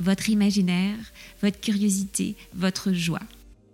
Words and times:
votre 0.00 0.28
imaginaire, 0.30 0.98
votre 1.42 1.60
curiosité, 1.60 2.36
votre 2.54 2.92
joie. 2.92 3.22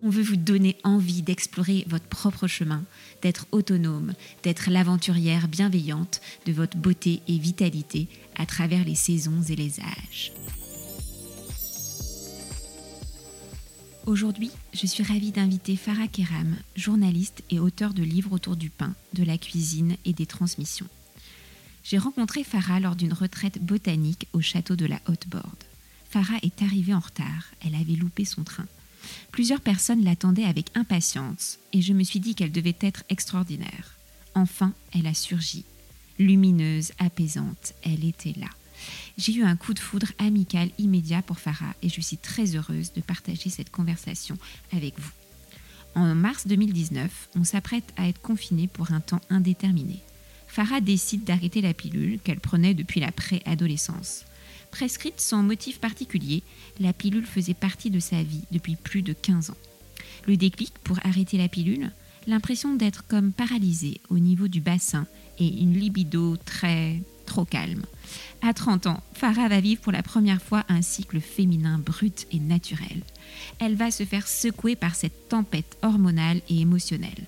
On 0.02 0.08
veut 0.08 0.22
vous 0.22 0.36
donner 0.36 0.76
envie 0.82 1.20
d'explorer 1.20 1.84
votre 1.86 2.06
propre 2.06 2.46
chemin, 2.46 2.84
d'être 3.20 3.46
autonome, 3.52 4.14
d'être 4.42 4.70
l'aventurière 4.70 5.46
bienveillante 5.46 6.20
de 6.46 6.52
votre 6.52 6.78
beauté 6.78 7.20
et 7.28 7.36
vitalité 7.36 8.08
à 8.36 8.46
travers 8.46 8.84
les 8.84 8.94
saisons 8.94 9.42
et 9.42 9.56
les 9.56 9.80
âges. 9.80 10.32
Aujourd'hui, 14.06 14.50
je 14.72 14.86
suis 14.86 15.02
ravie 15.02 15.30
d'inviter 15.30 15.76
Farah 15.76 16.08
Keram, 16.08 16.56
journaliste 16.74 17.42
et 17.50 17.60
auteur 17.60 17.92
de 17.92 18.02
livres 18.02 18.32
autour 18.32 18.56
du 18.56 18.70
pain, 18.70 18.94
de 19.12 19.22
la 19.22 19.36
cuisine 19.36 19.96
et 20.06 20.14
des 20.14 20.26
transmissions. 20.26 20.88
J'ai 21.84 21.98
rencontré 21.98 22.42
Farah 22.42 22.80
lors 22.80 22.96
d'une 22.96 23.12
retraite 23.12 23.62
botanique 23.62 24.26
au 24.32 24.40
château 24.40 24.76
de 24.76 24.86
la 24.86 25.00
Haute-Borde. 25.06 25.69
Farah 26.10 26.38
est 26.42 26.60
arrivée 26.62 26.92
en 26.92 26.98
retard, 26.98 27.44
elle 27.64 27.76
avait 27.76 27.94
loupé 27.94 28.24
son 28.24 28.42
train. 28.42 28.66
Plusieurs 29.30 29.60
personnes 29.60 30.02
l'attendaient 30.02 30.44
avec 30.44 30.76
impatience 30.76 31.58
et 31.72 31.82
je 31.82 31.92
me 31.92 32.02
suis 32.02 32.18
dit 32.18 32.34
qu'elle 32.34 32.50
devait 32.50 32.76
être 32.80 33.04
extraordinaire. 33.08 33.94
Enfin, 34.34 34.72
elle 34.92 35.06
a 35.06 35.14
surgi. 35.14 35.64
Lumineuse, 36.18 36.90
apaisante, 36.98 37.74
elle 37.84 38.04
était 38.04 38.34
là. 38.36 38.48
J'ai 39.18 39.34
eu 39.34 39.44
un 39.44 39.54
coup 39.54 39.72
de 39.72 39.78
foudre 39.78 40.08
amical 40.18 40.70
immédiat 40.78 41.22
pour 41.22 41.38
Farah 41.38 41.74
et 41.80 41.88
je 41.88 42.00
suis 42.00 42.16
très 42.16 42.56
heureuse 42.56 42.92
de 42.92 43.00
partager 43.00 43.48
cette 43.48 43.70
conversation 43.70 44.36
avec 44.72 44.98
vous. 44.98 45.12
En 45.94 46.14
mars 46.16 46.48
2019, 46.48 47.28
on 47.36 47.44
s'apprête 47.44 47.92
à 47.96 48.08
être 48.08 48.20
confiné 48.20 48.66
pour 48.66 48.90
un 48.90 49.00
temps 49.00 49.20
indéterminé. 49.30 50.00
Farah 50.48 50.80
décide 50.80 51.22
d'arrêter 51.22 51.60
la 51.60 51.74
pilule 51.74 52.18
qu'elle 52.18 52.40
prenait 52.40 52.74
depuis 52.74 52.98
la 52.98 53.12
préadolescence. 53.12 54.24
Prescrite 54.70 55.20
sans 55.20 55.42
motif 55.42 55.80
particulier, 55.80 56.42
la 56.78 56.92
pilule 56.92 57.26
faisait 57.26 57.54
partie 57.54 57.90
de 57.90 58.00
sa 58.00 58.22
vie 58.22 58.42
depuis 58.50 58.76
plus 58.76 59.02
de 59.02 59.12
15 59.12 59.50
ans. 59.50 59.56
Le 60.26 60.36
déclic 60.36 60.72
pour 60.84 60.98
arrêter 61.04 61.38
la 61.38 61.48
pilule 61.48 61.90
L'impression 62.26 62.74
d'être 62.74 63.06
comme 63.06 63.32
paralysée 63.32 64.00
au 64.10 64.18
niveau 64.18 64.46
du 64.46 64.60
bassin 64.60 65.06
et 65.38 65.48
une 65.62 65.72
libido 65.72 66.36
très 66.36 67.00
trop 67.24 67.44
calme. 67.44 67.84
À 68.42 68.52
30 68.52 68.86
ans, 68.88 69.02
Farah 69.14 69.48
va 69.48 69.60
vivre 69.60 69.80
pour 69.80 69.92
la 69.92 70.02
première 70.02 70.42
fois 70.42 70.64
un 70.68 70.82
cycle 70.82 71.20
féminin 71.20 71.78
brut 71.78 72.26
et 72.32 72.38
naturel. 72.38 73.02
Elle 73.58 73.76
va 73.76 73.90
se 73.90 74.04
faire 74.04 74.28
secouer 74.28 74.76
par 74.76 74.94
cette 74.94 75.28
tempête 75.28 75.78
hormonale 75.82 76.42
et 76.48 76.60
émotionnelle. 76.60 77.26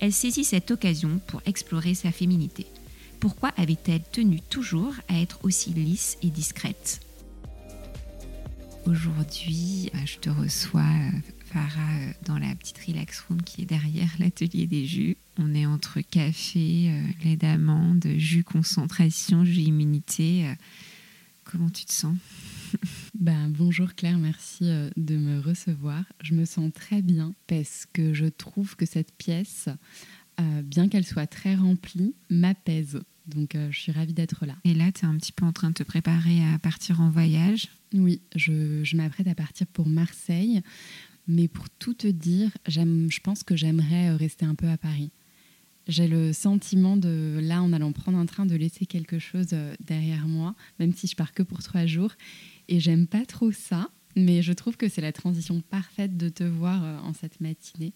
Elle 0.00 0.12
saisit 0.12 0.44
cette 0.44 0.70
occasion 0.70 1.20
pour 1.26 1.42
explorer 1.46 1.94
sa 1.94 2.10
féminité 2.10 2.66
pourquoi 3.22 3.50
avait-elle 3.56 4.02
tenu 4.10 4.40
toujours 4.40 4.96
à 5.06 5.20
être 5.20 5.44
aussi 5.44 5.70
lisse 5.70 6.18
et 6.22 6.30
discrète 6.30 6.98
Aujourd'hui, 8.84 9.90
euh, 9.94 9.98
je 10.04 10.18
te 10.18 10.28
reçois, 10.28 10.80
euh, 10.80 11.18
Farah, 11.44 12.00
euh, 12.00 12.12
dans 12.26 12.36
la 12.36 12.52
petite 12.56 12.78
relax 12.78 13.20
room 13.20 13.40
qui 13.40 13.62
est 13.62 13.64
derrière 13.64 14.10
l'atelier 14.18 14.66
des 14.66 14.86
jus. 14.86 15.16
On 15.38 15.54
est 15.54 15.66
entre 15.66 16.00
café, 16.00 16.90
lait 17.22 17.36
d'amande, 17.36 18.04
jus 18.16 18.42
concentration, 18.42 19.44
jus 19.44 19.60
immunité. 19.60 20.52
Comment 21.44 21.70
tu 21.70 21.84
te 21.84 21.92
sens 21.92 22.16
ben, 23.14 23.48
bonjour 23.56 23.94
Claire, 23.94 24.18
merci 24.18 24.64
de 24.96 25.16
me 25.16 25.38
recevoir. 25.38 26.02
Je 26.24 26.34
me 26.34 26.44
sens 26.44 26.72
très 26.72 27.02
bien 27.02 27.34
parce 27.46 27.86
que 27.92 28.14
je 28.14 28.26
trouve 28.26 28.74
que 28.74 28.84
cette 28.84 29.14
pièce, 29.14 29.68
bien 30.64 30.88
qu'elle 30.88 31.06
soit 31.06 31.28
très 31.28 31.54
remplie, 31.54 32.14
m'apaise. 32.28 33.00
Donc 33.26 33.54
euh, 33.54 33.68
je 33.70 33.78
suis 33.78 33.92
ravie 33.92 34.12
d'être 34.12 34.46
là. 34.46 34.56
Et 34.64 34.74
là, 34.74 34.90
tu 34.92 35.04
es 35.04 35.08
un 35.08 35.16
petit 35.16 35.32
peu 35.32 35.44
en 35.44 35.52
train 35.52 35.68
de 35.68 35.74
te 35.74 35.82
préparer 35.82 36.42
à 36.52 36.58
partir 36.58 37.00
en 37.00 37.10
voyage 37.10 37.68
Oui, 37.94 38.20
je, 38.34 38.96
m'apprête 38.96 39.26
à 39.26 39.34
partir 39.34 39.66
pour 39.68 39.88
Marseille. 39.88 40.62
Mais 41.28 41.46
pour 41.46 41.70
tout 41.70 41.94
te 41.94 42.08
dire, 42.08 42.50
je 42.66 43.20
pense 43.20 43.44
que 43.44 43.54
j'aimerais 43.54 44.10
euh, 44.10 44.16
rester 44.16 44.44
un 44.44 44.56
peu 44.56 44.68
à 44.68 44.76
Paris. 44.76 45.12
J'ai 45.88 46.08
le 46.08 46.32
sentiment 46.32 46.96
de, 46.96 47.38
là, 47.40 47.62
en 47.62 47.72
allant 47.72 47.92
prendre 47.92 48.18
un 48.18 48.26
train, 48.26 48.46
de 48.46 48.56
laisser 48.56 48.86
quelque 48.86 49.18
chose 49.18 49.48
euh, 49.52 49.74
derrière 49.84 50.26
moi, 50.26 50.54
même 50.80 50.92
si 50.92 51.06
je 51.06 51.14
pars 51.14 51.32
que 51.32 51.42
pour 51.42 51.62
trois 51.62 51.86
jours. 51.86 52.12
Et 52.68 52.80
j'aime 52.80 53.06
pas 53.06 53.24
trop 53.24 53.52
ça, 53.52 53.88
mais 54.16 54.42
je 54.42 54.52
trouve 54.52 54.76
que 54.76 54.88
c'est 54.88 55.00
la 55.00 55.12
transition 55.12 55.60
parfaite 55.60 56.16
de 56.16 56.28
te 56.28 56.44
voir 56.44 57.04
en 57.04 57.12
cette 57.12 57.40
matinée 57.40 57.92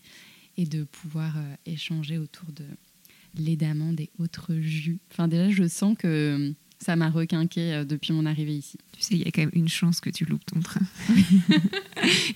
et 0.57 0.67
de 0.67 0.85
pouvoir 0.85 1.35
échanger 1.67 2.19
autour 2.19 2.51
de, 2.53 2.65
lait 3.43 3.57
d'amande 3.57 4.01
et 4.01 4.11
autres 4.19 4.55
jus. 4.57 4.99
Enfin, 5.13 5.29
déjà, 5.29 5.51
je 5.51 5.67
sens 5.67 5.97
que 5.99 6.55
ça 6.79 6.97
m'a 6.97 7.11
requinqué 7.11 7.73
euh, 7.73 7.85
depuis 7.85 8.13
mon 8.13 8.27
arrivée 8.27 8.57
ici. 8.57 8.79
Tu 8.93 9.03
sais, 9.03 9.15
il 9.15 9.23
y 9.23 9.29
a 9.29 9.31
quand 9.31 9.43
même 9.43 9.51
une 9.55 9.69
chance 9.69 10.01
que 10.01 10.11
tu 10.11 10.25
loupes 10.25 10.45
ton 10.45 10.61
train 10.61 10.85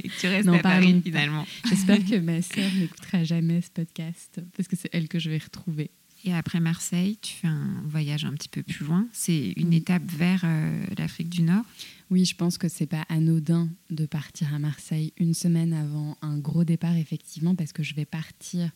et 0.02 0.08
que 0.08 0.20
tu 0.20 0.26
restes 0.26 0.48
à 0.48 0.58
Paris 0.58 1.00
finalement. 1.04 1.46
J'espère 1.68 2.04
que 2.04 2.16
ma 2.20 2.42
sœur 2.42 2.70
n'écoutera 2.74 3.24
jamais 3.24 3.60
ce 3.60 3.70
podcast 3.70 4.40
parce 4.56 4.68
que 4.68 4.76
c'est 4.76 4.88
elle 4.92 5.08
que 5.08 5.18
je 5.18 5.30
vais 5.30 5.38
retrouver. 5.38 5.90
Et 6.24 6.34
après 6.34 6.60
Marseille, 6.60 7.18
tu 7.22 7.32
fais 7.32 7.46
un 7.46 7.82
voyage 7.86 8.24
un 8.26 8.32
petit 8.32 8.48
peu 8.48 8.62
plus 8.62 8.84
loin. 8.84 9.06
C'est 9.12 9.52
une 9.56 9.72
étape 9.72 10.02
vers 10.04 10.42
euh, 10.44 10.84
l'Afrique 10.98 11.30
du 11.30 11.42
Nord? 11.42 11.64
Oui, 12.10 12.24
je 12.24 12.34
pense 12.34 12.58
que 12.58 12.68
c'est 12.68 12.86
pas 12.86 13.04
anodin 13.08 13.70
de 13.88 14.04
partir 14.04 14.52
à 14.52 14.58
Marseille 14.58 15.12
une 15.16 15.32
semaine 15.32 15.72
avant 15.72 16.18
un 16.20 16.38
gros 16.38 16.64
départ, 16.64 16.96
effectivement, 16.96 17.54
parce 17.54 17.72
que 17.72 17.82
je 17.82 17.94
vais 17.94 18.04
partir 18.04 18.70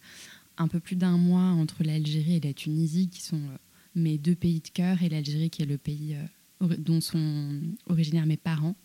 un 0.58 0.68
peu 0.68 0.80
plus 0.80 0.96
d'un 0.96 1.18
mois 1.18 1.40
entre 1.40 1.82
l'Algérie 1.82 2.36
et 2.36 2.40
la 2.40 2.52
Tunisie, 2.52 3.08
qui 3.08 3.22
sont 3.22 3.36
euh, 3.36 3.56
mes 3.94 4.18
deux 4.18 4.34
pays 4.34 4.60
de 4.60 4.68
cœur, 4.68 5.02
et 5.02 5.08
l'Algérie 5.08 5.50
qui 5.50 5.62
est 5.62 5.66
le 5.66 5.78
pays 5.78 6.16
euh, 6.62 6.76
dont 6.78 7.00
sont 7.00 7.60
originaires 7.86 8.26
mes 8.26 8.36
parents. 8.36 8.76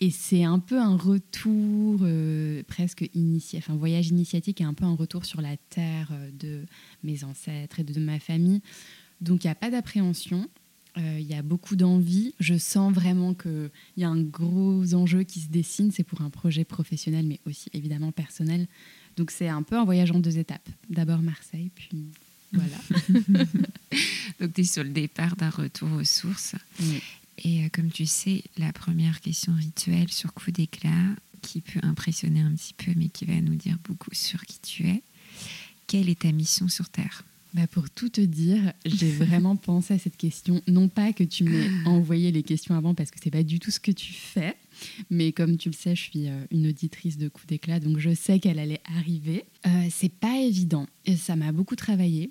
Et 0.00 0.10
c'est 0.10 0.42
un 0.42 0.58
peu 0.58 0.78
un 0.80 0.96
retour 0.96 2.00
euh, 2.02 2.62
presque 2.66 3.08
initiatique, 3.14 3.64
enfin 3.68 3.78
voyage 3.78 4.08
initiatique 4.08 4.60
et 4.60 4.64
un 4.64 4.74
peu 4.74 4.84
un 4.84 4.94
retour 4.94 5.24
sur 5.24 5.40
la 5.40 5.56
terre 5.56 6.12
de 6.32 6.64
mes 7.04 7.22
ancêtres 7.22 7.78
et 7.78 7.84
de, 7.84 8.00
ma 8.00 8.18
famille. 8.18 8.60
Donc 9.20 9.44
il 9.44 9.46
n'y 9.46 9.52
a 9.52 9.54
pas 9.54 9.70
d'appréhension, 9.70 10.48
il 10.96 11.22
y 11.22 11.34
a 11.34 11.42
beaucoup 11.42 11.76
d'envie. 11.76 12.34
Je 12.40 12.56
sens 12.56 12.92
vraiment 12.92 13.34
qu'il 13.34 13.70
y 13.96 14.02
a 14.02 14.08
un 14.08 14.20
gros 14.20 14.94
enjeu 14.94 15.22
qui 15.22 15.40
se 15.40 15.48
dessine. 15.48 15.92
C'est 15.92 16.02
pour 16.02 16.22
un 16.22 16.30
projet 16.30 16.64
professionnel, 16.64 17.26
mais 17.26 17.38
aussi 17.46 17.68
évidemment 17.72 18.10
personnel. 18.10 18.66
Donc 19.16 19.30
c'est 19.30 19.48
un 19.48 19.62
peu 19.62 19.76
un 19.76 19.84
voyage 19.84 20.10
en 20.10 20.18
deux 20.18 20.38
étapes. 20.38 20.68
D'abord 20.90 21.20
Marseille, 21.20 21.70
puis 21.74 22.06
voilà. 22.52 22.76
Donc 24.40 24.52
tu 24.54 24.60
es 24.60 24.64
sur 24.64 24.84
le 24.84 24.90
départ 24.90 25.36
d'un 25.36 25.50
retour 25.50 25.90
aux 25.92 26.04
sources. 26.04 26.54
Et 27.38 27.64
euh, 27.64 27.68
comme 27.72 27.90
tu 27.90 28.06
sais, 28.06 28.44
la 28.58 28.72
première 28.72 29.20
question 29.20 29.54
rituelle 29.54 30.10
sur 30.10 30.32
coup 30.34 30.50
d'éclat, 30.50 31.14
qui 31.42 31.60
peut 31.60 31.80
impressionner 31.82 32.40
un 32.40 32.52
petit 32.52 32.74
peu, 32.74 32.92
mais 32.96 33.08
qui 33.08 33.24
va 33.26 33.40
nous 33.40 33.54
dire 33.54 33.76
beaucoup 33.84 34.14
sur 34.14 34.40
qui 34.46 34.60
tu 34.60 34.88
es, 34.88 35.02
quelle 35.86 36.08
est 36.08 36.20
ta 36.20 36.32
mission 36.32 36.68
sur 36.68 36.88
Terre? 36.88 37.24
Bah 37.54 37.68
pour 37.68 37.88
tout 37.88 38.08
te 38.08 38.20
dire, 38.20 38.72
j'ai 38.84 39.10
vraiment 39.12 39.54
pensé 39.54 39.94
à 39.94 39.98
cette 39.98 40.16
question. 40.16 40.60
Non 40.66 40.88
pas 40.88 41.12
que 41.12 41.22
tu 41.22 41.44
m'aies 41.44 41.70
envoyé 41.86 42.32
les 42.32 42.42
questions 42.42 42.74
avant, 42.74 42.94
parce 42.94 43.12
que 43.12 43.18
c'est 43.22 43.30
pas 43.30 43.44
du 43.44 43.60
tout 43.60 43.70
ce 43.70 43.78
que 43.78 43.92
tu 43.92 44.12
fais. 44.12 44.56
Mais 45.08 45.30
comme 45.30 45.56
tu 45.56 45.68
le 45.68 45.74
sais, 45.74 45.94
je 45.94 46.02
suis 46.02 46.28
euh, 46.28 46.44
une 46.50 46.66
auditrice 46.66 47.16
de 47.16 47.28
coup 47.28 47.46
d'éclat, 47.46 47.78
donc 47.78 47.98
je 47.98 48.12
sais 48.12 48.40
qu'elle 48.40 48.58
allait 48.58 48.80
arriver. 48.98 49.44
Euh, 49.66 49.86
c'est 49.88 50.12
pas 50.12 50.40
évident. 50.40 50.86
Et 51.06 51.16
ça 51.16 51.36
m'a 51.36 51.52
beaucoup 51.52 51.76
travaillé. 51.76 52.30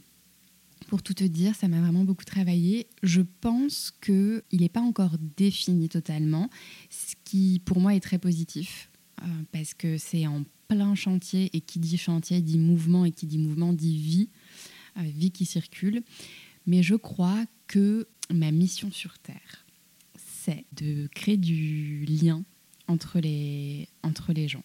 Pour 0.88 1.02
tout 1.02 1.14
te 1.14 1.24
dire, 1.24 1.56
ça 1.56 1.70
m'a 1.70 1.80
vraiment 1.80 2.04
beaucoup 2.04 2.26
travaillé. 2.26 2.88
Je 3.02 3.22
pense 3.40 3.94
qu'il 4.04 4.44
n'est 4.52 4.68
pas 4.68 4.82
encore 4.82 5.16
défini 5.38 5.88
totalement, 5.88 6.50
ce 6.90 7.16
qui 7.24 7.62
pour 7.64 7.80
moi 7.80 7.96
est 7.96 8.02
très 8.02 8.20
positif, 8.20 8.90
euh, 9.22 9.26
parce 9.54 9.74
que 9.74 9.98
c'est 9.98 10.28
en 10.28 10.44
plein 10.68 10.96
chantier, 10.96 11.50
et 11.54 11.62
qui 11.62 11.80
dit 11.80 11.98
chantier 11.98 12.42
dit 12.42 12.60
mouvement, 12.60 13.06
et 13.06 13.12
qui 13.12 13.26
dit 13.26 13.38
mouvement 13.38 13.72
dit 13.72 13.98
vie. 13.98 14.30
Euh, 14.98 15.02
vie 15.04 15.32
qui 15.32 15.46
circule. 15.46 16.04
Mais 16.66 16.84
je 16.84 16.96
crois 16.96 17.46
que 17.68 18.08
ma 18.32 18.52
mission 18.52 18.92
sur 18.92 19.18
Terre, 19.20 19.66
c'est 20.16 20.66
de 20.74 21.08
créer 21.08 21.38
du 21.38 22.06
lien 22.06 22.44
entre 22.88 23.20
les, 23.20 23.88
entre 24.04 24.34
les 24.34 24.48
gens. 24.48 24.64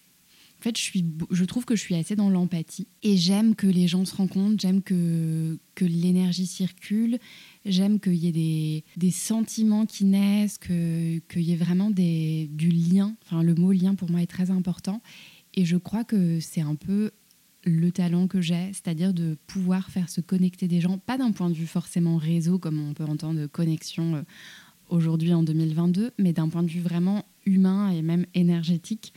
En 0.58 0.62
fait, 0.62 0.76
je, 0.76 0.82
suis, 0.82 1.04
je 1.30 1.44
trouve 1.44 1.64
que 1.64 1.76
je 1.76 1.80
suis 1.80 1.94
assez 1.94 2.16
dans 2.16 2.30
l'empathie. 2.30 2.88
Et 3.04 3.16
j'aime 3.16 3.54
que 3.54 3.69
les 3.69 3.86
gens 3.86 4.04
se 4.04 4.14
rencontrent, 4.14 4.60
j'aime 4.60 4.82
que, 4.82 5.56
que 5.76 5.84
l'énergie 5.84 6.46
circule, 6.46 7.19
j'aime 7.64 8.00
qu'il 8.00 8.16
y 8.16 8.26
ait 8.26 8.32
des, 8.32 8.84
des, 8.96 9.12
sentiments 9.12 9.86
qui 9.86 10.04
naissent, 10.04 10.58
qu'il 10.58 11.22
y 11.36 11.52
ait 11.52 11.56
vraiment 11.56 11.90
des, 11.90 12.48
du 12.52 12.70
lien. 12.70 13.14
Enfin, 13.24 13.42
le 13.44 13.54
mot 13.54 13.70
lien 13.70 13.94
pour 13.94 14.10
moi 14.10 14.20
est 14.20 14.26
très 14.26 14.50
important. 14.50 15.00
Et 15.54 15.64
je 15.64 15.76
crois 15.76 16.02
que 16.02 16.40
c'est 16.40 16.60
un 16.60 16.74
peu 16.74 17.12
le 17.64 17.90
talent 17.90 18.28
que 18.28 18.40
j'ai, 18.40 18.72
c'est-à-dire 18.72 19.12
de 19.12 19.37
pouvoir 19.46 19.90
faire 19.90 20.08
se 20.08 20.20
connecter 20.20 20.69
des 20.69 20.81
gens, 20.81 20.99
pas 20.99 21.19
d'un 21.19 21.32
point 21.32 21.50
de 21.50 21.55
vue 21.55 21.66
forcément 21.66 22.16
réseau, 22.16 22.58
comme 22.58 22.81
on 22.81 22.94
peut 22.94 23.05
entendre 23.05 23.46
connexion 23.46 24.16
euh, 24.16 24.22
aujourd'hui 24.88 25.34
en 25.34 25.43
2022, 25.43 26.12
mais 26.19 26.32
d'un 26.32 26.49
point 26.49 26.62
de 26.62 26.70
vue 26.70 26.81
vraiment 26.81 27.25
humain 27.46 27.90
et 27.90 28.02
même 28.02 28.26
énergétique 28.34 29.12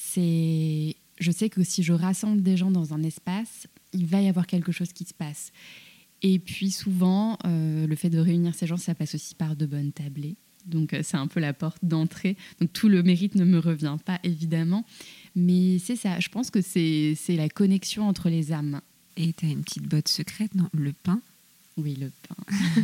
c'est 0.00 0.96
je 1.18 1.30
sais 1.30 1.50
que 1.50 1.62
si 1.62 1.82
je 1.82 1.92
rassemble 1.92 2.42
des 2.42 2.56
gens 2.56 2.70
dans 2.70 2.94
un 2.94 3.02
espace, 3.02 3.66
il 3.92 4.06
va 4.06 4.22
y 4.22 4.28
avoir 4.28 4.46
quelque 4.46 4.72
chose 4.72 4.92
qui 4.94 5.04
se 5.04 5.12
passe. 5.12 5.52
Et 6.22 6.38
puis 6.38 6.70
souvent, 6.70 7.36
euh, 7.46 7.86
le 7.86 7.94
fait 7.94 8.08
de 8.08 8.18
réunir 8.18 8.54
ces 8.54 8.66
gens, 8.66 8.78
ça 8.78 8.94
passe 8.94 9.14
aussi 9.14 9.34
par 9.34 9.54
de 9.54 9.66
bonnes 9.66 9.92
tablées. 9.92 10.36
Donc 10.66 10.92
euh, 10.92 11.00
c'est 11.02 11.16
un 11.16 11.26
peu 11.26 11.40
la 11.40 11.52
porte 11.52 11.84
d'entrée. 11.84 12.36
Donc 12.60 12.72
tout 12.72 12.88
le 12.88 13.02
mérite 13.02 13.34
ne 13.34 13.44
me 13.44 13.58
revient 13.58 13.96
pas 14.04 14.18
évidemment, 14.24 14.84
mais 15.34 15.78
c'est 15.78 15.96
ça. 15.96 16.20
Je 16.20 16.28
pense 16.28 16.50
que 16.50 16.60
c'est 16.60 17.16
la 17.28 17.48
connexion 17.48 18.08
entre 18.08 18.28
les 18.28 18.52
âmes. 18.52 18.80
Et 19.16 19.32
tu 19.32 19.46
as 19.46 19.50
une 19.50 19.62
petite 19.62 19.88
botte 19.88 20.08
secrète, 20.08 20.54
non? 20.54 20.68
Le 20.72 20.92
pain? 20.92 21.20
Oui, 21.76 21.96
le 21.98 22.10
pain. 22.28 22.36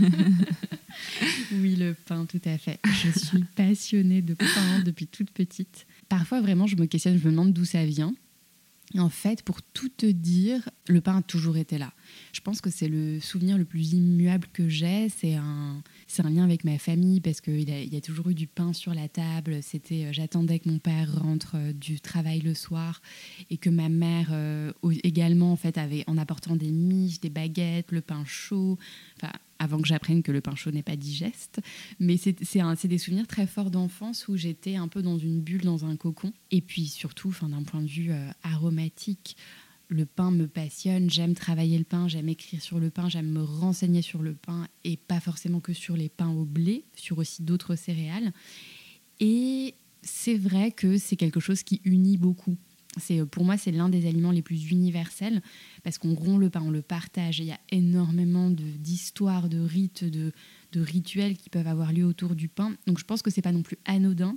oui, 1.52 1.76
le 1.76 1.94
pain, 1.94 2.26
tout 2.26 2.40
à 2.44 2.58
fait. 2.58 2.78
Je 2.84 3.18
suis 3.18 3.44
passionnée 3.54 4.22
de 4.22 4.34
pain 4.34 4.80
depuis 4.84 5.06
toute 5.06 5.30
petite 5.30 5.86
parfois 6.08 6.40
vraiment 6.40 6.66
je 6.66 6.76
me 6.76 6.86
questionne, 6.86 7.18
je 7.18 7.24
me 7.24 7.30
demande 7.30 7.52
d'où 7.52 7.64
ça 7.64 7.84
vient. 7.84 8.14
En 8.94 9.08
fait, 9.08 9.42
pour 9.42 9.62
tout 9.62 9.88
te 9.88 10.06
dire, 10.06 10.68
le 10.86 11.00
pain 11.00 11.16
a 11.16 11.22
toujours 11.22 11.56
été 11.56 11.76
là. 11.76 11.92
Je 12.32 12.40
pense 12.40 12.60
que 12.60 12.70
c'est 12.70 12.86
le 12.86 13.18
souvenir 13.18 13.58
le 13.58 13.64
plus 13.64 13.94
immuable 13.94 14.46
que 14.52 14.68
j'ai. 14.68 15.08
C'est 15.08 15.34
un, 15.34 15.82
c'est 16.06 16.24
un 16.24 16.30
lien 16.30 16.44
avec 16.44 16.62
ma 16.62 16.78
famille 16.78 17.20
parce 17.20 17.40
qu'il 17.40 17.68
y, 17.68 17.96
a 17.96 18.00
toujours 18.00 18.28
eu 18.28 18.34
du 18.34 18.46
pain 18.46 18.72
sur 18.72 18.94
la 18.94 19.08
table. 19.08 19.60
C'était, 19.62 20.04
euh, 20.04 20.12
j'attendais 20.12 20.60
que 20.60 20.68
mon 20.68 20.78
père 20.78 21.20
rentre 21.20 21.56
euh, 21.56 21.72
du 21.72 22.00
travail 22.00 22.40
le 22.40 22.54
soir 22.54 23.02
et 23.50 23.56
que 23.56 23.70
ma 23.70 23.88
mère 23.88 24.28
euh, 24.30 24.72
également 25.02 25.50
en 25.50 25.56
fait 25.56 25.78
avait 25.78 26.04
en 26.06 26.16
apportant 26.16 26.54
des 26.54 26.70
miches, 26.70 27.20
des 27.20 27.30
baguettes, 27.30 27.90
le 27.90 28.00
pain 28.00 28.24
chaud. 28.24 28.78
Avant 29.58 29.80
que 29.80 29.88
j'apprenne 29.88 30.22
que 30.22 30.32
le 30.32 30.40
pain 30.40 30.54
chaud 30.54 30.70
n'est 30.70 30.82
pas 30.82 30.96
digeste. 30.96 31.60
Mais 31.98 32.16
c'est 32.16 32.88
des 32.88 32.98
souvenirs 32.98 33.26
très 33.26 33.46
forts 33.46 33.70
d'enfance 33.70 34.28
où 34.28 34.36
j'étais 34.36 34.76
un 34.76 34.88
peu 34.88 35.02
dans 35.02 35.18
une 35.18 35.40
bulle, 35.40 35.62
dans 35.62 35.84
un 35.84 35.96
cocon. 35.96 36.32
Et 36.50 36.60
puis 36.60 36.86
surtout, 36.86 37.34
d'un 37.42 37.62
point 37.62 37.82
de 37.82 37.88
vue 37.88 38.10
euh, 38.10 38.30
aromatique, 38.42 39.36
le 39.88 40.06
pain 40.06 40.30
me 40.30 40.46
passionne. 40.46 41.10
J'aime 41.10 41.34
travailler 41.34 41.78
le 41.78 41.84
pain, 41.84 42.08
j'aime 42.08 42.28
écrire 42.28 42.60
sur 42.60 42.80
le 42.80 42.90
pain, 42.90 43.08
j'aime 43.08 43.30
me 43.30 43.42
renseigner 43.42 44.02
sur 44.02 44.22
le 44.22 44.34
pain 44.34 44.66
et 44.84 44.96
pas 44.96 45.20
forcément 45.20 45.60
que 45.60 45.72
sur 45.72 45.96
les 45.96 46.08
pains 46.08 46.30
au 46.30 46.44
blé, 46.44 46.84
sur 46.94 47.18
aussi 47.18 47.42
d'autres 47.42 47.76
céréales. 47.76 48.32
Et 49.20 49.74
c'est 50.02 50.36
vrai 50.36 50.72
que 50.72 50.98
c'est 50.98 51.16
quelque 51.16 51.40
chose 51.40 51.62
qui 51.62 51.80
unit 51.84 52.16
beaucoup. 52.16 52.56
C'est 52.98 53.24
pour 53.26 53.44
moi 53.44 53.56
c'est 53.56 53.72
l'un 53.72 53.88
des 53.88 54.06
aliments 54.06 54.30
les 54.30 54.42
plus 54.42 54.70
universels 54.70 55.42
parce 55.82 55.98
qu'on 55.98 56.14
rompt 56.14 56.38
le 56.38 56.50
pain, 56.50 56.62
on 56.62 56.70
le 56.70 56.82
partage. 56.82 57.40
il 57.40 57.46
y 57.46 57.52
a 57.52 57.60
énormément 57.70 58.50
d'histoires, 58.50 59.48
de, 59.48 59.60
rites, 59.60 60.04
de, 60.04 60.32
rituels 60.74 61.36
qui 61.38 61.48
peuvent 61.48 61.66
avoir 61.66 61.92
lieu 61.92 62.04
autour 62.04 62.34
du 62.34 62.48
pain. 62.48 62.74
Donc 62.86 62.98
je 62.98 63.04
pense 63.04 63.22
que 63.22 63.30
c'est 63.30 63.42
pas 63.42 63.52
non 63.52 63.62
plus 63.62 63.78
anodin 63.86 64.36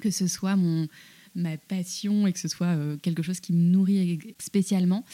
que 0.00 0.10
ce 0.10 0.26
soit 0.26 0.56
mon 0.56 0.88
ma 1.34 1.56
passion 1.56 2.26
et 2.26 2.32
que 2.32 2.38
ce 2.38 2.48
soit 2.48 2.66
euh, 2.66 2.96
quelque 2.98 3.22
chose 3.22 3.40
qui 3.40 3.52
me 3.52 3.70
nourrit 3.70 4.18
spécialement. 4.38 5.04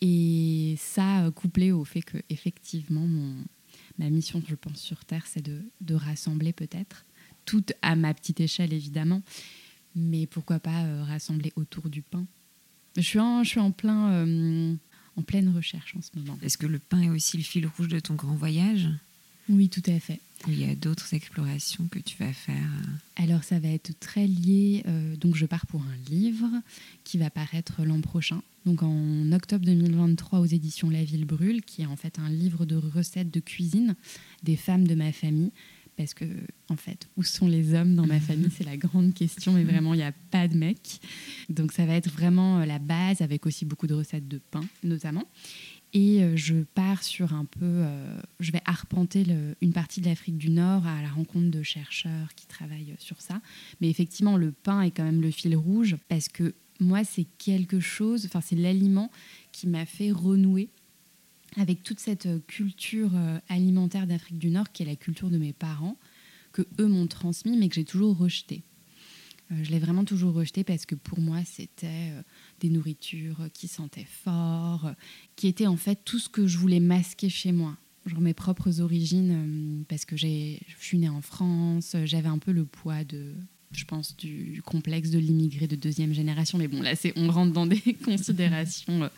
Et 0.00 0.76
ça, 0.78 1.24
euh, 1.24 1.30
couplé 1.30 1.72
au 1.72 1.84
fait 1.84 2.02
que 2.02 2.18
effectivement 2.28 3.06
mon 3.06 3.34
ma 3.98 4.10
mission, 4.10 4.42
je 4.46 4.54
pense, 4.54 4.78
sur 4.78 5.04
Terre, 5.04 5.24
c'est 5.26 5.42
de, 5.42 5.62
de 5.80 5.94
rassembler 5.94 6.52
peut-être, 6.52 7.06
tout 7.46 7.64
à 7.82 7.96
ma 7.96 8.12
petite 8.12 8.40
échelle 8.40 8.72
évidemment, 8.72 9.22
mais 9.96 10.26
pourquoi 10.26 10.60
pas 10.60 10.84
euh, 10.84 11.02
rassembler 11.04 11.52
autour 11.56 11.88
du 11.88 12.02
pain. 12.02 12.24
Je 12.96 13.02
suis 13.02 13.18
en, 13.18 13.42
je 13.42 13.48
suis 13.48 13.60
en 13.60 13.72
plein 13.72 14.78
en 15.16 15.22
pleine 15.22 15.54
recherche 15.54 15.96
en 15.96 16.02
ce 16.02 16.10
moment. 16.18 16.38
Est-ce 16.42 16.58
que 16.58 16.66
le 16.66 16.78
pain 16.78 17.00
est 17.00 17.08
aussi 17.08 17.36
le 17.36 17.42
fil 17.42 17.66
rouge 17.66 17.88
de 17.88 18.00
ton 18.00 18.14
grand 18.14 18.34
voyage? 18.34 18.88
Oui, 19.48 19.68
tout 19.68 19.82
à 19.86 19.98
fait. 19.98 20.20
Il 20.48 20.60
y 20.60 20.68
a 20.68 20.74
d'autres 20.74 21.14
explorations 21.14 21.88
que 21.90 21.98
tu 21.98 22.16
vas 22.18 22.32
faire 22.32 22.68
Alors 23.16 23.42
ça 23.42 23.58
va 23.58 23.68
être 23.68 23.98
très 23.98 24.26
lié. 24.26 24.82
Euh, 24.86 25.16
donc 25.16 25.36
je 25.36 25.46
pars 25.46 25.66
pour 25.66 25.80
un 25.80 26.10
livre 26.10 26.48
qui 27.04 27.16
va 27.16 27.30
paraître 27.30 27.84
l'an 27.84 28.00
prochain. 28.00 28.42
Donc 28.66 28.82
en 28.82 29.32
octobre 29.32 29.64
2023 29.64 30.40
aux 30.40 30.46
éditions 30.46 30.90
La 30.90 31.04
Ville 31.04 31.24
Brûle, 31.24 31.62
qui 31.62 31.82
est 31.82 31.86
en 31.86 31.96
fait 31.96 32.18
un 32.18 32.28
livre 32.28 32.66
de 32.66 32.76
recettes 32.76 33.30
de 33.30 33.40
cuisine 33.40 33.94
des 34.42 34.56
femmes 34.56 34.86
de 34.86 34.94
ma 34.94 35.12
famille 35.12 35.52
parce 35.96 36.14
que, 36.14 36.24
en 36.68 36.76
fait, 36.76 37.08
où 37.16 37.22
sont 37.22 37.48
les 37.48 37.74
hommes 37.74 37.94
dans 37.94 38.06
ma 38.06 38.20
famille 38.20 38.50
C'est 38.54 38.64
la 38.64 38.76
grande 38.76 39.14
question, 39.14 39.52
mais 39.52 39.64
vraiment, 39.64 39.94
il 39.94 39.98
n'y 39.98 40.02
a 40.02 40.12
pas 40.30 40.48
de 40.48 40.56
mecs. 40.56 41.00
Donc, 41.48 41.72
ça 41.72 41.86
va 41.86 41.94
être 41.94 42.10
vraiment 42.10 42.60
euh, 42.60 42.66
la 42.66 42.78
base, 42.78 43.22
avec 43.22 43.46
aussi 43.46 43.64
beaucoup 43.64 43.86
de 43.86 43.94
recettes 43.94 44.28
de 44.28 44.38
pain, 44.38 44.64
notamment. 44.82 45.24
Et 45.92 46.22
euh, 46.22 46.36
je 46.36 46.56
pars 46.74 47.02
sur 47.02 47.32
un 47.32 47.44
peu, 47.44 47.60
euh, 47.62 48.20
je 48.40 48.52
vais 48.52 48.60
arpenter 48.66 49.24
une 49.62 49.72
partie 49.72 50.00
de 50.00 50.06
l'Afrique 50.06 50.36
du 50.36 50.50
Nord 50.50 50.86
à 50.86 51.00
la 51.00 51.08
rencontre 51.08 51.50
de 51.50 51.62
chercheurs 51.62 52.34
qui 52.34 52.46
travaillent 52.46 52.94
sur 52.98 53.20
ça. 53.20 53.40
Mais 53.80 53.88
effectivement, 53.88 54.36
le 54.36 54.52
pain 54.52 54.82
est 54.82 54.90
quand 54.90 55.04
même 55.04 55.22
le 55.22 55.30
fil 55.30 55.56
rouge 55.56 55.96
parce 56.08 56.28
que 56.28 56.54
moi, 56.80 57.04
c'est 57.04 57.26
quelque 57.38 57.80
chose, 57.80 58.26
enfin, 58.26 58.40
c'est 58.42 58.56
l'aliment 58.56 59.10
qui 59.52 59.66
m'a 59.66 59.86
fait 59.86 60.10
renouer 60.10 60.68
avec 61.56 61.82
toute 61.82 62.00
cette 62.00 62.26
euh, 62.26 62.40
culture 62.46 63.10
euh, 63.14 63.38
alimentaire 63.48 64.06
d'Afrique 64.06 64.38
du 64.38 64.50
Nord 64.50 64.72
qui 64.72 64.82
est 64.82 64.86
la 64.86 64.96
culture 64.96 65.30
de 65.30 65.38
mes 65.38 65.52
parents, 65.52 65.96
que 66.52 66.62
eux 66.78 66.86
m'ont 66.86 67.06
transmis 67.06 67.56
mais 67.56 67.68
que 67.68 67.74
j'ai 67.74 67.84
toujours 67.84 68.16
rejeté. 68.16 68.62
Euh, 69.52 69.62
je 69.62 69.70
l'ai 69.70 69.78
vraiment 69.78 70.04
toujours 70.04 70.34
rejeté 70.34 70.64
parce 70.64 70.86
que 70.86 70.94
pour 70.94 71.20
moi 71.20 71.38
c'était 71.44 72.12
des 72.60 72.68
nourritures 72.68 73.48
qui 73.52 73.68
sentaient 73.68 74.08
fort, 74.08 74.90
qui 75.36 75.46
étaient 75.46 75.66
en 75.66 75.76
fait 75.76 76.00
tout 76.04 76.18
ce 76.18 76.28
que 76.28 76.46
je 76.46 76.58
voulais 76.58 76.80
masquer 76.80 77.28
chez 77.28 77.52
moi. 77.52 77.76
Genre 78.06 78.20
mes 78.20 78.34
propres 78.34 78.80
origines, 78.80 79.84
parce 79.88 80.04
que 80.04 80.16
je 80.16 80.58
suis 80.78 80.98
née 80.98 81.08
en 81.08 81.22
France, 81.22 81.96
j'avais 82.04 82.28
un 82.28 82.38
peu 82.38 82.52
le 82.52 82.64
poids 82.64 83.02
de, 83.02 83.34
je 83.72 83.84
pense, 83.84 84.16
du 84.16 84.62
complexe 84.64 85.10
de 85.10 85.18
l'immigré 85.18 85.66
de 85.66 85.74
deuxième 85.74 86.12
génération. 86.12 86.56
Mais 86.56 86.68
bon, 86.68 86.82
là, 86.82 86.94
on 87.16 87.28
rentre 87.32 87.52
dans 87.52 87.66
des 87.66 87.80
considérations 88.04 89.10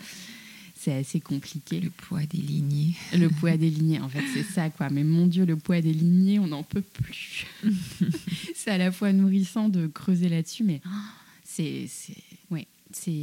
c'est 0.89 0.95
assez 0.95 1.21
compliqué. 1.21 1.81
Le 1.81 1.91
poids 1.91 2.25
des 2.25 2.39
lignées. 2.39 2.95
Le 3.13 3.29
poids 3.29 3.59
des 3.59 3.69
lignées, 3.69 4.01
en 4.01 4.09
fait, 4.09 4.23
c'est 4.33 4.43
ça, 4.43 4.71
quoi. 4.71 4.89
Mais 4.89 5.05
mon 5.05 5.27
Dieu, 5.27 5.45
le 5.45 5.57
poids 5.57 5.83
des 5.83 5.93
lignées, 5.93 6.39
on 6.39 6.47
n'en 6.47 6.63
peut 6.63 6.81
plus. 6.81 7.47
c'est 8.55 8.71
à 8.71 8.79
la 8.79 8.91
fois 8.91 9.13
nourrissant 9.13 9.69
de 9.69 9.87
creuser 9.87 10.31
là-dessus, 10.31 10.65
mais 10.65 10.81
oh, 10.87 10.89
c'est 11.45 11.87
ouais, 12.51 12.67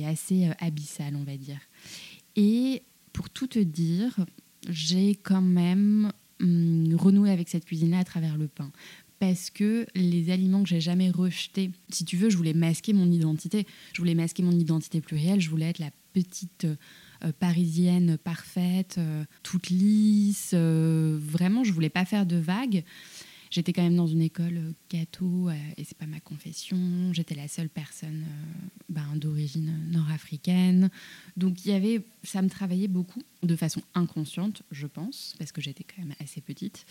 assez 0.05 0.45
euh, 0.45 0.53
abyssal, 0.59 1.15
on 1.15 1.23
va 1.23 1.37
dire. 1.37 1.59
Et 2.35 2.83
pour 3.13 3.31
tout 3.31 3.47
te 3.47 3.59
dire, 3.59 4.15
j'ai 4.69 5.15
quand 5.15 5.41
même 5.41 6.11
hum, 6.41 6.95
renoué 6.95 7.31
avec 7.31 7.49
cette 7.49 7.65
cuisine-là 7.65 7.99
à 7.99 8.03
travers 8.03 8.37
le 8.37 8.47
pain 8.47 8.71
parce 9.17 9.49
que 9.49 9.87
les 9.95 10.29
aliments 10.29 10.61
que 10.61 10.69
j'ai 10.69 10.81
jamais 10.81 11.09
rejetés, 11.09 11.71
si 11.89 12.05
tu 12.05 12.17
veux, 12.17 12.29
je 12.29 12.37
voulais 12.37 12.53
masquer 12.53 12.93
mon 12.93 13.09
identité. 13.09 13.65
Je 13.93 14.01
voulais 14.01 14.13
masquer 14.13 14.43
mon 14.43 14.51
identité 14.51 14.99
plurielle. 15.01 15.39
Je 15.39 15.49
voulais 15.49 15.69
être 15.69 15.79
la 15.79 15.89
petite 16.13 16.65
euh, 16.65 16.75
parisienne 17.31 18.17
parfaite, 18.17 18.95
euh, 18.97 19.23
toute 19.43 19.69
lisse. 19.69 20.51
Euh, 20.53 21.17
vraiment, 21.21 21.63
je 21.63 21.71
voulais 21.71 21.89
pas 21.89 22.05
faire 22.05 22.25
de 22.25 22.37
vagues. 22.37 22.83
J'étais 23.51 23.73
quand 23.73 23.83
même 23.83 23.95
dans 23.95 24.07
une 24.07 24.21
école 24.21 24.73
catho 24.89 25.49
et 25.49 25.83
c'est 25.85 25.97
pas 25.97 26.07
ma 26.07 26.19
confession. 26.19 26.77
J'étais 27.13 27.35
la 27.35 27.47
seule 27.47 27.69
personne 27.69 28.25
ben, 28.89 29.15
d'origine 29.15 29.71
nord-africaine. 29.91 30.89
Donc 31.37 31.65
y 31.65 31.71
avait, 31.71 32.01
ça 32.23 32.41
me 32.41 32.49
travaillait 32.49 32.89
beaucoup 32.89 33.21
de 33.43 33.55
façon 33.55 33.81
inconsciente, 33.93 34.63
je 34.71 34.87
pense, 34.87 35.35
parce 35.37 35.53
que 35.53 35.61
j'étais 35.61 35.85
quand 35.85 36.01
même 36.03 36.15
assez 36.19 36.41
petite. 36.41 36.85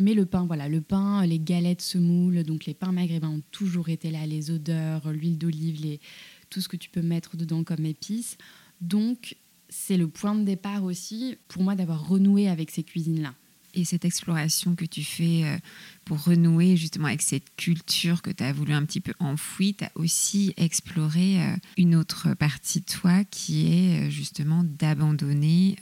Mais 0.00 0.14
le 0.14 0.26
pain, 0.26 0.46
voilà, 0.46 0.68
le 0.68 0.80
pain, 0.80 1.26
les 1.26 1.38
galettes 1.38 1.82
semoules, 1.82 2.42
donc 2.42 2.64
les 2.64 2.74
pains 2.74 2.92
maghrébins 2.92 3.28
ont 3.28 3.42
toujours 3.50 3.90
été 3.90 4.10
là, 4.10 4.26
les 4.26 4.50
odeurs, 4.50 5.12
l'huile 5.12 5.38
d'olive, 5.38 5.80
les, 5.82 6.00
tout 6.48 6.60
ce 6.60 6.68
que 6.68 6.76
tu 6.76 6.88
peux 6.88 7.02
mettre 7.02 7.36
dedans 7.36 7.64
comme 7.64 7.84
épices. 7.84 8.38
Donc, 8.80 9.36
c'est 9.70 9.96
le 9.96 10.08
point 10.08 10.34
de 10.34 10.44
départ 10.44 10.84
aussi 10.84 11.36
pour 11.48 11.62
moi 11.62 11.74
d'avoir 11.74 12.06
renoué 12.06 12.48
avec 12.48 12.70
ces 12.70 12.82
cuisines-là. 12.82 13.34
Et 13.74 13.84
cette 13.84 14.04
exploration 14.04 14.74
que 14.74 14.84
tu 14.84 15.04
fais 15.04 15.44
euh, 15.44 15.56
pour 16.04 16.24
renouer 16.24 16.76
justement 16.76 17.06
avec 17.06 17.22
cette 17.22 17.54
culture 17.56 18.20
que 18.20 18.30
tu 18.30 18.42
as 18.42 18.52
voulu 18.52 18.72
un 18.72 18.84
petit 18.84 19.00
peu 19.00 19.14
enfouir, 19.20 19.74
tu 19.78 19.84
as 19.84 19.92
aussi 19.94 20.52
exploré 20.56 21.40
euh, 21.40 21.54
une 21.76 21.94
autre 21.94 22.34
partie 22.34 22.80
de 22.80 22.86
toi 22.86 23.22
qui 23.30 23.72
est 23.72 24.00
euh, 24.00 24.10
justement 24.10 24.64
d'abandonner 24.64 25.76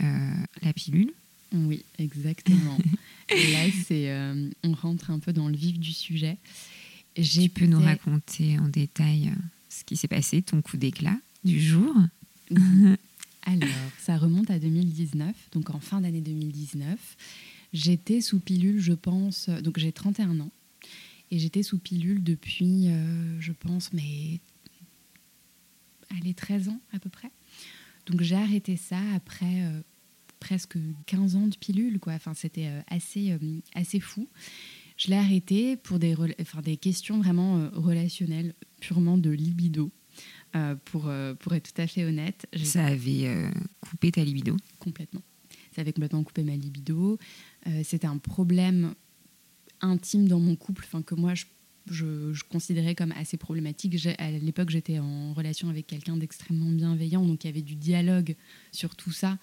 la 0.62 0.72
pilule. 0.74 1.12
Oui, 1.52 1.82
exactement. 1.98 2.76
là, 3.30 3.64
c'est, 3.86 4.14
on 4.62 4.72
rentre 4.72 5.10
un 5.10 5.18
peu 5.18 5.32
dans 5.32 5.48
le 5.48 5.56
vif 5.56 5.78
du 5.78 5.92
sujet. 5.92 6.36
Tu 7.14 7.48
peux 7.48 7.64
nous 7.64 7.80
raconter 7.80 8.58
en 8.58 8.68
détail 8.68 9.32
ce 9.70 9.82
qui 9.84 9.96
s'est 9.96 10.08
passé, 10.08 10.42
ton 10.42 10.60
coup 10.60 10.76
d'éclat 10.76 11.16
du 11.42 11.58
jour? 11.60 11.94
Alors, 13.50 13.68
ça 13.98 14.18
remonte 14.18 14.50
à 14.50 14.58
2019, 14.58 15.34
donc 15.52 15.70
en 15.70 15.80
fin 15.80 16.02
d'année 16.02 16.20
2019. 16.20 17.16
J'étais 17.72 18.20
sous 18.20 18.40
pilule, 18.40 18.78
je 18.78 18.92
pense, 18.92 19.48
donc 19.48 19.78
j'ai 19.78 19.90
31 19.90 20.40
ans, 20.40 20.50
et 21.30 21.38
j'étais 21.38 21.62
sous 21.62 21.78
pilule 21.78 22.22
depuis, 22.22 22.88
euh, 22.88 23.40
je 23.40 23.52
pense, 23.52 23.94
mais 23.94 24.40
allez, 26.18 26.34
13 26.34 26.68
ans 26.68 26.80
à 26.92 26.98
peu 26.98 27.08
près. 27.08 27.30
Donc 28.04 28.20
j'ai 28.20 28.36
arrêté 28.36 28.76
ça 28.76 29.00
après 29.14 29.62
euh, 29.62 29.80
presque 30.40 30.76
15 31.06 31.36
ans 31.36 31.46
de 31.46 31.56
pilule, 31.56 32.00
quoi. 32.00 32.12
Enfin, 32.12 32.34
c'était 32.34 32.66
euh, 32.66 32.82
assez, 32.88 33.34
assez 33.74 33.98
fou. 33.98 34.28
Je 34.98 35.08
l'ai 35.08 35.16
arrêté 35.16 35.78
pour 35.78 35.98
des 35.98 36.76
questions 36.76 37.18
vraiment 37.18 37.70
relationnelles, 37.72 38.52
purement 38.80 39.16
de 39.16 39.30
libido. 39.30 39.90
Euh, 40.56 40.76
pour, 40.86 41.08
euh, 41.08 41.34
pour 41.34 41.54
être 41.54 41.74
tout 41.74 41.80
à 41.80 41.86
fait 41.86 42.04
honnête. 42.04 42.46
Ça 42.64 42.86
avait 42.86 43.26
euh, 43.26 43.50
coupé 43.80 44.10
ta 44.10 44.24
libido? 44.24 44.56
Complètement. 44.78 45.20
Ça 45.74 45.82
avait 45.82 45.92
complètement 45.92 46.24
coupé 46.24 46.42
ma 46.42 46.56
libido. 46.56 47.18
C'était 47.84 48.06
un 48.06 48.16
problème 48.16 48.94
intime 49.82 50.26
dans 50.26 50.40
mon 50.40 50.56
couple, 50.56 50.84
enfin 50.86 51.02
que 51.02 51.14
moi 51.14 51.34
je, 51.34 51.44
je, 51.90 52.32
je, 52.32 52.44
considérais 52.44 52.94
comme 52.94 53.12
assez 53.12 53.36
problématique. 53.36 53.94
À 54.18 54.30
l'époque, 54.30 54.70
j'étais 54.70 54.98
en 54.98 55.34
relation 55.34 55.68
avec 55.68 55.86
quelqu'un 55.86 56.16
d'extrêmement 56.16 56.70
bienveillant, 56.70 57.26
donc 57.26 57.44
il 57.44 57.48
y 57.48 57.50
avait 57.50 57.62
du 57.62 57.74
dialogue 57.74 58.34
sur 58.72 58.96
tout 58.96 59.12
ça 59.12 59.38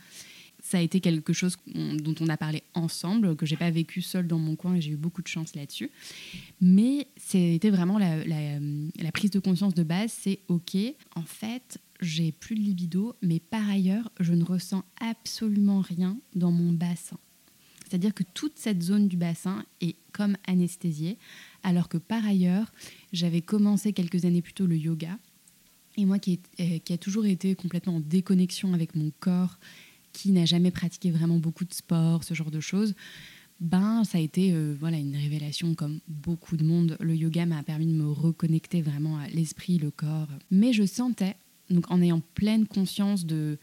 ça 0.66 0.80
a 0.80 0.82
été 0.82 1.00
quelque 1.00 1.32
chose 1.32 1.58
dont 1.76 2.16
on 2.20 2.28
a 2.28 2.38
parlé 2.38 2.64
ensemble, 2.74 3.36
que 3.36 3.46
j'ai 3.46 3.56
pas 3.56 3.70
vécu 3.70 4.02
seule 4.02 4.26
dans 4.26 4.40
mon 4.40 4.56
coin 4.56 4.74
et 4.74 4.82
j'ai 4.82 4.94
eu 4.94 4.98
beaucoup 4.98 5.22
de 5.22 5.28
chance 5.28 5.54
là-dessus. 5.54 5.92
Mais 6.60 7.06
c'était 7.18 7.70
vraiment 7.70 8.00
la, 8.00 9.12
prise 9.12 9.30
de 9.30 9.38
conscience 9.38 9.76
de 9.76 9.84
base, 9.84 10.12
c'est 10.12 10.40
ok, 10.48 10.76
en 11.16 11.22
fait, 11.22 11.80
j'ai 12.02 12.32
plus 12.32 12.56
de 12.56 12.62
libido, 12.62 13.16
mais 13.22 13.40
par 13.40 13.70
ailleurs, 13.70 14.12
je 14.20 14.34
ne 14.34 14.44
ressens 14.44 14.84
absolument 15.00 15.82
rien 15.82 16.18
dans 16.34 16.52
mon 16.52 16.72
bassin. 16.72 17.20
C'est-à-dire 17.88 18.16
que 18.16 18.24
toute 18.34 18.58
cette 18.58 18.82
zone 18.82 19.08
du 19.08 19.18
bassin 19.18 19.64
est 19.82 19.96
comme 20.14 20.36
anesthésiée, 20.48 21.20
alors 21.62 21.90
que 21.90 22.00
par 22.00 22.26
ailleurs, 22.26 22.74
j'avais 23.14 23.42
commencé 23.42 23.94
quelques 23.94 24.26
années 24.26 24.42
plus 24.42 24.54
tôt 24.54 24.66
le 24.66 24.78
yoga. 24.78 25.20
Et 25.96 26.06
moi 26.06 26.18
qui, 26.18 26.40
ai, 26.58 26.80
qui 26.80 26.92
a 26.92 26.98
toujours 26.98 27.28
été 27.28 27.54
complètement 27.54 27.98
en 27.98 28.00
déconnexion 28.00 28.74
avec 28.74 28.96
mon 28.96 29.12
corps 29.20 29.60
qui 30.16 30.32
n'a 30.32 30.46
jamais 30.46 30.72
pratiqué 30.72 31.12
vraiment 31.12 31.38
beaucoup 31.38 31.66
de 31.66 31.74
sport, 31.74 32.24
ce 32.24 32.34
genre 32.34 32.52
de 32.52 32.62
choses, 32.62 32.96
ben 33.60 34.04
ça 34.06 34.18
a 34.18 34.22
été 34.22 34.54
euh, 34.54 34.76
voilà 34.80 34.98
une 34.98 35.16
révélation 35.16 35.76
comme 35.76 36.00
beaucoup 36.08 36.56
de 36.56 36.64
monde. 36.64 36.98
Le 37.02 37.16
yoga 37.16 37.46
m'a 37.46 37.62
permis 37.64 37.88
de 37.88 37.94
me 37.94 38.10
reconnecter 38.10 38.82
vraiment 38.82 39.18
à 39.18 39.28
l'esprit, 39.28 39.78
le 39.78 39.92
corps. 39.92 40.30
Mais 40.52 40.72
je 40.72 40.86
sentais, 40.86 41.36
donc 41.70 41.92
en 41.92 42.02
ayant 42.02 42.22
pleine 42.34 42.66
conscience 42.66 43.26
de 43.26 43.58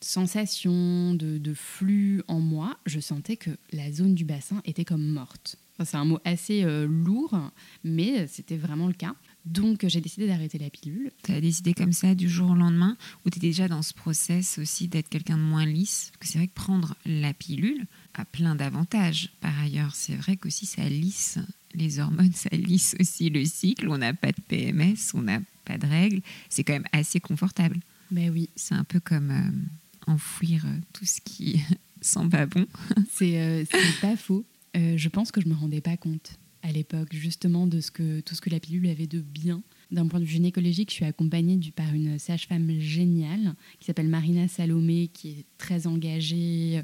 sensations, 0.00 1.14
de, 1.14 1.54
flux 1.54 2.22
en 2.26 2.40
moi, 2.40 2.78
je 2.86 2.98
sentais 2.98 3.36
que 3.36 3.50
la 3.72 3.92
zone 3.92 4.14
du 4.14 4.24
bassin 4.24 4.60
était 4.64 4.84
comme 4.84 5.06
morte. 5.06 5.56
c'est 5.84 5.96
un 5.96 6.04
mot 6.04 6.18
assez 6.24 6.64
euh, 6.64 6.86
lourd, 6.86 7.38
mais 7.84 8.26
c'était 8.26 8.56
vraiment 8.56 8.88
le 8.88 8.94
cas. 8.94 9.14
Donc 9.44 9.86
j'ai 9.86 10.00
décidé 10.00 10.26
d'arrêter 10.26 10.58
la 10.58 10.70
pilule. 10.70 11.10
Tu 11.24 11.32
as 11.32 11.40
décidé 11.40 11.74
comme 11.74 11.92
ça 11.92 12.14
du 12.14 12.28
jour 12.28 12.50
au 12.50 12.54
lendemain 12.54 12.96
ou 13.24 13.30
tu 13.30 13.38
es 13.38 13.40
déjà 13.40 13.68
dans 13.68 13.82
ce 13.82 13.92
process 13.92 14.58
aussi 14.58 14.88
d'être 14.88 15.08
quelqu'un 15.08 15.36
de 15.36 15.42
moins 15.42 15.66
lisse? 15.66 16.12
Parce 16.12 16.28
que 16.28 16.32
c'est 16.32 16.38
vrai 16.38 16.46
que 16.46 16.54
prendre 16.54 16.94
la 17.06 17.34
pilule 17.34 17.86
a 18.14 18.24
plein 18.24 18.54
d'avantages. 18.54 19.30
Par 19.40 19.58
ailleurs, 19.60 19.94
c'est 19.94 20.14
vrai 20.14 20.36
qu'aussi 20.36 20.66
ça 20.66 20.88
lisse 20.88 21.38
les 21.74 21.98
hormones, 21.98 22.32
ça 22.34 22.50
lisse 22.52 22.94
aussi 23.00 23.30
le 23.30 23.44
cycle. 23.44 23.88
On 23.88 23.98
n'a 23.98 24.14
pas 24.14 24.32
de 24.32 24.40
PMS, 24.48 25.14
on 25.14 25.22
n'a 25.22 25.40
pas 25.64 25.78
de 25.78 25.86
règles. 25.86 26.22
C'est 26.48 26.64
quand 26.64 26.74
même 26.74 26.88
assez 26.92 27.20
confortable. 27.20 27.80
Ben 28.10 28.30
oui. 28.30 28.48
C'est 28.56 28.74
un 28.74 28.84
peu 28.84 29.00
comme 29.00 29.30
euh, 29.30 30.12
enfouir 30.12 30.64
euh, 30.66 30.76
tout 30.92 31.06
ce 31.06 31.20
qui 31.20 31.60
sent 32.00 32.28
pas 32.30 32.46
bon. 32.46 32.66
c'est 33.10 33.40
euh, 33.40 33.64
pas 34.00 34.16
faux. 34.16 34.44
je 34.74 35.08
pense 35.08 35.32
que 35.32 35.40
je 35.40 35.48
me 35.48 35.54
rendais 35.54 35.80
pas 35.80 35.96
compte 35.96 36.38
à 36.62 36.72
l'époque, 36.72 37.12
justement, 37.12 37.66
de 37.66 37.80
tout 38.20 38.34
ce 38.34 38.40
que 38.40 38.50
la 38.50 38.60
pilule 38.60 38.88
avait 38.88 39.06
de 39.06 39.20
bien. 39.20 39.62
D'un 39.90 40.06
point 40.06 40.20
de 40.20 40.24
vue 40.24 40.32
gynécologique, 40.32 40.90
je 40.90 40.94
suis 40.94 41.04
accompagnée 41.04 41.58
par 41.74 41.92
une 41.92 42.18
sage-femme 42.18 42.78
géniale 42.78 43.54
qui 43.78 43.86
s'appelle 43.86 44.08
Marina 44.08 44.48
Salomé, 44.48 45.10
qui 45.12 45.30
est 45.30 45.44
très 45.58 45.86
engagée 45.86 46.82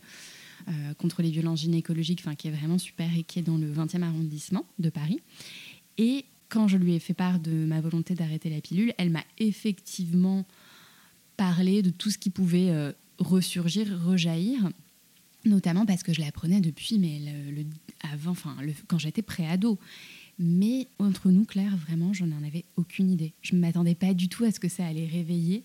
euh, 0.68 0.94
contre 0.94 1.22
les 1.22 1.30
violences 1.30 1.60
gynécologiques, 1.60 2.22
qui 2.36 2.48
est 2.48 2.50
vraiment 2.50 2.78
super 2.78 3.08
et 3.16 3.22
qui 3.22 3.38
est 3.38 3.42
dans 3.42 3.56
le 3.56 3.72
20e 3.72 4.02
arrondissement 4.02 4.66
de 4.78 4.90
Paris. 4.90 5.20
Et 5.96 6.24
quand 6.48 6.68
je 6.68 6.76
lui 6.76 6.94
ai 6.94 6.98
fait 6.98 7.14
part 7.14 7.38
de 7.38 7.50
ma 7.50 7.80
volonté 7.80 8.14
d'arrêter 8.14 8.50
la 8.50 8.60
pilule, 8.60 8.92
elle 8.98 9.10
m'a 9.10 9.24
effectivement 9.38 10.44
parlé 11.36 11.82
de 11.82 11.90
tout 11.90 12.10
ce 12.10 12.18
qui 12.18 12.30
pouvait 12.30 12.70
euh, 12.70 12.92
ressurgir, 13.18 13.86
rejaillir 14.04 14.70
notamment 15.44 15.86
parce 15.86 16.02
que 16.02 16.12
je 16.12 16.20
l'apprenais 16.20 16.60
depuis 16.60 16.98
mais 16.98 17.20
le, 17.54 17.64
avant, 18.12 18.32
enfin 18.32 18.56
quand 18.86 18.98
j'étais 18.98 19.22
pré-ado. 19.22 19.78
Mais 20.38 20.86
entre 21.00 21.30
nous, 21.30 21.44
Claire, 21.44 21.76
vraiment, 21.76 22.12
je 22.12 22.24
n'en 22.24 22.44
avais 22.44 22.64
aucune 22.76 23.10
idée. 23.10 23.34
Je 23.42 23.56
ne 23.56 23.60
m'attendais 23.60 23.96
pas 23.96 24.14
du 24.14 24.28
tout 24.28 24.44
à 24.44 24.52
ce 24.52 24.60
que 24.60 24.68
ça 24.68 24.86
allait 24.86 25.06
réveiller 25.06 25.64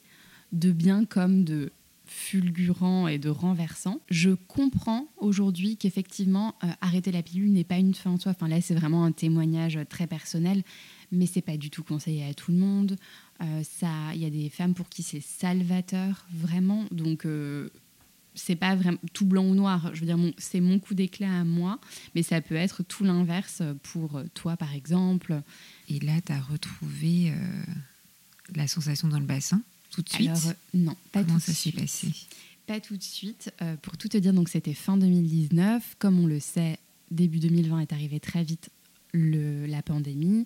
de 0.52 0.72
bien 0.72 1.06
comme 1.06 1.44
de 1.44 1.72
fulgurant 2.06 3.08
et 3.08 3.18
de 3.18 3.30
renversant. 3.30 4.02
Je 4.10 4.32
comprends 4.32 5.08
aujourd'hui 5.18 5.78
qu'effectivement, 5.78 6.56
euh, 6.64 6.68
arrêter 6.82 7.12
la 7.12 7.24
pilule 7.24 7.52
n'est 7.52 7.64
pas 7.64 7.78
une 7.78 7.94
fin 7.94 8.12
en 8.12 8.20
soi. 8.20 8.32
Enfin 8.32 8.48
là, 8.48 8.62
c'est 8.62 8.76
vraiment 8.76 9.06
un 9.06 9.12
témoignage 9.12 9.80
très 9.90 10.08
personnel, 10.08 10.64
mais 11.12 11.26
c'est 11.26 11.42
pas 11.42 11.58
du 11.58 11.70
tout 11.70 11.84
conseillé 11.84 12.26
à 12.26 12.34
tout 12.34 12.52
le 12.52 12.58
monde. 12.58 12.98
Euh, 13.42 13.64
il 14.14 14.22
y 14.22 14.26
a 14.26 14.30
des 14.30 14.50
femmes 14.50 14.74
pour 14.74 14.90
qui 14.90 15.04
c'est 15.04 15.22
salvateur, 15.22 16.28
vraiment. 16.32 16.86
Donc 16.92 17.26
euh, 17.26 17.70
c'est 18.36 18.56
pas 18.56 18.76
vraiment 18.76 18.98
tout 19.14 19.26
blanc 19.26 19.46
ou 19.46 19.56
noir. 19.56 19.92
Je 19.94 20.00
veux 20.00 20.06
dire, 20.06 20.18
c'est 20.38 20.60
mon 20.60 20.80
coup 20.80 20.94
d'éclat 20.94 21.42
à 21.42 21.44
moi, 21.44 21.80
mais 22.16 22.24
ça 22.24 22.42
peut 22.42 22.56
être 22.56 22.84
tout 22.84 23.04
l'inverse 23.04 23.62
pour 23.84 24.22
toi, 24.34 24.58
par 24.58 24.74
exemple. 24.74 25.42
Et 25.90 26.00
là, 26.00 26.14
tu 26.26 26.32
as 26.32 26.42
retrouvé 26.42 27.32
euh, 27.32 27.64
la 28.56 28.68
sensation 28.68 29.08
dans 29.08 29.20
le 29.20 29.26
bassin 29.26 29.62
tout 29.94 30.02
de 30.02 30.10
suite 30.10 30.30
Alors, 30.30 30.48
euh, 30.48 30.54
non, 30.74 30.96
pas 31.12 31.24
Comment 31.24 31.36
tout 31.36 31.46
ça 31.46 31.54
s'est 31.54 31.72
passé? 31.72 32.08
Pas 32.66 32.80
tout 32.80 32.98
de 32.98 33.04
suite. 33.04 33.54
Euh, 33.62 33.76
pour 33.78 33.98
tout 33.98 34.08
te 34.08 34.18
dire, 34.18 34.34
donc 34.34 34.50
c'était 34.50 34.74
fin 34.74 34.98
2019. 34.98 35.96
Comme 36.00 36.20
on 36.20 36.28
le 36.28 36.40
sait, 36.40 36.80
début 37.12 37.40
2020 37.40 37.82
est 37.82 37.94
arrivé 37.94 38.20
très 38.20 38.44
vite 38.44 38.70
le, 39.14 39.66
la 39.66 39.82
pandémie 39.82 40.46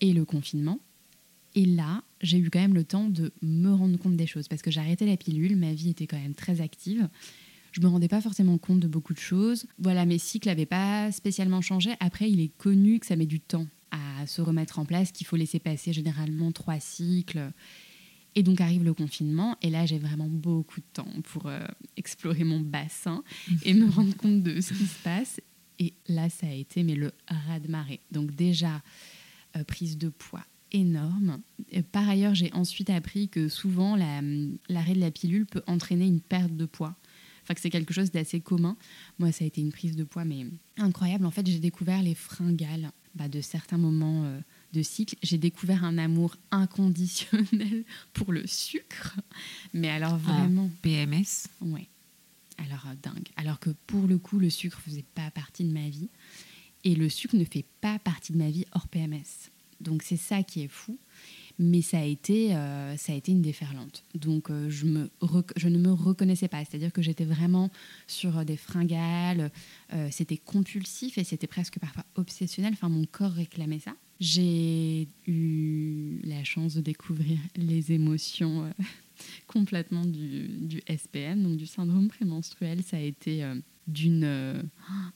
et 0.00 0.12
le 0.12 0.24
confinement. 0.24 0.78
Et 1.56 1.64
là, 1.64 2.04
j'ai 2.20 2.38
eu 2.38 2.50
quand 2.50 2.60
même 2.60 2.74
le 2.74 2.84
temps 2.84 3.08
de 3.08 3.32
me 3.40 3.72
rendre 3.72 3.98
compte 3.98 4.16
des 4.16 4.26
choses 4.26 4.46
parce 4.46 4.60
que 4.60 4.78
arrêté 4.78 5.06
la 5.06 5.16
pilule, 5.16 5.56
ma 5.56 5.72
vie 5.72 5.88
était 5.88 6.06
quand 6.06 6.20
même 6.20 6.34
très 6.34 6.60
active. 6.60 7.08
Je 7.72 7.80
me 7.80 7.88
rendais 7.88 8.08
pas 8.08 8.20
forcément 8.20 8.58
compte 8.58 8.80
de 8.80 8.86
beaucoup 8.86 9.14
de 9.14 9.18
choses. 9.18 9.66
Voilà, 9.78 10.04
mes 10.04 10.18
cycles 10.18 10.48
n'avaient 10.48 10.66
pas 10.66 11.10
spécialement 11.12 11.62
changé. 11.62 11.94
Après, 11.98 12.30
il 12.30 12.40
est 12.40 12.54
connu 12.58 13.00
que 13.00 13.06
ça 13.06 13.16
met 13.16 13.26
du 13.26 13.40
temps 13.40 13.66
à 13.90 14.26
se 14.26 14.42
remettre 14.42 14.78
en 14.78 14.84
place, 14.84 15.12
qu'il 15.12 15.26
faut 15.26 15.36
laisser 15.36 15.58
passer 15.58 15.94
généralement 15.94 16.52
trois 16.52 16.78
cycles. 16.78 17.50
Et 18.34 18.42
donc 18.42 18.60
arrive 18.60 18.84
le 18.84 18.92
confinement, 18.92 19.56
et 19.62 19.70
là 19.70 19.86
j'ai 19.86 19.98
vraiment 19.98 20.28
beaucoup 20.28 20.80
de 20.80 20.86
temps 20.92 21.08
pour 21.24 21.46
euh, 21.46 21.66
explorer 21.96 22.44
mon 22.44 22.60
bassin 22.60 23.24
et 23.64 23.72
me 23.72 23.88
rendre 23.88 24.14
compte 24.14 24.42
de 24.42 24.60
ce 24.60 24.74
qui 24.74 24.84
se 24.84 25.02
passe. 25.02 25.40
Et 25.78 25.94
là, 26.06 26.28
ça 26.28 26.46
a 26.46 26.52
été 26.52 26.82
mais 26.82 26.96
le 26.96 27.12
raz-de-marée. 27.28 28.00
Donc 28.12 28.34
déjà, 28.34 28.82
euh, 29.56 29.64
prise 29.64 29.96
de 29.96 30.10
poids 30.10 30.44
énorme. 30.72 31.40
par 31.92 32.08
ailleurs, 32.08 32.34
j'ai 32.34 32.52
ensuite 32.52 32.90
appris 32.90 33.28
que 33.28 33.48
souvent 33.48 33.96
l'arrêt 33.96 34.94
de 34.94 35.00
la 35.00 35.10
pilule 35.10 35.46
peut 35.46 35.62
entraîner 35.66 36.06
une 36.06 36.20
perte 36.20 36.56
de 36.56 36.66
poids. 36.66 36.96
Enfin, 37.42 37.54
que 37.54 37.60
c'est 37.60 37.70
quelque 37.70 37.94
chose 37.94 38.10
d'assez 38.10 38.40
commun. 38.40 38.76
Moi, 39.20 39.30
ça 39.30 39.44
a 39.44 39.46
été 39.46 39.60
une 39.60 39.70
prise 39.70 39.94
de 39.94 40.02
poids, 40.02 40.24
mais 40.24 40.46
incroyable. 40.78 41.24
En 41.26 41.30
fait, 41.30 41.46
j'ai 41.46 41.60
découvert 41.60 42.02
les 42.02 42.16
fringales 42.16 42.90
bah, 43.14 43.28
de 43.28 43.40
certains 43.40 43.78
moments 43.78 44.24
euh, 44.24 44.40
de 44.72 44.82
cycle. 44.82 45.14
J'ai 45.22 45.38
découvert 45.38 45.84
un 45.84 45.96
amour 45.96 46.36
inconditionnel 46.50 47.84
pour 48.12 48.32
le 48.32 48.46
sucre. 48.48 49.16
Mais 49.72 49.88
alors 49.88 50.16
vraiment. 50.16 50.68
PMS 50.82 51.46
Ouais. 51.60 51.88
Alors, 52.58 52.86
euh, 52.88 52.94
dingue. 53.00 53.28
Alors 53.36 53.60
que 53.60 53.70
pour 53.86 54.08
le 54.08 54.18
coup, 54.18 54.40
le 54.40 54.50
sucre 54.50 54.80
faisait 54.80 55.04
pas 55.14 55.30
partie 55.30 55.62
de 55.62 55.72
ma 55.72 55.88
vie. 55.88 56.10
Et 56.82 56.96
le 56.96 57.08
sucre 57.08 57.36
ne 57.36 57.44
fait 57.44 57.64
pas 57.80 58.00
partie 58.00 58.32
de 58.32 58.38
ma 58.38 58.50
vie 58.50 58.64
hors 58.72 58.88
PMS. 58.88 59.50
Donc 59.80 60.02
c'est 60.02 60.16
ça 60.16 60.42
qui 60.42 60.62
est 60.62 60.68
fou. 60.68 60.98
Mais 61.58 61.80
ça 61.80 62.00
a 62.00 62.04
été, 62.04 62.54
euh, 62.54 62.96
ça 62.98 63.12
a 63.12 63.16
été 63.16 63.32
une 63.32 63.40
déferlante. 63.40 64.04
Donc 64.14 64.50
euh, 64.50 64.68
je, 64.68 64.84
me 64.84 65.08
je 65.56 65.68
ne 65.68 65.78
me 65.78 65.90
reconnaissais 65.90 66.48
pas. 66.48 66.62
C'est-à-dire 66.64 66.92
que 66.92 67.00
j'étais 67.00 67.24
vraiment 67.24 67.70
sur 68.06 68.44
des 68.44 68.58
fringales. 68.58 69.50
Euh, 69.94 70.08
c'était 70.10 70.36
compulsif 70.36 71.16
et 71.16 71.24
c'était 71.24 71.46
presque 71.46 71.78
parfois 71.78 72.04
obsessionnel. 72.16 72.74
Enfin, 72.74 72.90
mon 72.90 73.06
corps 73.06 73.32
réclamait 73.32 73.78
ça. 73.78 73.94
J'ai 74.20 75.08
eu 75.26 76.20
la 76.24 76.44
chance 76.44 76.74
de 76.74 76.82
découvrir 76.82 77.38
les 77.54 77.92
émotions 77.92 78.70
complètement 79.46 80.04
du, 80.04 80.48
du, 80.48 80.82
SPM, 80.88 81.42
donc 81.42 81.56
du 81.56 81.66
syndrome 81.66 82.08
prémenstruel. 82.08 82.82
Ça 82.82 82.98
a 82.98 83.00
été 83.00 83.44
d'une 83.86 84.68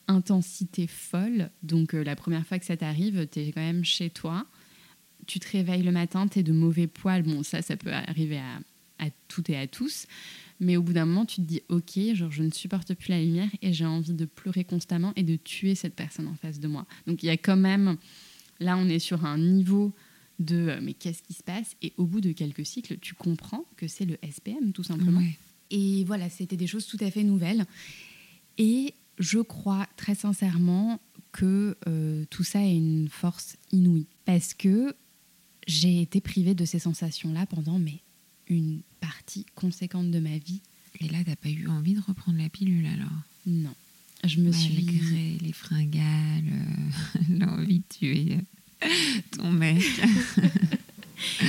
intensité 0.07 0.87
folle. 0.87 1.51
Donc 1.63 1.93
la 1.93 2.17
première 2.17 2.47
fois 2.47 2.59
que 2.59 2.65
ça 2.67 2.77
t'arrive, 2.77 3.27
tu 3.31 3.41
es 3.41 3.53
quand 3.53 3.61
même 3.61 3.85
chez 3.85 4.11
toi 4.11 4.47
tu 5.27 5.39
te 5.39 5.49
réveilles 5.53 5.83
le 5.83 5.93
matin, 5.93 6.27
tu 6.27 6.41
es 6.41 6.43
de 6.43 6.53
mauvais 6.53 6.89
poil. 6.89 7.23
Bon, 7.23 7.43
ça, 7.45 7.63
ça 7.63 7.77
peut 7.77 7.93
arriver 7.93 8.39
à, 8.39 8.61
à 8.99 9.11
toutes 9.29 9.51
et 9.51 9.57
à 9.57 9.67
tous. 9.67 10.07
Mais 10.59 10.77
au 10.77 10.83
bout 10.83 10.93
d'un 10.93 11.07
moment, 11.07 11.25
tu 11.25 11.37
te 11.37 11.41
dis, 11.43 11.63
ok, 11.69 12.15
genre, 12.15 12.31
je 12.31 12.43
ne 12.43 12.51
supporte 12.51 12.95
plus 12.95 13.11
la 13.11 13.21
lumière 13.21 13.49
et 13.63 13.73
j'ai 13.73 13.87
envie 13.87 14.13
de 14.13 14.25
pleurer 14.25 14.65
constamment 14.65 15.13
et 15.17 15.23
de 15.23 15.37
tuer 15.37 15.75
cette 15.75 15.95
personne 15.95 16.27
en 16.27 16.35
face 16.35 16.61
de 16.61 16.69
moi. 16.69 16.87
Donc 17.07 17.23
il 17.23 17.27
y 17.27 17.31
a 17.31 17.37
quand 17.37 17.57
même, 17.57 17.97
là, 18.59 18.77
on 18.77 18.89
est 18.89 18.99
sur 18.99 19.25
un 19.25 19.39
niveau 19.39 19.93
de, 20.39 20.57
euh, 20.57 20.81
mais 20.83 20.93
qu'est-ce 20.93 21.23
qui 21.23 21.33
se 21.33 21.43
passe? 21.43 21.77
Et 21.81 21.95
au 21.97 22.07
bout 22.07 22.21
de 22.21 22.33
quelques 22.33 22.67
cycles, 22.67 22.99
tu 23.01 23.15
comprends 23.15 23.65
que 23.77 23.87
c'est 23.87 24.05
le 24.05 24.19
SPM, 24.23 24.73
tout 24.73 24.83
simplement. 24.83 25.23
Et 25.71 26.05
voilà, 26.05 26.29
c'était 26.29 26.57
des 26.57 26.67
choses 26.67 26.87
tout 26.87 26.99
à 27.01 27.11
fait 27.11 27.23
nouvelles. 27.23 27.65
Et 28.59 28.95
je 29.19 29.39
crois 29.39 29.87
très 29.97 30.15
sincèrement 30.15 31.01
que 31.33 31.77
euh, 31.87 32.25
tout 32.31 32.45
ça 32.45 32.61
est 32.61 32.77
une 32.77 33.09
force 33.09 33.57
inouïe. 33.73 34.07
Parce 34.25 34.55
que 34.55 34.95
j'ai 35.67 36.03
été 36.03 36.21
privée 36.21 36.55
de 36.55 36.65
ces 36.65 36.79
sensations-là 36.79 37.47
pendant 37.47 37.79
mais, 37.79 38.01
une 38.49 38.81
partie 39.01 39.47
conséquente 39.55 40.11
de 40.11 40.19
ma 40.19 40.39
vie. 40.39 40.61
Et 41.01 41.09
là, 41.09 41.19
t'as 41.25 41.37
pas 41.37 41.49
eu 41.49 41.69
envie 41.69 41.95
de 41.95 42.01
reprendre 42.01 42.39
la 42.39 42.49
pilule 42.49 42.87
alors? 42.87 43.09
Non. 43.47 43.75
Je 44.25 44.41
me 44.41 44.53
suis. 44.53 44.75
Malgré 44.75 45.39
les 45.41 45.53
fringales, 45.53 46.45
euh, 46.53 47.19
l'envie 47.39 47.79
de 47.79 47.95
tuer 47.97 48.37
euh, 48.83 48.89
ton 49.37 49.51
mec. 49.51 49.83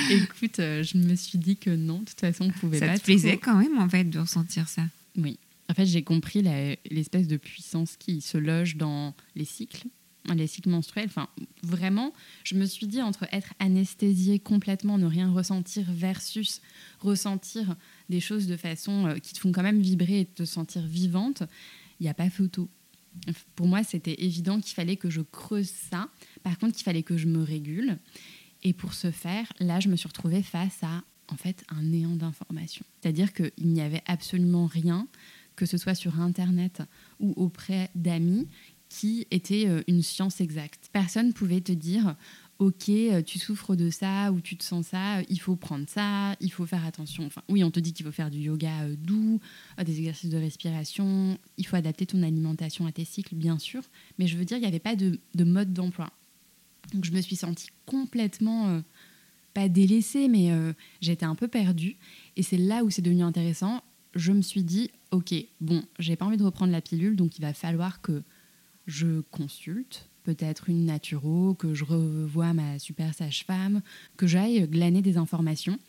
Écoute, 0.10 0.58
je 0.58 0.98
me 0.98 1.16
suis 1.16 1.38
dit 1.38 1.58
que 1.58 1.70
non, 1.70 2.00
de 2.00 2.06
toute 2.06 2.20
façon, 2.20 2.46
on 2.46 2.52
pouvait 2.52 2.80
ça 2.80 2.88
pas. 2.88 2.94
Ça 2.94 3.00
te 3.00 3.06
plaisait 3.06 3.38
quand 3.38 3.58
même 3.58 3.78
en 3.78 3.90
fait 3.90 4.04
de 4.04 4.20
ressentir 4.20 4.68
ça? 4.68 4.84
Oui. 5.18 5.38
En 5.72 5.74
fait, 5.74 5.86
j'ai 5.86 6.04
compris 6.04 6.42
l'espèce 6.90 7.30
de 7.30 7.38
puissance 7.38 7.96
qui 7.96 8.20
se 8.20 8.38
loge 8.38 8.76
dans 8.76 9.16
les 9.36 9.46
cycles, 9.46 9.88
les 10.36 10.46
cycles 10.46 10.68
menstruels. 10.68 11.06
Enfin, 11.08 11.30
vraiment, 11.64 12.12
je 12.44 12.56
me 12.56 12.66
suis 12.66 12.88
dit 12.88 13.02
entre 13.02 13.26
être 13.32 13.54
anesthésiée 13.58 14.38
complètement, 14.38 14.98
ne 14.98 15.06
rien 15.06 15.32
ressentir, 15.32 15.86
versus 15.90 16.62
ressentir 17.00 17.78
des 18.10 18.20
choses 18.20 18.48
de 18.48 18.58
façon 18.58 19.08
euh, 19.08 19.16
qui 19.16 19.32
te 19.32 19.40
font 19.40 19.54
quand 19.54 19.64
même 19.64 19.80
vibrer 19.80 20.20
et 20.20 20.26
te 20.26 20.44
sentir 20.44 20.86
vivante, 20.86 21.44
il 22.02 22.04
n'y 22.04 22.10
a 22.10 22.14
pas 22.14 22.30
photo. 22.30 22.68
Pour 23.56 23.68
moi, 23.68 23.82
c'était 23.86 24.22
évident 24.22 24.60
qu'il 24.60 24.74
fallait 24.74 24.98
que 24.98 25.10
je 25.10 25.22
creuse 25.22 25.72
ça. 25.90 26.10
Par 26.44 26.58
contre, 26.58 26.76
qu'il 26.76 26.84
fallait 26.84 27.04
que 27.04 27.16
je 27.16 27.28
me 27.28 27.42
régule. 27.42 27.98
Et 28.64 28.74
pour 28.74 28.94
ce 28.94 29.10
faire, 29.10 29.54
là, 29.62 29.80
je 29.80 29.88
me 29.88 29.96
suis 29.96 30.10
retrouvée 30.10 30.44
face 30.44 30.84
à 30.84 31.02
en 31.30 31.38
fait 31.38 31.64
un 31.70 31.82
néant 31.82 32.18
d'informations. 32.18 32.86
C'est-à-dire 33.00 33.32
qu'il 33.32 33.52
n'y 33.60 33.82
avait 33.82 34.04
absolument 34.06 34.66
rien 34.66 35.08
que 35.56 35.66
ce 35.66 35.78
soit 35.78 35.96
sur 35.96 36.20
Internet 36.20 36.82
ou 37.20 37.34
auprès 37.36 37.90
d'amis, 37.96 38.48
qui 38.92 39.26
était 39.32 39.68
euh, 39.68 39.82
une 39.88 40.04
science 40.04 40.42
exacte. 40.42 40.90
Personne 40.92 41.28
ne 41.28 41.32
pouvait 41.32 41.62
te 41.62 41.72
dire, 41.72 42.16
ok, 42.60 42.90
euh, 42.90 43.22
tu 43.22 43.40
souffres 43.40 43.78
de 43.78 43.90
ça 43.90 44.34
ou 44.34 44.42
tu 44.42 44.58
te 44.58 44.66
sens 44.66 44.88
ça, 44.88 45.22
il 45.30 45.40
faut 45.40 45.56
prendre 45.56 45.88
ça, 45.88 46.36
il 46.42 46.52
faut 46.52 46.66
faire 46.66 46.86
attention. 46.86 47.26
Enfin, 47.26 47.42
oui, 47.48 47.64
on 47.64 47.72
te 47.72 47.80
dit 47.80 47.94
qu'il 47.94 48.06
faut 48.06 48.12
faire 48.12 48.30
du 48.30 48.40
yoga 48.40 48.82
euh, 48.82 48.96
doux, 48.98 49.40
des 49.82 49.98
exercices 49.98 50.30
de 50.30 50.38
respiration, 50.38 51.38
il 51.58 51.66
faut 51.66 51.78
adapter 51.78 52.06
ton 52.06 52.22
alimentation 52.22 52.86
à 52.86 52.92
tes 52.92 53.06
cycles, 53.06 53.36
bien 53.36 53.58
sûr, 53.60 53.82
mais 54.20 54.28
je 54.28 54.38
veux 54.38 54.44
dire, 54.44 54.58
il 54.58 54.62
n'y 54.62 54.68
avait 54.68 54.80
pas 54.80 54.98
de, 54.98 55.20
mode 55.38 55.72
d'emploi. 55.72 56.12
Donc 56.94 57.06
je 57.06 57.14
me 57.14 57.22
suis 57.22 57.38
sentie 57.38 57.70
complètement, 57.86 58.82
pas 59.54 59.70
délaissée, 59.70 60.28
mais 60.28 60.52
j'étais 61.00 61.26
un 61.26 61.36
peu 61.36 61.48
perdue. 61.48 61.96
Et 62.36 62.44
c'est 62.44 62.58
là 62.58 62.84
où 62.84 62.90
c'est 62.90 63.02
devenu 63.02 63.24
intéressant. 63.24 63.82
Je 64.16 64.32
me 64.32 64.42
suis 64.42 64.64
dit, 64.64 64.90
ok, 65.12 65.34
bon, 65.60 65.84
j'ai 66.00 66.16
pas 66.16 66.26
envie 66.26 66.38
de 66.38 66.44
reprendre 66.44 66.72
la 66.72 66.82
pilule, 66.82 67.16
donc 67.16 67.38
il 67.38 67.42
va 67.42 67.54
falloir 67.54 68.02
que 68.02 68.24
je 68.88 69.22
consulte 69.32 70.10
peut-être 70.24 70.70
une 70.70 70.86
naturo, 70.86 71.56
que 71.56 71.74
je 71.74 71.84
revoie 71.84 72.54
ma 72.54 72.80
super 72.80 73.14
sage-femme, 73.14 73.82
que 74.18 74.28
j'aille 74.28 74.68
glaner 74.68 75.02
des 75.02 75.18
informations. 75.18 75.80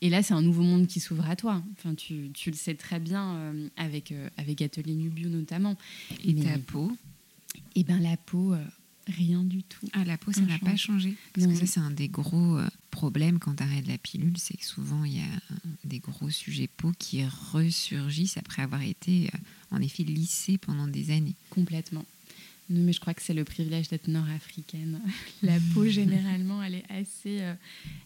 Et 0.00 0.10
là, 0.10 0.22
c'est 0.22 0.34
un 0.34 0.42
nouveau 0.42 0.62
monde 0.62 0.86
qui 0.86 1.00
s'ouvre 1.00 1.28
à 1.28 1.36
toi. 1.36 1.62
Enfin, 1.72 1.94
tu, 1.94 2.30
tu, 2.32 2.50
le 2.50 2.56
sais 2.56 2.74
très 2.74 3.00
bien 3.00 3.34
euh, 3.34 3.68
avec, 3.76 4.12
euh, 4.12 4.28
avec 4.36 4.62
Atelier 4.62 4.94
Nubio 4.94 5.28
notamment. 5.28 5.76
Et 6.24 6.34
ta 6.34 6.58
peau 6.58 6.92
Eh 7.74 7.82
bien, 7.82 7.98
la 7.98 8.16
peau, 8.16 8.52
euh, 8.52 8.64
Rien 9.08 9.42
du 9.42 9.62
tout. 9.62 9.86
Ah, 9.94 10.04
la 10.04 10.18
peau, 10.18 10.32
ça 10.32 10.42
n'a 10.42 10.58
pas 10.58 10.76
changé 10.76 11.16
Parce 11.32 11.46
que 11.46 11.54
ça, 11.54 11.64
c'est 11.64 11.80
un 11.80 11.90
des 11.90 12.08
gros 12.08 12.58
problèmes 12.90 13.38
quand 13.38 13.56
tu 13.56 13.62
arrêtes 13.62 13.86
la 13.86 13.98
pilule, 13.98 14.36
c'est 14.38 14.56
que 14.56 14.64
souvent, 14.64 15.04
il 15.04 15.16
y 15.16 15.20
a 15.20 15.56
des 15.84 15.98
gros 15.98 16.30
sujets 16.30 16.68
peau 16.68 16.92
qui 16.98 17.24
ressurgissent 17.52 18.36
après 18.36 18.62
avoir 18.62 18.82
été, 18.82 19.30
euh, 19.34 19.38
en 19.70 19.80
effet, 19.80 20.02
lissés 20.02 20.58
pendant 20.58 20.86
des 20.86 21.10
années. 21.10 21.34
Complètement. 21.50 22.04
Non, 22.70 22.82
mais 22.82 22.92
je 22.92 23.00
crois 23.00 23.14
que 23.14 23.22
c'est 23.22 23.32
le 23.32 23.44
privilège 23.44 23.88
d'être 23.88 24.08
nord-africaine. 24.08 25.00
La 25.42 25.58
peau, 25.72 25.86
généralement, 25.86 26.62
elle 26.62 26.74
est 26.74 26.84
assez. 26.90 27.40
Euh, 27.40 27.54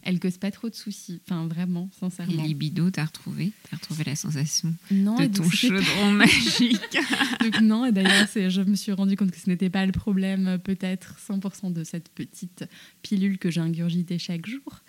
elle 0.03 0.19
cause 0.19 0.37
pas 0.37 0.51
trop 0.51 0.69
de 0.69 0.75
soucis. 0.75 1.19
Enfin, 1.25 1.47
vraiment, 1.47 1.89
sincèrement. 1.99 2.43
Et 2.43 2.47
libido, 2.47 2.89
t'as 2.89 3.05
retrouvé? 3.05 3.51
T'as 3.69 3.75
retrouvé 3.75 4.05
la 4.05 4.15
sensation 4.15 4.73
non, 4.89 5.17
de 5.17 5.25
ton 5.27 5.49
chaudron 5.49 6.11
magique 6.11 6.97
donc, 7.41 7.61
Non, 7.61 7.85
et 7.85 7.91
d'ailleurs, 7.91 8.27
je 8.33 8.61
me 8.61 8.75
suis 8.75 8.93
rendu 8.93 9.17
compte 9.17 9.31
que 9.31 9.39
ce 9.39 9.49
n'était 9.49 9.69
pas 9.69 9.85
le 9.85 9.91
problème, 9.91 10.57
peut-être 10.63 11.17
100% 11.19 11.73
de 11.73 11.83
cette 11.83 12.09
petite 12.09 12.65
pilule 13.01 13.37
que 13.37 13.51
j'ai 13.51 13.61
ingurgitée 13.61 14.17
chaque 14.17 14.47
jour. 14.47 14.81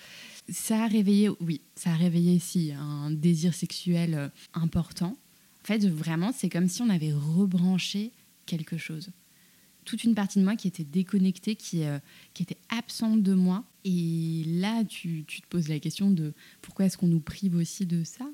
Ça 0.48 0.84
a 0.84 0.86
réveillé, 0.86 1.30
oui, 1.40 1.62
ça 1.74 1.90
a 1.90 1.96
réveillé, 1.96 2.38
si, 2.38 2.72
un 2.72 3.10
désir 3.10 3.54
sexuel 3.54 4.14
euh, 4.14 4.28
important. 4.52 5.16
En 5.62 5.66
fait, 5.66 5.84
vraiment, 5.88 6.32
c'est 6.32 6.50
comme 6.50 6.68
si 6.68 6.82
on 6.82 6.90
avait 6.90 7.12
rebranché 7.12 8.12
quelque 8.46 8.76
chose 8.76 9.10
toute 9.84 10.04
une 10.04 10.14
partie 10.14 10.38
de 10.38 10.44
moi 10.44 10.56
qui 10.56 10.68
était 10.68 10.84
déconnectée, 10.84 11.56
qui, 11.56 11.84
euh, 11.84 11.98
qui 12.32 12.42
était 12.42 12.58
absente 12.68 13.22
de 13.22 13.34
moi. 13.34 13.64
Et 13.84 14.44
là, 14.46 14.84
tu, 14.84 15.24
tu 15.26 15.40
te 15.40 15.46
poses 15.46 15.68
la 15.68 15.78
question 15.78 16.10
de 16.10 16.32
pourquoi 16.62 16.86
est-ce 16.86 16.96
qu'on 16.96 17.08
nous 17.08 17.20
prive 17.20 17.56
aussi 17.56 17.86
de 17.86 18.04
ça? 18.04 18.26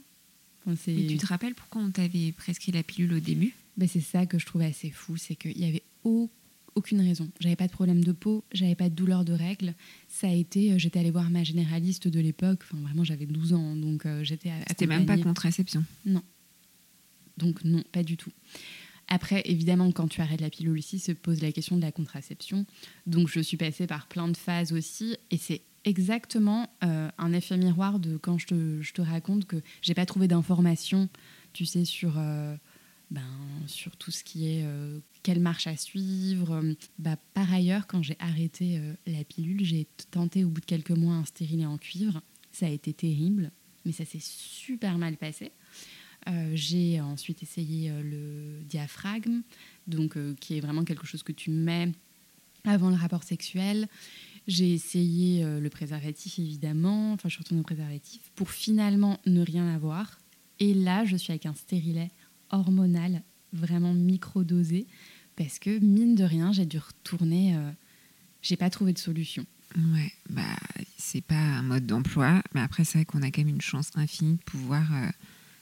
Et 0.86 1.06
tu 1.06 1.16
te 1.16 1.26
rappelles 1.26 1.54
pourquoi 1.54 1.82
on 1.82 1.90
t'avait 1.90 2.32
prescrit 2.32 2.72
la 2.72 2.82
pilule 2.82 3.14
au 3.14 3.20
début? 3.20 3.54
Ben, 3.76 3.88
C'est 3.88 4.00
ça 4.00 4.26
que 4.26 4.38
je 4.38 4.46
trouvais 4.46 4.66
assez 4.66 4.90
fou, 4.90 5.16
c'est 5.16 5.34
qu'il 5.34 5.56
n'y 5.56 5.64
avait 5.64 5.82
aucune 6.04 7.00
raison. 7.00 7.28
J'avais 7.40 7.56
pas 7.56 7.66
de 7.66 7.72
problème 7.72 8.04
de 8.04 8.12
peau, 8.12 8.44
j'avais 8.52 8.74
pas 8.74 8.88
de 8.88 8.94
douleur 8.94 9.24
de 9.24 9.32
règles. 9.32 9.74
Ça 10.08 10.28
a 10.28 10.32
été, 10.32 10.72
euh, 10.72 10.78
j'étais 10.78 10.98
allée 10.98 11.10
voir 11.10 11.30
ma 11.30 11.44
généraliste 11.44 12.08
de 12.08 12.20
l'époque, 12.20 12.60
enfin 12.62 12.80
vraiment 12.82 13.04
j'avais 13.04 13.26
12 13.26 13.52
ans, 13.54 13.76
donc 13.76 14.06
euh, 14.06 14.22
j'étais 14.22 14.50
C'était 14.68 14.86
même 14.86 15.06
pas 15.06 15.18
contraception 15.18 15.84
Non. 16.04 16.22
Donc 17.36 17.64
non, 17.64 17.82
pas 17.90 18.02
du 18.02 18.16
tout. 18.16 18.32
Après, 19.10 19.42
évidemment, 19.44 19.90
quand 19.90 20.06
tu 20.06 20.20
arrêtes 20.20 20.40
la 20.40 20.50
pilule 20.50 20.78
aussi, 20.78 21.00
se 21.00 21.10
pose 21.10 21.42
la 21.42 21.50
question 21.50 21.76
de 21.76 21.82
la 21.82 21.90
contraception. 21.90 22.64
Donc, 23.06 23.28
je 23.28 23.40
suis 23.40 23.56
passée 23.56 23.88
par 23.88 24.06
plein 24.06 24.28
de 24.28 24.36
phases 24.36 24.72
aussi. 24.72 25.16
Et 25.32 25.36
c'est 25.36 25.62
exactement 25.84 26.70
euh, 26.84 27.10
un 27.18 27.32
effet 27.32 27.56
miroir 27.56 27.98
de 27.98 28.16
quand 28.16 28.38
je 28.38 28.46
te, 28.92 29.02
raconte 29.02 29.46
que 29.46 29.56
j'ai 29.82 29.94
pas 29.94 30.06
trouvé 30.06 30.28
d'informations, 30.28 31.08
tu 31.52 31.66
sais, 31.66 31.84
sur, 31.84 32.14
euh, 32.18 32.54
ben, 33.10 33.26
sur 33.66 33.96
tout 33.96 34.12
ce 34.12 34.22
qui 34.22 34.46
est 34.46 34.62
euh, 34.64 35.00
quelle 35.24 35.40
marche 35.40 35.66
à 35.66 35.76
suivre. 35.76 36.62
Bah, 37.00 37.16
par 37.34 37.52
ailleurs, 37.52 37.88
quand 37.88 38.04
j'ai 38.04 38.16
arrêté 38.20 38.80
la 39.08 39.24
pilule, 39.24 39.64
j'ai 39.64 39.88
tenté 40.12 40.44
au 40.44 40.50
bout 40.50 40.60
de 40.60 40.66
quelques 40.66 40.90
mois 40.90 41.14
un 41.14 41.24
stérilet 41.24 41.66
en 41.66 41.78
cuivre. 41.78 42.22
Ça 42.52 42.66
a 42.66 42.70
été 42.70 42.92
terrible, 42.92 43.50
mais 43.84 43.90
ça 43.90 44.04
s'est 44.04 44.22
super 44.22 44.98
mal 44.98 45.16
passé. 45.16 45.50
Euh, 46.28 46.52
j'ai 46.54 47.00
ensuite 47.00 47.42
essayé 47.42 47.90
euh, 47.90 48.02
le 48.02 48.62
diaphragme, 48.64 49.42
donc, 49.86 50.16
euh, 50.16 50.34
qui 50.38 50.56
est 50.56 50.60
vraiment 50.60 50.84
quelque 50.84 51.06
chose 51.06 51.22
que 51.22 51.32
tu 51.32 51.50
mets 51.50 51.92
avant 52.64 52.90
le 52.90 52.96
rapport 52.96 53.22
sexuel. 53.22 53.88
J'ai 54.46 54.72
essayé 54.72 55.44
le 55.44 55.70
préservatif, 55.70 56.38
évidemment. 56.38 57.12
Enfin, 57.12 57.28
je 57.28 57.34
suis 57.34 57.42
retournée 57.42 57.60
au 57.60 57.64
préservatif 57.64 58.20
pour 58.34 58.50
finalement 58.50 59.18
ne 59.26 59.42
rien 59.42 59.72
avoir. 59.74 60.18
Et 60.58 60.74
là, 60.74 61.04
je 61.04 61.16
suis 61.16 61.30
avec 61.30 61.46
un 61.46 61.54
stérilet 61.54 62.10
hormonal, 62.50 63.22
vraiment 63.52 63.94
microdosé, 63.94 64.86
parce 65.36 65.58
que, 65.58 65.78
mine 65.78 66.16
de 66.16 66.24
rien, 66.24 66.52
j'ai 66.52 66.66
dû 66.66 66.78
retourner. 66.78 67.56
j'ai 68.42 68.56
pas 68.56 68.70
trouvé 68.70 68.92
de 68.92 68.98
solution. 68.98 69.46
Ouais, 69.76 70.12
bah, 70.28 70.42
c'est 70.98 71.22
pas 71.22 71.36
un 71.36 71.62
mode 71.62 71.86
d'emploi, 71.86 72.42
mais 72.54 72.60
après, 72.60 72.84
c'est 72.84 72.98
vrai 72.98 73.04
qu'on 73.04 73.22
a 73.22 73.30
quand 73.30 73.42
même 73.42 73.54
une 73.54 73.60
chance 73.60 73.90
infinie 73.94 74.34
de 74.34 74.42
pouvoir 74.42 74.90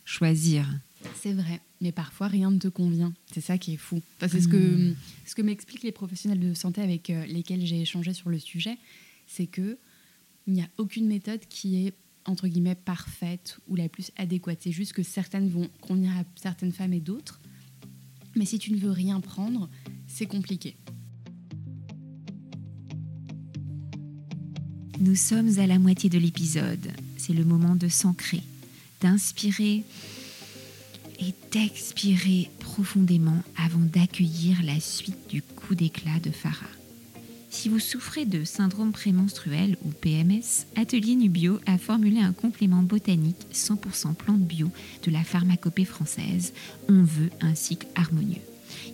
choisir. 0.08 0.66
C'est 1.20 1.32
vrai, 1.32 1.60
mais 1.80 1.92
parfois 1.92 2.28
rien 2.28 2.50
ne 2.50 2.58
te 2.58 2.68
convient. 2.68 3.12
C'est 3.32 3.40
ça 3.40 3.58
qui 3.58 3.74
est 3.74 3.76
fou. 3.76 4.00
c'est 4.20 4.40
ce 4.40 4.48
que, 4.48 4.56
hmm. 4.56 4.96
ce 5.26 5.34
que 5.34 5.42
m'expliquent 5.42 5.82
les 5.82 5.92
professionnels 5.92 6.40
de 6.40 6.54
santé 6.54 6.80
avec 6.80 7.10
euh, 7.10 7.26
lesquels 7.26 7.64
j'ai 7.64 7.82
échangé 7.82 8.14
sur 8.14 8.30
le 8.30 8.38
sujet, 8.38 8.78
c'est 9.26 9.46
que 9.46 9.78
il 10.46 10.54
n'y 10.54 10.62
a 10.62 10.68
aucune 10.78 11.06
méthode 11.06 11.40
qui 11.50 11.86
est 11.86 11.92
entre 12.24 12.48
guillemets 12.48 12.74
parfaite 12.74 13.58
ou 13.68 13.76
la 13.76 13.88
plus 13.88 14.10
adéquate. 14.16 14.58
C'est 14.62 14.72
juste 14.72 14.94
que 14.94 15.02
certaines 15.02 15.50
vont 15.50 15.68
convenir 15.82 16.10
à 16.16 16.24
certaines 16.36 16.72
femmes 16.72 16.94
et 16.94 17.00
d'autres. 17.00 17.40
Mais 18.34 18.46
si 18.46 18.58
tu 18.58 18.72
ne 18.72 18.78
veux 18.78 18.90
rien 18.90 19.20
prendre, 19.20 19.68
c'est 20.06 20.26
compliqué. 20.26 20.76
Nous 25.00 25.16
sommes 25.16 25.58
à 25.58 25.66
la 25.66 25.78
moitié 25.78 26.08
de 26.08 26.18
l'épisode. 26.18 26.88
C'est 27.18 27.34
le 27.34 27.44
moment 27.44 27.76
de 27.76 27.88
s'ancrer 27.88 28.42
d'inspirer 29.00 29.84
et 31.20 31.34
d'expirer 31.50 32.50
profondément 32.60 33.42
avant 33.56 33.78
d'accueillir 33.80 34.62
la 34.62 34.80
suite 34.80 35.28
du 35.28 35.42
coup 35.42 35.74
d'éclat 35.74 36.20
de 36.22 36.30
Farah. 36.30 36.66
Si 37.50 37.68
vous 37.68 37.78
souffrez 37.78 38.26
de 38.26 38.44
syndrome 38.44 38.92
prémenstruel 38.92 39.76
ou 39.84 39.88
PMS, 39.88 40.66
Atelier 40.76 41.16
Nubio 41.16 41.58
a 41.66 41.78
formulé 41.78 42.20
un 42.20 42.32
complément 42.32 42.82
botanique 42.82 43.46
100% 43.52 44.14
plante 44.14 44.40
bio 44.40 44.70
de 45.02 45.10
la 45.10 45.24
pharmacopée 45.24 45.86
française. 45.86 46.52
On 46.88 47.02
veut 47.02 47.30
un 47.40 47.54
cycle 47.54 47.86
harmonieux. 47.94 48.42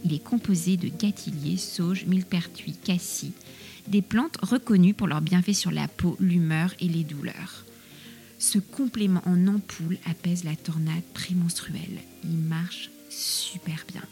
Il 0.04 0.14
est 0.14 0.22
composé 0.22 0.76
de 0.76 0.88
gâtillier, 0.88 1.56
sauge, 1.56 2.06
millepertuis, 2.06 2.76
cassis, 2.76 3.32
des 3.88 4.02
plantes 4.02 4.38
reconnues 4.40 4.94
pour 4.94 5.08
leurs 5.08 5.20
bienfaits 5.20 5.52
sur 5.52 5.72
la 5.72 5.88
peau, 5.88 6.16
l'humeur 6.20 6.74
et 6.80 6.88
les 6.88 7.04
douleurs. 7.04 7.64
Ce 8.44 8.58
complément 8.58 9.22
en 9.24 9.48
ampoule 9.48 9.96
apaise 10.04 10.44
la 10.44 10.54
tornade 10.54 11.02
prémenstruelle. 11.14 11.98
Il 12.24 12.36
marche 12.36 12.90
super 13.08 13.86
bien. 13.90 14.02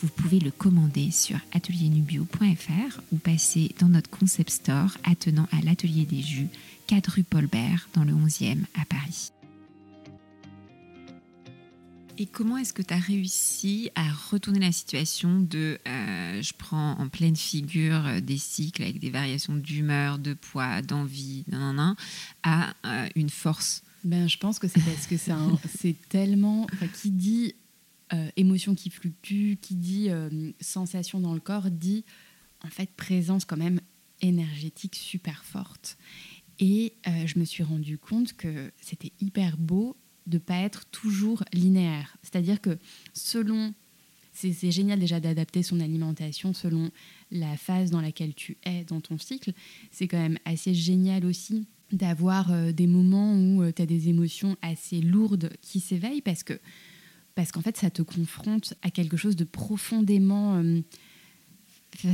Vous 0.00 0.08
pouvez 0.08 0.38
le 0.40 0.50
commander 0.50 1.10
sur 1.10 1.36
atelierNubio.fr 1.52 3.00
ou 3.12 3.18
passer 3.18 3.74
dans 3.78 3.90
notre 3.90 4.08
concept 4.08 4.48
store 4.48 4.96
attenant 5.04 5.46
à 5.52 5.60
l'atelier 5.60 6.06
des 6.06 6.22
jus, 6.22 6.48
4 6.86 7.08
rue 7.08 7.24
Paul 7.24 7.46
Bert 7.46 7.90
dans 7.92 8.04
le 8.04 8.14
11e 8.14 8.64
à 8.74 8.86
Paris. 8.86 9.32
Et 12.20 12.26
comment 12.26 12.56
est-ce 12.56 12.72
que 12.72 12.82
tu 12.82 12.92
as 12.92 12.98
réussi 12.98 13.90
à 13.94 14.10
retourner 14.10 14.58
la 14.58 14.72
situation 14.72 15.38
de 15.38 15.78
euh, 15.86 16.42
je 16.42 16.52
prends 16.52 16.98
en 16.98 17.08
pleine 17.08 17.36
figure 17.36 18.06
euh, 18.06 18.20
des 18.20 18.38
cycles 18.38 18.82
avec 18.82 18.98
des 18.98 19.10
variations 19.10 19.54
d'humeur, 19.54 20.18
de 20.18 20.34
poids, 20.34 20.82
d'envie, 20.82 21.44
à 22.42 22.74
euh, 22.84 23.08
une 23.14 23.30
force? 23.30 23.84
Ben, 24.02 24.28
Je 24.28 24.36
pense 24.36 24.58
que 24.58 24.66
c'est 24.66 24.80
parce 24.80 25.06
que 25.06 25.16
c'est 25.16 25.96
tellement. 26.08 26.66
Qui 27.00 27.12
dit 27.12 27.54
émotion 28.36 28.74
qui 28.74 28.90
fluctue, 28.90 29.54
qui 29.60 29.76
dit 29.76 30.08
sensation 30.60 31.20
dans 31.20 31.34
le 31.34 31.40
corps, 31.40 31.70
dit 31.70 32.04
en 32.64 32.68
fait 32.68 32.90
présence 32.96 33.44
quand 33.44 33.58
même 33.58 33.80
énergétique 34.22 34.96
super 34.96 35.44
forte. 35.44 35.98
Et 36.58 36.94
je 37.04 37.38
me 37.38 37.44
suis 37.44 37.62
rendu 37.62 37.98
compte 37.98 38.32
que 38.32 38.72
c'était 38.80 39.12
hyper 39.20 39.56
beau 39.56 39.96
de 40.28 40.36
ne 40.36 40.38
pas 40.38 40.58
être 40.58 40.84
toujours 40.86 41.42
linéaire. 41.52 42.16
C'est-à-dire 42.22 42.60
que 42.60 42.78
selon... 43.12 43.74
C'est 44.40 44.70
génial 44.70 45.00
déjà 45.00 45.18
d'adapter 45.18 45.64
son 45.64 45.80
alimentation 45.80 46.54
selon 46.54 46.92
la 47.32 47.56
phase 47.56 47.90
dans 47.90 48.00
laquelle 48.00 48.34
tu 48.34 48.56
es 48.64 48.84
dans 48.84 49.00
ton 49.00 49.18
cycle. 49.18 49.50
C'est 49.90 50.06
quand 50.06 50.20
même 50.20 50.38
assez 50.44 50.74
génial 50.74 51.26
aussi 51.26 51.66
d'avoir 51.92 52.52
euh, 52.52 52.72
des 52.72 52.86
moments 52.86 53.34
où 53.34 53.62
euh, 53.62 53.72
tu 53.74 53.82
as 53.82 53.86
des 53.86 54.08
émotions 54.08 54.56
assez 54.62 55.00
lourdes 55.00 55.50
qui 55.60 55.80
s'éveillent 55.80 56.22
parce 56.22 56.42
que 56.42 56.58
parce 57.34 57.52
qu'en 57.52 57.62
fait 57.62 57.76
ça 57.76 57.90
te 57.90 58.02
confronte 58.02 58.74
à 58.82 58.90
quelque 58.90 59.16
chose 59.16 59.36
de 59.36 59.44
profondément 59.44 60.56
euh, 60.56 60.80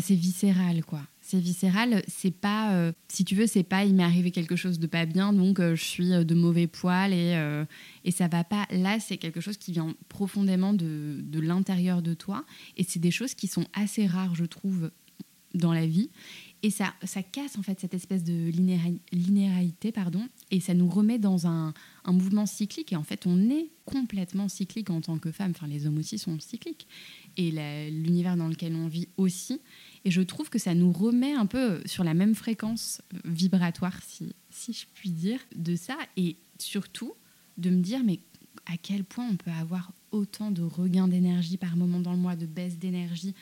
c'est 0.00 0.14
viscéral 0.14 0.84
quoi 0.84 1.02
c'est 1.26 1.40
viscéral, 1.40 2.02
c'est 2.06 2.30
pas, 2.30 2.74
euh, 2.74 2.92
si 3.08 3.24
tu 3.24 3.34
veux, 3.34 3.46
c'est 3.46 3.62
pas 3.62 3.86
il 3.86 3.94
m'est 3.94 4.04
arrivé 4.04 4.30
quelque 4.30 4.56
chose 4.56 4.78
de 4.78 4.86
pas 4.86 5.06
bien, 5.06 5.32
donc 5.32 5.58
euh, 5.58 5.74
je 5.74 5.82
suis 5.82 6.12
euh, 6.12 6.22
de 6.22 6.34
mauvais 6.34 6.66
poil 6.66 7.14
et, 7.14 7.64
et 8.04 8.10
ça 8.10 8.28
va 8.28 8.44
pas. 8.44 8.66
Là, 8.70 9.00
c'est 9.00 9.16
quelque 9.16 9.40
chose 9.40 9.56
qui 9.56 9.72
vient 9.72 9.94
profondément 10.10 10.74
de, 10.74 11.20
de 11.22 11.40
l'intérieur 11.40 12.02
de 12.02 12.12
toi 12.12 12.44
et 12.76 12.84
c'est 12.84 12.98
des 12.98 13.10
choses 13.10 13.34
qui 13.34 13.46
sont 13.46 13.64
assez 13.72 14.06
rares, 14.06 14.34
je 14.34 14.44
trouve, 14.44 14.90
dans 15.54 15.72
la 15.72 15.86
vie. 15.86 16.10
Et 16.64 16.70
ça, 16.70 16.94
ça 17.04 17.22
casse 17.22 17.58
en 17.58 17.62
fait 17.62 17.78
cette 17.78 17.92
espèce 17.92 18.24
de 18.24 18.50
linéarité, 19.12 19.92
pardon, 19.92 20.26
et 20.50 20.60
ça 20.60 20.72
nous 20.72 20.88
remet 20.88 21.18
dans 21.18 21.46
un, 21.46 21.74
mouvement 22.06 22.46
cyclique. 22.46 22.90
Et 22.94 22.96
en 22.96 23.02
fait, 23.02 23.26
on 23.26 23.50
est 23.50 23.68
complètement 23.84 24.48
cyclique 24.48 24.88
en 24.88 25.02
tant 25.02 25.18
que 25.18 25.30
femme. 25.30 25.50
Enfin, 25.50 25.66
les 25.66 25.86
hommes 25.86 25.98
aussi 25.98 26.16
sont 26.18 26.40
cycliques. 26.40 26.86
Et 27.36 27.50
l'univers 27.90 28.38
dans 28.38 28.48
lequel 28.48 28.74
on 28.76 28.88
vit 28.88 29.08
aussi. 29.18 29.60
Et 30.06 30.10
je 30.10 30.22
trouve 30.22 30.48
que 30.48 30.58
ça 30.58 30.74
nous 30.74 30.90
remet 30.90 31.34
un 31.34 31.44
peu 31.44 31.82
sur 31.84 32.02
la 32.02 32.14
même 32.14 32.34
fréquence 32.34 33.02
vibratoire, 33.26 34.00
si, 34.02 34.34
si 34.48 34.72
je 34.72 34.86
puis 34.94 35.10
dire, 35.10 35.40
de 35.54 35.76
ça. 35.76 35.98
Et 36.16 36.36
surtout, 36.58 37.12
de 37.58 37.68
me 37.68 37.82
dire, 37.82 38.02
mais 38.02 38.20
à 38.64 38.78
quel 38.78 39.04
point 39.04 39.28
on 39.30 39.36
peut 39.36 39.50
avoir 39.50 39.92
autant 40.12 40.50
de 40.50 40.62
regains 40.62 41.08
d'énergie 41.08 41.58
par 41.58 41.76
moment 41.76 42.00
dans 42.00 42.12
le 42.12 42.18
mois, 42.18 42.36
de 42.36 42.46
baisse 42.46 42.78
d'énergie, 42.78 43.34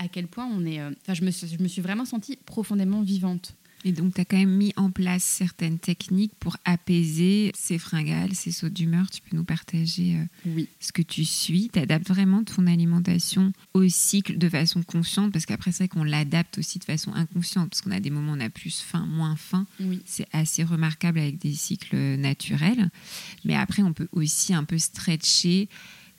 à 0.00 0.08
quel 0.08 0.26
point 0.26 0.46
on 0.46 0.64
est... 0.64 0.80
Euh, 0.80 0.90
enfin, 1.02 1.14
je, 1.14 1.24
me, 1.24 1.30
je 1.30 1.62
me 1.62 1.68
suis 1.68 1.82
vraiment 1.82 2.04
sentie 2.04 2.36
profondément 2.46 3.02
vivante 3.02 3.54
et 3.84 3.92
donc, 3.92 4.14
tu 4.14 4.20
as 4.20 4.24
quand 4.24 4.36
même 4.36 4.54
mis 4.54 4.72
en 4.76 4.90
place 4.90 5.24
certaines 5.24 5.78
techniques 5.78 6.32
pour 6.38 6.56
apaiser 6.64 7.50
ces 7.54 7.78
fringales, 7.78 8.34
ces 8.34 8.52
sauts 8.52 8.68
d'humeur. 8.68 9.08
Tu 9.10 9.22
peux 9.22 9.36
nous 9.36 9.44
partager 9.44 10.16
euh, 10.46 10.62
ce 10.80 10.92
que 10.92 11.02
tu 11.02 11.24
suis. 11.24 11.70
Tu 11.72 11.78
adaptes 11.78 12.08
vraiment 12.08 12.44
ton 12.44 12.66
alimentation 12.66 13.52
au 13.72 13.88
cycle 13.88 14.36
de 14.36 14.48
façon 14.48 14.82
consciente, 14.82 15.32
parce 15.32 15.46
qu'après, 15.46 15.72
c'est 15.72 15.84
vrai 15.84 15.88
qu'on 15.88 16.04
l'adapte 16.04 16.58
aussi 16.58 16.78
de 16.78 16.84
façon 16.84 17.12
inconsciente, 17.14 17.70
parce 17.70 17.80
qu'on 17.80 17.90
a 17.90 18.00
des 18.00 18.10
moments 18.10 18.32
où 18.32 18.36
on 18.36 18.40
a 18.40 18.50
plus 18.50 18.80
faim, 18.80 19.06
moins 19.06 19.36
faim. 19.36 19.66
C'est 20.04 20.26
assez 20.32 20.62
remarquable 20.62 21.18
avec 21.18 21.38
des 21.38 21.54
cycles 21.54 21.96
naturels. 21.96 22.90
Mais 23.44 23.54
après, 23.54 23.82
on 23.82 23.92
peut 23.92 24.08
aussi 24.12 24.52
un 24.52 24.64
peu 24.64 24.78
stretcher 24.78 25.68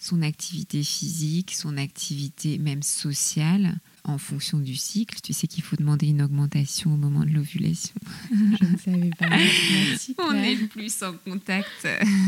son 0.01 0.23
activité 0.23 0.83
physique, 0.83 1.53
son 1.53 1.77
activité 1.77 2.57
même 2.57 2.81
sociale 2.81 3.75
en 4.03 4.17
fonction 4.17 4.57
du 4.57 4.75
cycle. 4.75 5.19
Tu 5.21 5.31
sais 5.31 5.45
qu'il 5.45 5.63
faut 5.63 5.75
demander 5.75 6.07
une 6.07 6.23
augmentation 6.23 6.91
au 6.91 6.97
moment 6.97 7.23
de 7.23 7.29
l'ovulation. 7.29 7.93
Je 8.31 8.65
ne 8.65 8.77
savais 8.77 9.11
pas. 9.11 9.29
on 10.27 10.33
est 10.33 10.55
le 10.55 10.67
plus 10.67 11.03
en 11.03 11.13
contact 11.13 11.87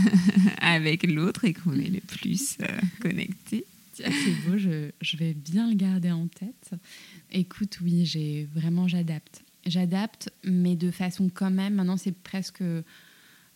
avec 0.61 1.01
l'autre 1.01 1.45
et 1.45 1.53
qu'on 1.53 1.73
est 1.73 1.89
le 1.89 1.99
plus 2.01 2.57
euh, 2.61 2.67
connecté. 3.01 3.65
C'est 3.95 4.05
beau, 4.45 4.57
je, 4.57 4.91
je, 5.01 5.17
vais 5.17 5.33
bien 5.33 5.67
le 5.67 5.75
garder 5.75 6.11
en 6.11 6.27
tête. 6.27 6.79
Écoute, 7.31 7.79
oui, 7.81 8.05
j'ai 8.05 8.47
vraiment 8.53 8.87
j'adapte. 8.87 9.43
J'adapte, 9.65 10.31
mais 10.43 10.75
de 10.75 10.91
façon 10.91 11.29
quand 11.33 11.51
même, 11.51 11.75
maintenant 11.75 11.97
c'est 11.97 12.15
presque 12.15 12.61
euh, 12.61 12.83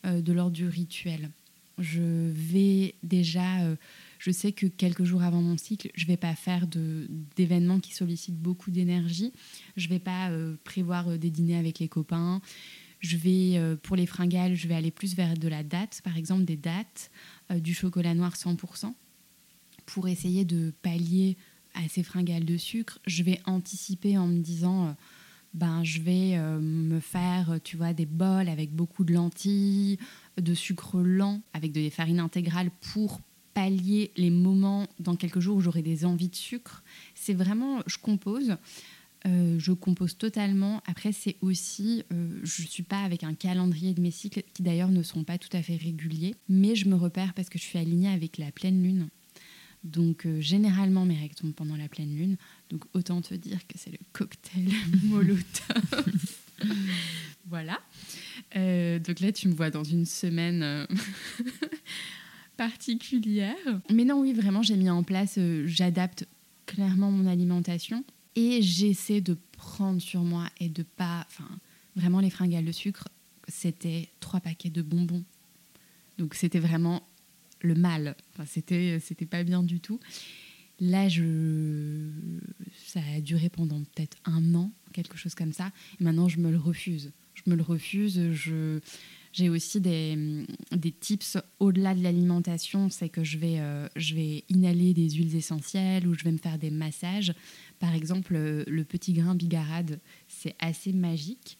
de 0.03 0.33
l'ordre 0.33 0.53
du 0.53 0.67
rituel. 0.67 1.29
Je 1.77 2.31
vais 2.31 2.95
déjà... 3.03 3.59
Euh, 3.59 3.75
je 4.19 4.31
sais 4.31 4.51
que 4.51 4.65
quelques 4.65 5.03
jours 5.03 5.23
avant 5.23 5.41
mon 5.41 5.57
cycle, 5.57 5.89
je 5.95 6.03
ne 6.03 6.07
vais 6.07 6.17
pas 6.17 6.35
faire 6.35 6.67
d'événements 6.67 7.79
qui 7.79 7.93
sollicitent 7.93 8.39
beaucoup 8.39 8.71
d'énergie. 8.71 9.33
Je 9.75 9.87
ne 9.87 9.93
vais 9.93 9.99
pas 9.99 10.29
euh, 10.29 10.55
prévoir 10.63 11.09
euh, 11.09 11.17
des 11.17 11.29
dîners 11.29 11.57
avec 11.57 11.79
les 11.79 11.87
copains. 11.87 12.41
Je 12.99 13.17
vais, 13.17 13.57
euh, 13.57 13.75
pour 13.75 13.95
les 13.95 14.07
fringales, 14.07 14.55
je 14.55 14.67
vais 14.67 14.75
aller 14.75 14.91
plus 14.91 15.15
vers 15.15 15.35
de 15.35 15.47
la 15.47 15.63
date, 15.63 16.01
par 16.03 16.17
exemple 16.17 16.45
des 16.45 16.57
dates, 16.57 17.11
du 17.51 17.73
chocolat 17.73 18.13
noir 18.13 18.33
100%, 18.33 18.93
pour 19.85 20.07
essayer 20.07 20.45
de 20.45 20.73
pallier 20.81 21.37
à 21.75 21.87
ces 21.87 22.03
fringales 22.03 22.45
de 22.45 22.57
sucre. 22.57 22.99
Je 23.05 23.23
vais 23.23 23.39
anticiper 23.45 24.17
en 24.17 24.27
me 24.27 24.41
disant 24.41 24.95
ben, 25.53 25.83
je 25.83 26.01
vais 26.01 26.37
me 26.59 26.99
faire, 26.99 27.59
tu 27.63 27.77
vois, 27.77 27.93
des 27.93 28.05
bols 28.05 28.49
avec 28.49 28.73
beaucoup 28.73 29.03
de 29.03 29.13
lentilles, 29.13 29.97
de 30.37 30.53
sucre 30.53 30.99
lent, 30.99 31.41
avec 31.53 31.71
de 31.71 31.79
des 31.79 31.89
farines 31.89 32.19
intégrales 32.19 32.71
pour 32.81 33.21
pallier 33.57 34.11
les 34.17 34.29
moments 34.29 34.85
dans 34.99 35.15
quelques 35.15 35.39
jours 35.39 35.57
où 35.57 35.61
j'aurai 35.61 35.81
des 35.81 36.05
envies 36.05 36.29
de 36.29 36.35
sucre. 36.35 36.83
C'est 37.15 37.33
vraiment, 37.33 37.79
je 37.87 37.97
compose. 37.97 38.55
Euh, 39.25 39.57
je 39.57 39.71
compose 39.71 40.15
totalement. 40.15 40.83
Après, 40.85 41.11
c'est 41.11 41.37
aussi, 41.41 42.03
euh, 42.13 42.39
je 42.43 42.61
ne 42.61 42.67
suis 42.67 42.83
pas 42.83 42.99
avec 42.99 43.23
un 43.23 43.33
calendrier 43.33 43.95
de 43.95 44.01
mes 44.01 44.11
cycles 44.11 44.43
qui 44.53 44.61
d'ailleurs 44.61 44.89
ne 44.89 45.01
sont 45.01 45.23
pas 45.23 45.39
tout 45.39 45.49
à 45.53 45.63
fait 45.63 45.75
réguliers, 45.75 46.35
mais 46.47 46.75
je 46.75 46.87
me 46.87 46.93
repère 46.93 47.33
parce 47.33 47.49
que 47.49 47.57
je 47.57 47.63
suis 47.63 47.79
alignée 47.79 48.09
avec 48.09 48.37
la 48.37 48.51
pleine 48.51 48.83
lune. 48.83 49.09
Donc, 49.83 50.27
euh, 50.27 50.39
généralement, 50.39 51.05
mes 51.05 51.17
règles 51.17 51.33
tombent 51.33 51.55
pendant 51.55 51.77
la 51.77 51.89
pleine 51.89 52.15
lune. 52.15 52.37
Donc, 52.69 52.83
autant 52.93 53.21
te 53.23 53.33
dire 53.33 53.65
que 53.65 53.79
c'est 53.79 53.91
le 53.91 53.97
cocktail 54.13 54.69
Molotov. 55.05 56.05
voilà. 57.47 57.79
donc 58.53 59.19
là, 59.19 59.31
tu 59.31 59.47
me 59.47 59.55
vois 59.55 59.71
dans 59.71 59.83
une 59.83 60.05
semaine 60.05 60.85
particulière. 62.57 63.55
Mais 63.93 64.03
non, 64.03 64.21
oui, 64.21 64.33
vraiment, 64.33 64.61
j'ai 64.61 64.75
mis 64.75 64.89
en 64.89 65.03
place, 65.03 65.35
euh, 65.37 65.63
j'adapte 65.67 66.27
clairement 66.65 67.11
mon 67.11 67.27
alimentation 67.27 68.03
et 68.35 68.61
j'essaie 68.61 69.21
de 69.21 69.37
prendre 69.53 70.01
sur 70.01 70.21
moi 70.21 70.49
et 70.59 70.69
de 70.69 70.83
pas. 70.83 71.25
Enfin, 71.29 71.49
vraiment, 71.95 72.19
les 72.19 72.29
fringales 72.29 72.65
de 72.65 72.71
sucre, 72.71 73.07
c'était 73.47 74.09
trois 74.19 74.39
paquets 74.39 74.69
de 74.69 74.81
bonbons. 74.81 75.23
Donc, 76.17 76.33
c'était 76.33 76.59
vraiment 76.59 77.03
le 77.61 77.75
mal. 77.75 78.15
Enfin, 78.33 78.45
c'était, 78.45 78.99
c'était 78.99 79.25
pas 79.25 79.43
bien 79.43 79.63
du 79.63 79.79
tout. 79.79 79.99
Là, 80.79 81.09
je... 81.09 82.09
ça 82.85 82.99
a 83.15 83.21
duré 83.21 83.49
pendant 83.49 83.79
peut-être 83.79 84.17
un 84.25 84.53
an, 84.53 84.71
quelque 84.93 85.17
chose 85.17 85.33
comme 85.33 85.53
ça. 85.53 85.71
Et 85.99 86.03
maintenant, 86.03 86.27
je 86.27 86.39
me 86.39 86.51
le 86.51 86.57
refuse. 86.57 87.11
Je 87.33 87.49
me 87.49 87.55
le 87.55 87.63
refuse. 87.63 88.31
Je 88.33 88.79
j'ai 89.33 89.49
aussi 89.49 89.81
des, 89.81 90.45
des 90.71 90.91
tips 90.91 91.37
au-delà 91.59 91.93
de 91.93 92.01
l'alimentation, 92.01 92.89
c'est 92.89 93.09
que 93.09 93.23
je 93.23 93.37
vais, 93.37 93.59
euh, 93.59 93.87
je 93.95 94.15
vais 94.15 94.43
inhaler 94.49 94.93
des 94.93 95.09
huiles 95.09 95.35
essentielles 95.35 96.07
ou 96.07 96.15
je 96.15 96.23
vais 96.23 96.31
me 96.31 96.37
faire 96.37 96.57
des 96.57 96.71
massages. 96.71 97.33
Par 97.79 97.93
exemple, 97.93 98.35
euh, 98.35 98.63
le 98.67 98.83
petit 98.83 99.13
grain 99.13 99.35
bigarade, 99.35 99.99
c'est 100.27 100.55
assez 100.59 100.93
magique. 100.93 101.57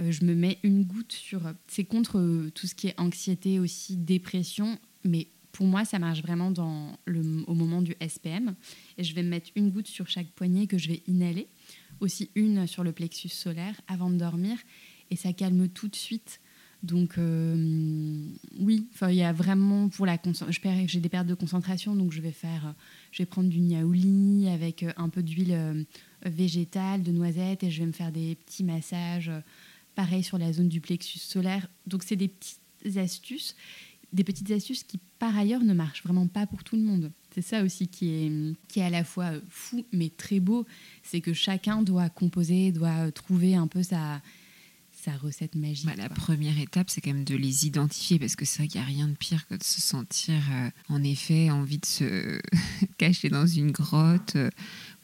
Euh, 0.00 0.10
je 0.10 0.24
me 0.24 0.34
mets 0.34 0.58
une 0.62 0.84
goutte 0.84 1.12
sur... 1.12 1.42
C'est 1.66 1.84
contre 1.84 2.50
tout 2.54 2.66
ce 2.66 2.74
qui 2.74 2.88
est 2.88 2.98
anxiété 2.98 3.58
aussi, 3.58 3.96
dépression, 3.96 4.78
mais 5.04 5.28
pour 5.52 5.66
moi, 5.66 5.84
ça 5.84 5.98
marche 5.98 6.22
vraiment 6.22 6.50
dans 6.50 6.96
le, 7.06 7.44
au 7.46 7.54
moment 7.54 7.82
du 7.82 7.94
SPM. 8.06 8.54
Et 8.98 9.04
je 9.04 9.14
vais 9.14 9.22
me 9.22 9.28
mettre 9.28 9.50
une 9.56 9.70
goutte 9.70 9.88
sur 9.88 10.08
chaque 10.08 10.28
poignet 10.28 10.66
que 10.66 10.78
je 10.78 10.88
vais 10.88 11.02
inhaler 11.06 11.48
aussi 12.00 12.30
une 12.34 12.66
sur 12.66 12.82
le 12.82 12.92
plexus 12.92 13.28
solaire 13.28 13.80
avant 13.86 14.10
de 14.10 14.16
dormir 14.16 14.56
et 15.10 15.16
ça 15.16 15.32
calme 15.32 15.68
tout 15.68 15.88
de 15.88 15.96
suite. 15.96 16.40
Donc 16.82 17.18
euh, 17.18 18.24
oui, 18.58 18.88
il 19.02 19.14
y 19.14 19.22
a 19.22 19.32
vraiment 19.32 19.88
pour 19.88 20.06
la 20.06 20.16
j'ai 20.86 21.00
des 21.00 21.08
pertes 21.08 21.26
de 21.26 21.34
concentration 21.34 21.94
donc 21.94 22.12
je 22.12 22.22
vais 22.22 22.32
faire 22.32 22.74
je 23.12 23.22
vais 23.22 23.26
prendre 23.26 23.50
du 23.50 23.60
niaouli 23.60 24.48
avec 24.48 24.86
un 24.96 25.10
peu 25.10 25.22
d'huile 25.22 25.86
végétale 26.24 27.02
de 27.02 27.12
noisettes 27.12 27.64
et 27.64 27.70
je 27.70 27.80
vais 27.80 27.86
me 27.86 27.92
faire 27.92 28.12
des 28.12 28.34
petits 28.34 28.64
massages 28.64 29.30
pareil 29.94 30.22
sur 30.22 30.38
la 30.38 30.52
zone 30.52 30.68
du 30.68 30.80
plexus 30.80 31.18
solaire. 31.18 31.68
Donc 31.86 32.02
c'est 32.02 32.16
des 32.16 32.28
petites 32.28 32.96
astuces 32.96 33.54
des 34.12 34.24
petites 34.24 34.50
astuces 34.50 34.82
qui, 34.82 34.98
par 35.18 35.36
ailleurs, 35.36 35.62
ne 35.62 35.74
marchent 35.74 36.02
vraiment 36.02 36.26
pas 36.26 36.46
pour 36.46 36.64
tout 36.64 36.76
le 36.76 36.82
monde. 36.82 37.12
C'est 37.32 37.42
ça 37.42 37.62
aussi 37.62 37.86
qui 37.86 38.10
est, 38.10 38.56
qui 38.68 38.80
est 38.80 38.84
à 38.84 38.90
la 38.90 39.04
fois 39.04 39.30
fou, 39.48 39.84
mais 39.92 40.08
très 40.08 40.40
beau. 40.40 40.66
C'est 41.02 41.20
que 41.20 41.32
chacun 41.32 41.82
doit 41.82 42.08
composer, 42.08 42.72
doit 42.72 43.12
trouver 43.12 43.54
un 43.54 43.68
peu 43.68 43.82
sa, 43.82 44.20
sa 45.02 45.16
recette 45.16 45.54
magique. 45.54 45.86
Bah, 45.86 45.94
la 45.96 46.08
première 46.08 46.58
étape, 46.58 46.90
c'est 46.90 47.00
quand 47.00 47.12
même 47.12 47.24
de 47.24 47.36
les 47.36 47.66
identifier, 47.66 48.18
parce 48.18 48.36
que 48.36 48.44
c'est 48.44 48.58
vrai 48.58 48.68
qu'il 48.68 48.80
n'y 48.80 48.86
a 48.86 48.88
rien 48.88 49.08
de 49.08 49.14
pire 49.14 49.46
que 49.48 49.54
de 49.54 49.64
se 49.64 49.80
sentir, 49.80 50.34
euh, 50.52 50.70
en 50.88 51.02
effet, 51.02 51.50
envie 51.50 51.78
de 51.78 51.86
se 51.86 52.40
cacher 52.98 53.28
dans 53.28 53.46
une 53.46 53.70
grotte. 53.70 54.36
Euh, 54.36 54.50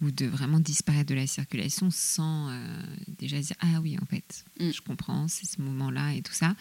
ou 0.02 0.11
de 0.11 0.26
vraiment 0.26 0.61
disparaître 0.61 1.09
de 1.09 1.14
la 1.14 1.26
circulation 1.26 1.90
sans 1.90 2.50
euh, 2.50 2.82
déjà 3.18 3.40
dire 3.40 3.56
ah 3.61 3.80
oui 3.80 3.96
en 3.98 4.04
fait 4.04 4.44
mm. 4.61 4.70
je 4.70 4.82
comprends 4.82 5.26
c'est 5.26 5.46
ce 5.46 5.59
moment 5.62 5.90
là 5.90 6.12
et 6.12 6.20
tout 6.20 6.35
ça 6.35 6.54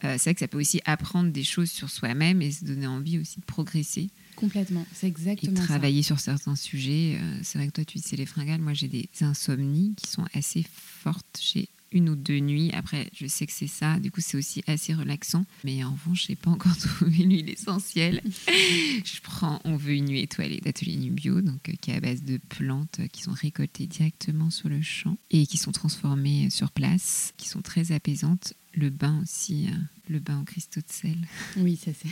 c'est 0.00 0.18
vrai 0.18 0.34
que 0.34 0.40
ça 0.40 0.48
peut 0.48 0.58
aussi 0.58 0.80
apprendre 0.84 1.30
des 1.30 1.44
choses 1.44 1.70
sur 1.70 1.88
soi-même 1.88 2.42
et 2.42 2.50
se 2.50 2.64
donner 2.64 2.88
envie 2.88 3.20
aussi 3.20 3.38
de 3.38 3.44
progresser 3.44 4.10
complètement 4.34 4.84
c'est 4.92 5.06
exactement 5.06 5.60
et 5.60 5.64
travailler 5.64 6.02
sur 6.02 6.18
certains 6.18 6.56
sujets 6.56 7.20
c'est 7.44 7.56
vrai 7.58 7.68
que 7.68 7.72
toi 7.72 7.84
tu 7.84 7.98
dis 7.98 8.04
c'est 8.04 8.16
les 8.16 8.26
fringales 8.26 8.60
moi 8.60 8.72
j'ai 8.72 8.88
des 8.88 9.08
insomnies 9.20 9.94
qui 9.96 10.10
sont 10.10 10.26
assez 10.34 10.66
fortes 10.74 11.38
chez 11.40 11.68
une 11.92 12.08
ou 12.08 12.16
deux 12.16 12.38
nuits. 12.38 12.70
Après, 12.72 13.08
je 13.14 13.26
sais 13.26 13.46
que 13.46 13.52
c'est 13.52 13.66
ça. 13.66 13.98
Du 13.98 14.10
coup, 14.10 14.20
c'est 14.20 14.36
aussi 14.36 14.62
assez 14.66 14.94
relaxant. 14.94 15.44
Mais 15.64 15.84
en 15.84 15.92
revanche, 15.92 16.26
je 16.26 16.32
n'ai 16.32 16.36
pas 16.36 16.50
encore 16.50 16.76
trouvé 16.78 17.24
l'huile 17.24 17.50
essentielle. 17.50 18.20
je 18.46 19.20
prends 19.22 19.60
On 19.64 19.76
veut 19.76 19.94
une 19.94 20.06
nuit 20.06 20.20
étoilée 20.20 20.60
d'Atelier 20.60 20.96
Nubio, 20.96 21.40
donc, 21.40 21.68
euh, 21.68 21.72
qui 21.80 21.90
est 21.90 21.96
à 21.96 22.00
base 22.00 22.22
de 22.22 22.38
plantes 22.48 23.00
euh, 23.00 23.06
qui 23.06 23.22
sont 23.22 23.32
récoltées 23.32 23.86
directement 23.86 24.50
sur 24.50 24.68
le 24.68 24.82
champ 24.82 25.16
et 25.30 25.46
qui 25.46 25.58
sont 25.58 25.72
transformées 25.72 26.46
euh, 26.46 26.50
sur 26.50 26.70
place, 26.70 27.34
qui 27.36 27.48
sont 27.48 27.62
très 27.62 27.92
apaisantes. 27.92 28.54
Le 28.74 28.88
bain 28.88 29.20
aussi, 29.22 29.68
le 30.08 30.18
bain 30.18 30.40
au 30.40 30.44
cristaux 30.44 30.80
de 30.80 30.90
sel. 30.90 31.18
Oui, 31.58 31.76
ça 31.76 31.90
c'est. 31.92 32.08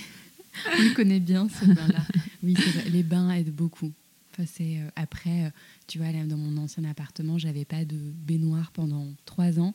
On 0.78 0.82
le 0.82 0.94
connaît 0.94 1.20
bien 1.20 1.48
ce 1.48 1.64
bain-là. 1.64 2.04
Oui, 2.42 2.56
les 2.90 3.02
bains 3.02 3.30
aident 3.30 3.54
beaucoup. 3.54 3.92
C'est 4.46 4.78
après, 4.96 5.52
tu 5.86 5.98
vois, 5.98 6.12
dans 6.12 6.36
mon 6.36 6.56
ancien 6.56 6.84
appartement, 6.84 7.36
j'avais 7.38 7.64
pas 7.64 7.84
de 7.84 7.96
baignoire 7.96 8.70
pendant 8.72 9.08
trois 9.24 9.60
ans 9.60 9.74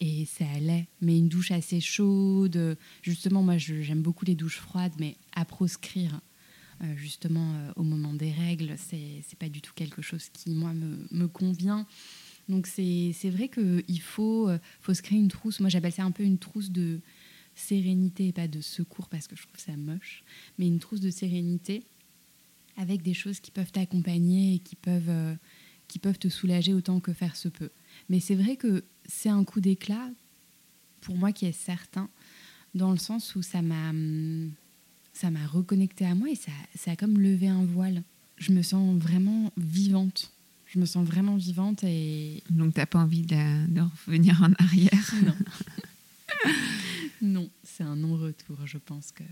et 0.00 0.24
ça 0.24 0.44
allait. 0.56 0.88
Mais 1.00 1.18
une 1.18 1.28
douche 1.28 1.50
assez 1.50 1.80
chaude, 1.80 2.76
justement, 3.02 3.42
moi 3.42 3.58
j'aime 3.58 4.02
beaucoup 4.02 4.24
les 4.24 4.34
douches 4.34 4.58
froides, 4.58 4.94
mais 4.98 5.16
à 5.34 5.44
proscrire, 5.44 6.20
euh, 6.82 6.96
justement, 6.96 7.52
euh, 7.54 7.72
au 7.76 7.82
moment 7.82 8.14
des 8.14 8.32
règles, 8.32 8.74
c'est 8.78 9.38
pas 9.38 9.48
du 9.48 9.60
tout 9.60 9.72
quelque 9.74 10.02
chose 10.02 10.28
qui, 10.30 10.50
moi, 10.50 10.72
me, 10.72 11.06
me 11.10 11.28
convient. 11.28 11.86
Donc 12.48 12.66
c'est 12.66 13.12
vrai 13.30 13.48
qu'il 13.48 14.00
faut, 14.00 14.48
euh, 14.48 14.58
faut 14.80 14.94
se 14.94 15.02
créer 15.02 15.18
une 15.18 15.28
trousse. 15.28 15.60
Moi 15.60 15.68
j'appelle 15.68 15.92
ça 15.92 16.02
un 16.02 16.10
peu 16.10 16.24
une 16.24 16.38
trousse 16.38 16.70
de 16.70 17.00
sérénité 17.54 18.28
et 18.28 18.32
pas 18.32 18.48
de 18.48 18.60
secours 18.60 19.08
parce 19.08 19.28
que 19.28 19.36
je 19.36 19.42
trouve 19.42 19.60
ça 19.60 19.76
moche, 19.76 20.24
mais 20.58 20.66
une 20.66 20.80
trousse 20.80 21.00
de 21.00 21.10
sérénité 21.10 21.84
avec 22.80 23.02
des 23.02 23.14
choses 23.14 23.40
qui 23.40 23.50
peuvent 23.50 23.70
t'accompagner 23.70 24.54
et 24.54 24.58
qui 24.58 24.74
peuvent, 24.74 25.08
euh, 25.08 25.34
qui 25.86 25.98
peuvent 25.98 26.18
te 26.18 26.28
soulager 26.28 26.72
autant 26.72 26.98
que 26.98 27.12
faire 27.12 27.36
se 27.36 27.48
peut. 27.48 27.70
Mais 28.08 28.20
c'est 28.20 28.34
vrai 28.34 28.56
que 28.56 28.84
c'est 29.06 29.28
un 29.28 29.44
coup 29.44 29.60
d'éclat, 29.60 30.08
pour 31.02 31.16
moi, 31.16 31.32
qui 31.32 31.44
est 31.44 31.52
certain, 31.52 32.08
dans 32.74 32.90
le 32.90 32.96
sens 32.96 33.34
où 33.36 33.42
ça 33.42 33.60
m'a, 33.60 33.92
ça 35.12 35.30
m'a 35.30 35.46
reconnecté 35.46 36.06
à 36.06 36.14
moi 36.14 36.30
et 36.30 36.34
ça, 36.34 36.52
ça 36.74 36.92
a 36.92 36.96
comme 36.96 37.18
levé 37.18 37.48
un 37.48 37.64
voile. 37.64 38.02
Je 38.38 38.52
me 38.52 38.62
sens 38.62 38.98
vraiment 38.98 39.52
vivante. 39.58 40.32
Je 40.66 40.78
me 40.78 40.86
sens 40.86 41.06
vraiment 41.06 41.36
vivante 41.36 41.84
et... 41.84 42.42
Donc, 42.48 42.74
tu 42.74 42.80
n'as 42.80 42.86
pas 42.86 43.00
envie 43.00 43.22
de, 43.22 43.66
de, 43.66 43.82
revenir 44.06 44.42
en 44.42 44.52
arrière? 44.64 45.14
Non. 45.26 45.34
non, 47.20 47.50
c'est 47.62 47.82
un 47.82 47.96
non-retour, 47.96 48.56
je 48.64 48.78
pense 48.78 49.12
que, 49.12 49.24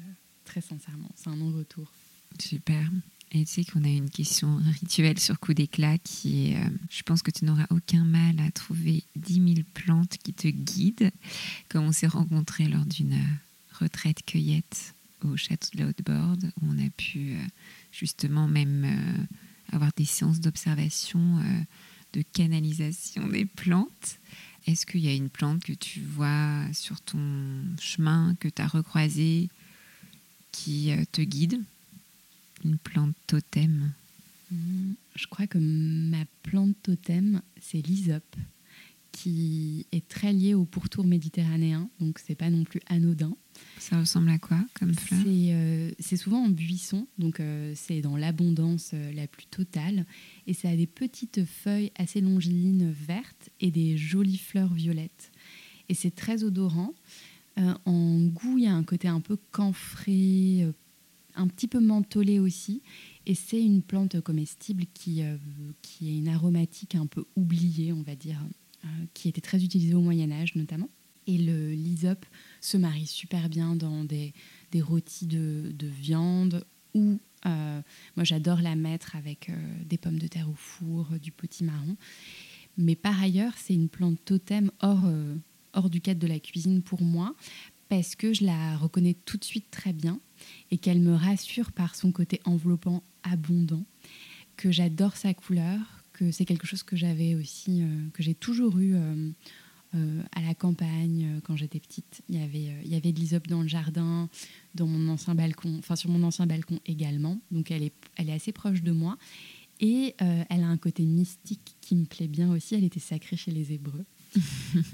très 0.45 0.61
sincèrement, 0.61 1.09
c'est 1.15 1.31
un 1.31 1.37
non-retour. 1.37 1.91
Super. 2.39 2.91
Et 3.33 3.45
tu 3.45 3.53
sais 3.53 3.65
qu'on 3.65 3.85
a 3.85 3.89
une 3.89 4.09
question 4.09 4.57
rituelle 4.81 5.19
sur 5.19 5.39
coup 5.39 5.53
d'éclat 5.53 5.99
qui 5.99 6.47
est, 6.47 6.57
euh, 6.57 6.71
je 6.89 7.03
pense 7.03 7.23
que 7.23 7.31
tu 7.31 7.45
n'auras 7.45 7.67
aucun 7.71 8.05
mal 8.05 8.41
à 8.41 8.51
trouver 8.51 9.05
10 9.17 9.35
000 9.35 9.67
plantes 9.75 10.17
qui 10.17 10.33
te 10.33 10.49
guident, 10.49 11.11
comme 11.69 11.85
on 11.85 11.93
s'est 11.93 12.07
rencontrés 12.07 12.69
lors 12.69 12.87
d'une 12.87 13.13
euh, 13.13 13.81
retraite 13.81 14.25
cueillette 14.25 14.95
au 15.25 15.37
château 15.37 15.69
de 15.75 15.83
la 15.83 15.89
Haute-Borde, 15.89 16.53
où 16.63 16.67
on 16.67 16.79
a 16.79 16.89
pu 16.91 17.33
euh, 17.33 17.45
justement 17.93 18.49
même 18.49 18.87
avoir 19.73 19.91
des 19.97 20.07
séances 20.07 20.41
d'observation, 20.41 21.21
de 22.15 22.23
canalisation 22.33 23.27
des 23.29 23.45
plantes. 23.45 24.19
Est-ce 24.67 24.87
qu'il 24.87 25.01
y 25.01 25.09
a 25.09 25.15
une 25.15 25.29
plante 25.29 25.65
que 25.65 25.73
tu 25.73 26.01
vois 26.01 26.63
sur 26.73 27.01
ton 27.01 27.19
chemin, 27.81 28.37
que 28.41 28.49
tu 28.49 28.63
as 28.63 28.69
recroisée, 28.69 29.51
qui 30.53 30.93
te 31.13 31.21
guide? 31.21 31.61
Une 32.65 32.79
plante 32.79 33.15
totem 33.27 33.93
Je 35.15 35.27
crois 35.27 35.47
que 35.47 35.59
ma 35.59 36.25
plante 36.43 36.77
totem, 36.83 37.43
c'est 37.61 37.85
l'hysope, 37.87 38.37
qui 39.13 39.87
est 39.93 40.07
très 40.07 40.33
liée 40.33 40.55
au 40.55 40.65
pourtour 40.65 41.05
méditerranéen, 41.05 41.91
donc 42.01 42.19
c'est 42.25 42.35
pas 42.35 42.51
non 42.51 42.65
plus 42.65 42.81
anodin. 42.87 43.35
Ça 43.79 43.99
ressemble 43.99 44.31
à 44.31 44.39
quoi 44.39 44.65
comme 44.75 44.95
fleur? 44.95 45.21
euh, 45.27 45.91
C'est 45.99 46.17
souvent 46.17 46.45
en 46.45 46.49
buisson, 46.49 47.09
donc 47.19 47.41
euh, 47.41 47.73
c'est 47.75 48.01
dans 48.01 48.17
l'abondance 48.17 48.93
euh, 48.95 49.13
la 49.13 49.27
plus 49.27 49.47
totale, 49.47 50.07
et 50.47 50.55
ça 50.55 50.69
a 50.69 50.77
des 50.77 50.87
petites 50.87 51.45
feuilles 51.45 51.91
assez 51.97 52.21
longilines 52.21 52.91
vertes 52.93 53.51
et 53.61 53.71
des 53.71 53.97
jolies 53.97 54.39
fleurs 54.39 54.73
violettes. 54.73 55.33
Et 55.89 55.95
c'est 55.95 56.15
très 56.15 56.45
odorant. 56.45 56.95
en 57.57 58.21
goût, 58.21 58.59
il 58.59 58.65
y 58.65 58.67
a 58.69 58.75
un 58.75 58.85
côté 58.85 59.09
un 59.09 59.21
peu 59.21 59.37
camphré, 59.51 60.65
un 61.39 61.47
petit 61.47 61.69
peu 61.69 61.81
mentholé 61.81 62.39
aussi. 62.39 62.83
Et 63.27 63.35
c'est 63.35 63.63
une 63.63 63.83
plante 63.83 64.21
comestible 64.21 64.85
qui, 64.93 65.23
euh, 65.23 65.37
qui 65.83 66.11
est 66.11 66.19
une 66.19 66.29
aromatique 66.29 66.95
un 66.95 67.07
peu 67.07 67.25
oubliée, 67.37 67.93
on 67.93 68.03
va 68.03 68.17
dire, 68.17 68.41
euh, 68.85 68.89
qui 69.15 69.29
était 69.29 69.41
très 69.41 69.63
utilisée 69.63 69.95
au 69.95 70.01
Moyen 70.01 70.31
Âge 70.31 70.55
notamment. 70.57 70.91
Et 71.27 71.39
le 71.39 71.73
l'hysope 71.73 72.25
se 72.61 72.77
marie 72.77 73.07
super 73.07 73.49
bien 73.49 73.77
dans 73.77 74.05
des, 74.05 74.33
des 74.73 74.81
rôtis 74.81 75.27
de, 75.27 75.73
de 75.75 75.87
viande 75.87 76.65
ou 76.95 77.21
euh, 77.45 77.83
moi 78.17 78.25
j'adore 78.25 78.63
la 78.63 78.75
mettre 78.77 79.15
avec 79.15 79.51
des 79.85 79.99
pommes 79.99 80.19
de 80.19 80.27
terre 80.27 80.49
au 80.49 80.55
four, 80.55 81.07
du 81.23 81.31
potimarron. 81.31 81.97
Mais 82.79 82.97
par 82.97 83.21
ailleurs, 83.23 83.53
c'est 83.59 83.75
une 83.75 83.91
plante 83.91 84.25
totem 84.25 84.71
hors, 84.81 85.05
hors 85.75 85.91
du 85.91 86.01
cadre 86.01 86.21
de 86.21 86.27
la 86.27 86.39
cuisine 86.39 86.81
pour 86.81 87.03
moi 87.03 87.35
parce 87.89 88.15
que 88.15 88.33
je 88.33 88.45
la 88.45 88.77
reconnais 88.77 89.15
tout 89.25 89.37
de 89.37 89.45
suite 89.45 89.71
très 89.71 89.93
bien 89.93 90.21
et 90.71 90.79
qu'elle 90.79 91.01
me 91.01 91.15
rassure 91.15 91.73
par 91.73 91.95
son 91.95 92.13
côté 92.13 92.41
enveloppant 92.45 93.03
abondant, 93.23 93.85
que 94.57 94.71
j'adore 94.71 95.17
sa 95.17 95.35
couleur, 95.35 95.79
que 96.13 96.31
c'est 96.31 96.45
quelque 96.45 96.67
chose 96.67 96.83
que 96.83 96.97
j'avais 96.97 97.35
aussi, 97.35 97.83
euh, 97.83 98.09
que 98.13 98.23
j'ai 98.23 98.35
toujours 98.35 98.79
eu 98.79 98.95
euh, 98.95 99.31
euh, 99.95 100.23
à 100.33 100.43
la 100.43 100.55
campagne 100.55 101.41
quand 101.45 101.57
j'étais 101.57 101.81
petite. 101.81 102.23
Il 102.29 102.37
y 102.37 102.43
avait, 102.43 102.75
il 102.85 102.93
y 102.93 102.97
avait 102.97 103.13
de 103.13 103.19
l'hysope 103.19 103.47
dans 103.47 103.63
le 103.63 103.69
jardin, 103.69 104.29
dans 104.75 104.87
mon 104.87 105.09
ancien 105.13 105.35
balcon, 105.35 105.77
enfin 105.79 105.97
sur 105.97 106.11
mon 106.11 106.23
ancien 106.25 106.47
balcon 106.47 106.81
également. 106.87 107.41
Donc 107.51 107.71
elle 107.71 107.85
est, 107.85 107.95
elle 108.17 108.29
est 108.29 108.35
assez 108.35 108.53
proche 108.53 108.83
de 108.83 108.93
moi. 108.93 109.17
Et 109.81 110.17
elle 110.19 110.65
a 110.65 110.67
un 110.67 110.77
côté 110.77 111.05
mystique 111.05 111.77
qui 111.81 111.95
me 111.95 112.05
plaît 112.05 112.27
bien 112.27 112.51
aussi. 112.51 112.75
Elle 112.75 112.83
était 112.83 112.99
sacrée 112.99 113.37
chez 113.37 113.53
les 113.53 113.73
Hébreux. 113.73 114.05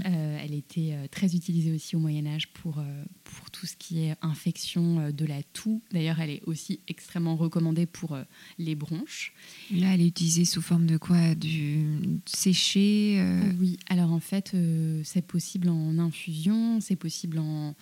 Euh, 0.07 0.39
elle 0.41 0.55
était 0.55 0.93
euh, 0.93 1.07
très 1.11 1.35
utilisée 1.35 1.73
aussi 1.73 1.97
au 1.97 1.99
Moyen 1.99 2.27
Âge 2.27 2.49
pour, 2.53 2.79
euh, 2.79 3.05
pour 3.25 3.51
tout 3.51 3.67
ce 3.67 3.75
qui 3.77 4.05
est 4.05 4.15
infection 4.23 5.11
de 5.11 5.25
la 5.25 5.43
toux. 5.43 5.83
D'ailleurs, 5.93 6.21
elle 6.21 6.31
est 6.31 6.43
aussi 6.47 6.81
extrêmement 6.89 7.37
recommandée 7.37 7.87
pour 7.87 8.17
les 8.59 8.75
bronches. 8.75 9.33
Là, 9.73 9.95
elle 9.95 10.03
est 10.03 10.07
utilisée 10.07 10.45
sous 10.45 10.63
forme 10.63 10.87
de 10.87 10.97
quoi? 10.97 11.35
Du 11.35 12.21
séché 12.27 13.23
Oui, 13.59 13.79
alors 13.89 14.13
en 14.13 14.21
fait, 14.21 14.55
c'est 15.03 15.27
possible 15.27 15.69
en 15.69 15.99
infusion, 15.99 16.81
c'est 16.81 16.97
possible 16.97 17.39
en... 17.39 17.75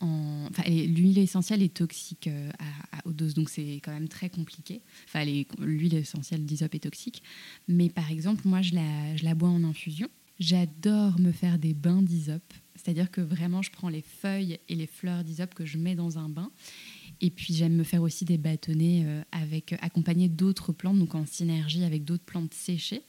en... 0.00 0.46
Enfin, 0.50 0.64
l'huile 0.68 1.18
essentielle 1.18 1.62
est 1.62 1.74
toxique 1.74 2.28
à, 2.28 2.96
à, 2.96 3.00
haute 3.06 3.16
dose, 3.16 3.34
donc 3.34 3.50
c'est 3.50 3.80
quand 3.82 3.92
même 3.92 4.08
très 4.08 4.30
compliqué. 4.30 4.82
Enfin, 5.06 5.24
l'huile 5.58 5.94
essentielle 5.94 6.44
d'hysope 6.44 6.74
est 6.74 6.80
toxique. 6.80 7.22
Mais 7.68 7.88
par 7.88 8.10
exemple, 8.10 8.42
moi, 8.46 8.62
je 8.62 8.74
la, 8.74 9.16
je 9.16 9.24
la 9.24 9.34
bois 9.34 9.48
en 9.48 9.64
infusion. 9.64 10.08
J'adore 10.38 11.18
me 11.20 11.32
faire 11.32 11.58
des 11.58 11.74
bains 11.74 12.02
d'hysope. 12.02 12.52
C'est-à-dire 12.74 13.10
que 13.10 13.20
vraiment, 13.20 13.62
je 13.62 13.70
prends 13.70 13.88
les 13.88 14.02
feuilles 14.02 14.58
et 14.68 14.74
les 14.74 14.86
fleurs 14.86 15.24
d'hysope 15.24 15.54
que 15.54 15.64
je 15.64 15.78
mets 15.78 15.94
dans 15.94 16.18
un 16.18 16.28
bain. 16.28 16.50
Et 17.20 17.30
puis, 17.30 17.54
j'aime 17.54 17.74
me 17.74 17.84
faire 17.84 18.02
aussi 18.02 18.24
des 18.24 18.38
bâtonnets 18.38 19.04
euh, 19.06 19.22
avec, 19.30 19.74
accompagnés 19.80 20.28
d'autres 20.28 20.72
plantes, 20.72 20.98
donc 20.98 21.14
en 21.14 21.24
synergie 21.26 21.84
avec 21.84 22.04
d'autres 22.04 22.24
plantes 22.24 22.52
séchées, 22.52 23.02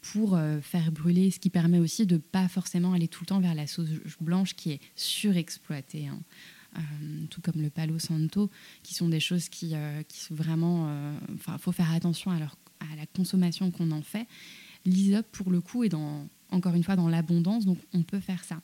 pour 0.00 0.36
euh, 0.36 0.60
faire 0.60 0.92
brûler, 0.92 1.32
ce 1.32 1.40
qui 1.40 1.50
permet 1.50 1.80
aussi 1.80 2.06
de 2.06 2.14
ne 2.14 2.20
pas 2.20 2.46
forcément 2.46 2.92
aller 2.92 3.08
tout 3.08 3.24
le 3.24 3.26
temps 3.26 3.40
vers 3.40 3.54
la 3.54 3.66
sauce 3.66 3.88
blanche 4.20 4.54
qui 4.54 4.70
est 4.70 4.80
surexploitée. 4.94 6.06
Hein. 6.06 6.20
Euh, 6.76 7.26
tout 7.30 7.40
comme 7.40 7.60
le 7.60 7.70
palo 7.70 7.98
santo, 7.98 8.50
qui 8.84 8.94
sont 8.94 9.08
des 9.08 9.20
choses 9.20 9.48
qui, 9.48 9.70
sont 9.70 10.34
vraiment... 10.34 10.88
Enfin, 11.34 11.58
faut 11.58 11.72
faire 11.72 11.90
attention 11.90 12.30
à, 12.30 12.36
à 12.36 12.96
la 12.96 13.06
consommation 13.06 13.70
qu'on 13.70 13.90
en 13.90 14.02
fait. 14.02 14.28
L'isop, 14.84 15.26
pour 15.32 15.50
le 15.50 15.60
coup, 15.60 15.82
est 15.82 15.88
dans, 15.88 16.28
encore 16.50 16.74
une 16.74 16.84
fois 16.84 16.96
dans 16.96 17.08
l'abondance, 17.08 17.64
donc 17.64 17.78
on 17.92 18.02
peut 18.02 18.20
faire 18.20 18.44
ça. 18.44 18.60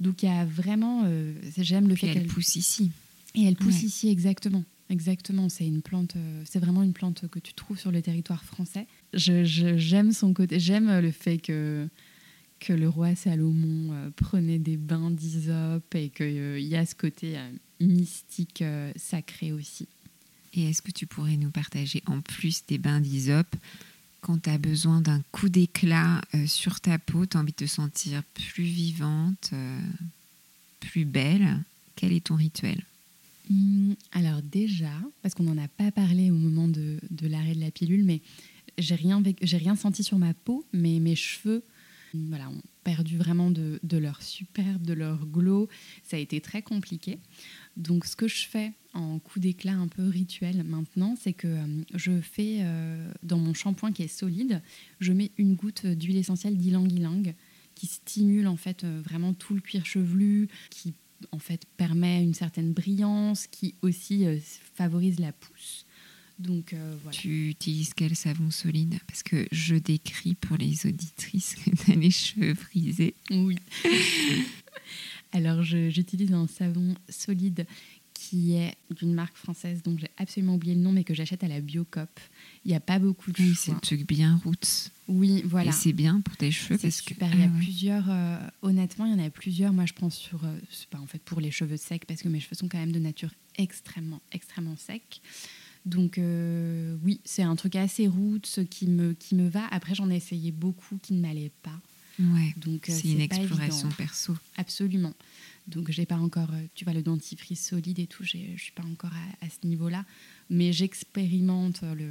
Donc 0.00 0.22
il 0.22 0.26
y 0.26 0.32
a 0.32 0.44
vraiment... 0.44 1.04
J'aime 1.56 1.88
le 1.88 1.96
fait 1.96 2.12
qu'elle 2.12 2.26
pousse 2.26 2.56
ici. 2.56 2.90
Et 3.34 3.44
elle 3.44 3.56
pousse 3.56 3.82
ici, 3.82 4.08
exactement. 4.08 4.64
Exactement, 4.90 5.50
c'est 5.50 5.66
une 5.66 5.82
plante, 5.82 6.16
euh, 6.16 6.42
c'est 6.46 6.58
vraiment 6.58 6.82
une 6.82 6.94
plante 6.94 7.28
que 7.28 7.38
tu 7.38 7.52
trouves 7.52 7.78
sur 7.78 7.92
le 7.92 8.00
territoire 8.00 8.42
français. 8.42 8.86
j'aime 9.12 10.12
son 10.12 10.32
côté, 10.32 10.58
j'aime 10.58 11.00
le 11.00 11.10
fait 11.10 11.38
que 11.38 11.88
que 12.58 12.72
le 12.72 12.88
roi 12.88 13.14
Salomon 13.14 13.92
euh, 13.92 14.10
prenait 14.16 14.58
des 14.58 14.76
bains 14.76 15.12
d'hysope 15.12 15.94
et 15.94 16.08
qu'il 16.08 16.26
euh, 16.26 16.58
y 16.58 16.74
a 16.74 16.84
ce 16.84 16.96
côté 16.96 17.36
mystique 17.78 18.64
sacré 18.96 19.52
aussi. 19.52 19.86
Et 20.54 20.70
est-ce 20.70 20.82
que 20.82 20.90
tu 20.90 21.06
pourrais 21.06 21.36
nous 21.36 21.52
partager 21.52 22.02
en 22.06 22.20
plus 22.20 22.66
des 22.66 22.78
bains 22.78 23.00
d'hysope 23.00 23.54
quand 24.20 24.42
tu 24.42 24.50
as 24.50 24.58
besoin 24.58 25.00
d'un 25.00 25.22
coup 25.32 25.48
d'éclat 25.48 26.20
sur 26.46 26.80
ta 26.80 26.98
peau, 26.98 27.26
tu 27.26 27.36
as 27.36 27.40
envie 27.40 27.52
de 27.52 27.56
te 27.56 27.66
sentir 27.66 28.22
plus 28.34 28.64
vivante, 28.64 29.52
plus 30.80 31.04
belle. 31.04 31.58
Quel 31.96 32.12
est 32.12 32.26
ton 32.26 32.36
rituel? 32.36 32.82
Hum, 33.50 33.94
alors 34.12 34.42
déjà, 34.42 34.92
parce 35.22 35.34
qu'on 35.34 35.44
n'en 35.44 35.62
a 35.62 35.68
pas 35.68 35.90
parlé 35.90 36.30
au 36.30 36.34
moment 36.34 36.68
de, 36.68 36.98
l'arrêt 37.22 37.54
de 37.54 37.60
la 37.60 37.70
pilule, 37.70 38.04
mais 38.04 38.20
j'ai 38.76 38.94
rien, 38.94 39.22
rien 39.42 39.76
senti 39.76 40.04
sur 40.04 40.18
ma 40.18 40.34
peau, 40.34 40.64
mais 40.72 40.98
mes 41.00 41.16
cheveux 41.16 41.62
voilà, 42.14 42.50
perdu 42.88 43.18
vraiment 43.18 43.50
de, 43.50 43.98
leur 43.98 44.22
superbe, 44.22 44.82
de 44.82 44.94
leur 44.94 45.26
glow. 45.26 45.68
Ça 46.02 46.16
a 46.16 46.20
été 46.20 46.40
très 46.40 46.62
compliqué. 46.62 47.18
Donc 47.76 48.06
ce 48.06 48.16
que 48.16 48.26
je 48.26 48.46
fais 48.46 48.72
en 48.94 49.18
coup 49.18 49.40
d'éclat 49.40 49.74
un 49.74 49.88
peu 49.88 50.08
rituel 50.08 50.64
maintenant, 50.64 51.14
c'est 51.20 51.34
que 51.34 51.48
hum, 51.48 51.84
je 51.94 52.18
fais 52.22 52.60
euh, 52.60 53.12
dans 53.22 53.36
mon 53.36 53.52
shampoing 53.52 53.92
qui 53.92 54.04
est 54.04 54.08
solide, 54.08 54.62
je 55.00 55.12
mets 55.12 55.32
une 55.36 55.54
goutte 55.54 55.84
d'huile 55.84 56.16
essentielle 56.16 56.56
d'ylang-ylang 56.56 57.34
qui 57.74 57.86
stimule 57.86 58.48
en 58.48 58.56
fait 58.56 58.84
euh, 58.84 59.02
vraiment 59.04 59.34
tout 59.34 59.54
le 59.54 59.60
cuir 59.60 59.84
chevelu, 59.84 60.48
qui 60.70 60.94
en 61.30 61.38
fait 61.38 61.66
permet 61.76 62.22
une 62.22 62.34
certaine 62.34 62.72
brillance 62.72 63.46
qui 63.48 63.74
aussi 63.82 64.24
euh, 64.24 64.38
favorise 64.74 65.20
la 65.20 65.32
pousse. 65.32 65.84
Donc 66.38 66.72
euh, 66.72 66.96
voilà. 67.02 67.16
Tu 67.16 67.50
utilises 67.50 67.92
quel 67.94 68.14
savon 68.14 68.50
solide? 68.50 68.98
Parce 69.06 69.22
que 69.22 69.46
je 69.50 69.74
décris 69.74 70.34
pour 70.34 70.56
les 70.56 70.86
auditrices 70.86 71.56
que 71.56 71.70
tu 71.70 71.92
as 71.92 71.94
les 71.94 72.10
cheveux 72.10 72.54
frisés. 72.54 73.14
Oui. 73.30 73.56
Alors 75.32 75.62
j'utilise 75.62 76.32
un 76.32 76.46
savon 76.46 76.94
solide 77.08 77.66
qui 78.18 78.54
est 78.54 78.74
d'une 78.90 79.14
marque 79.14 79.36
française 79.36 79.80
dont 79.82 79.96
j'ai 79.96 80.10
absolument 80.16 80.56
oublié 80.56 80.74
le 80.74 80.80
nom, 80.80 80.90
mais 80.90 81.04
que 81.04 81.14
j'achète 81.14 81.44
à 81.44 81.48
la 81.48 81.60
Biocop. 81.60 82.10
Il 82.64 82.68
n'y 82.68 82.74
a 82.74 82.80
pas 82.80 82.98
beaucoup 82.98 83.30
de 83.30 83.40
oui, 83.40 83.54
C'est 83.56 83.70
un 83.70 83.78
truc 83.78 84.06
bien 84.06 84.40
roots. 84.44 84.90
Oui, 85.06 85.42
voilà. 85.46 85.70
Et 85.70 85.72
c'est 85.72 85.92
bien 85.92 86.20
pour 86.20 86.36
tes 86.36 86.50
cheveux 86.50 86.78
parce 86.78 86.96
super. 86.96 87.32
il 87.32 87.40
y 87.40 87.42
a 87.44 87.46
ah 87.46 87.58
plusieurs. 87.58 88.10
Euh, 88.10 88.38
honnêtement, 88.62 89.06
il 89.06 89.12
y 89.12 89.14
en 89.14 89.24
a 89.24 89.30
plusieurs. 89.30 89.72
Moi, 89.72 89.86
je 89.86 89.92
pense 89.92 90.16
sur. 90.16 90.44
Euh, 90.44 90.58
pas 90.90 90.98
en 90.98 91.06
fait 91.06 91.22
pour 91.22 91.40
les 91.40 91.52
cheveux 91.52 91.76
secs 91.76 92.04
parce 92.06 92.22
que 92.22 92.28
mes 92.28 92.40
cheveux 92.40 92.56
sont 92.56 92.68
quand 92.68 92.78
même 92.78 92.92
de 92.92 92.98
nature 92.98 93.30
extrêmement, 93.56 94.20
extrêmement 94.32 94.76
secs. 94.76 95.20
Donc 95.88 96.18
euh, 96.18 96.96
oui, 97.02 97.20
c'est 97.24 97.42
un 97.42 97.56
truc 97.56 97.74
assez 97.74 98.06
roots 98.06 98.64
qui 98.70 98.86
me 98.86 99.14
qui 99.14 99.34
me 99.34 99.48
va. 99.48 99.66
Après, 99.70 99.94
j'en 99.94 100.10
ai 100.10 100.16
essayé 100.16 100.52
beaucoup 100.52 100.98
qui 101.00 101.14
ne 101.14 101.20
m'allaient 101.20 101.52
pas. 101.62 101.80
Ouais. 102.18 102.54
Donc 102.56 102.84
c'est 102.88 103.08
une 103.08 103.20
exploration 103.20 103.88
perso. 103.90 104.36
Absolument. 104.56 105.14
Donc 105.66 105.90
j'ai 105.90 106.06
pas 106.06 106.16
encore, 106.16 106.50
euh, 106.52 106.62
tu 106.74 106.84
vois, 106.84 106.92
le 106.92 107.02
dentifrice 107.02 107.68
solide 107.68 107.98
et 107.98 108.06
tout, 108.06 108.24
je 108.24 108.38
suis 108.56 108.72
pas 108.74 108.82
encore 108.82 109.12
à, 109.40 109.48
ce 109.48 109.66
niveau-là. 109.66 110.04
Mais 110.50 110.72
j'expérimente 110.72 111.82
le, 111.82 112.10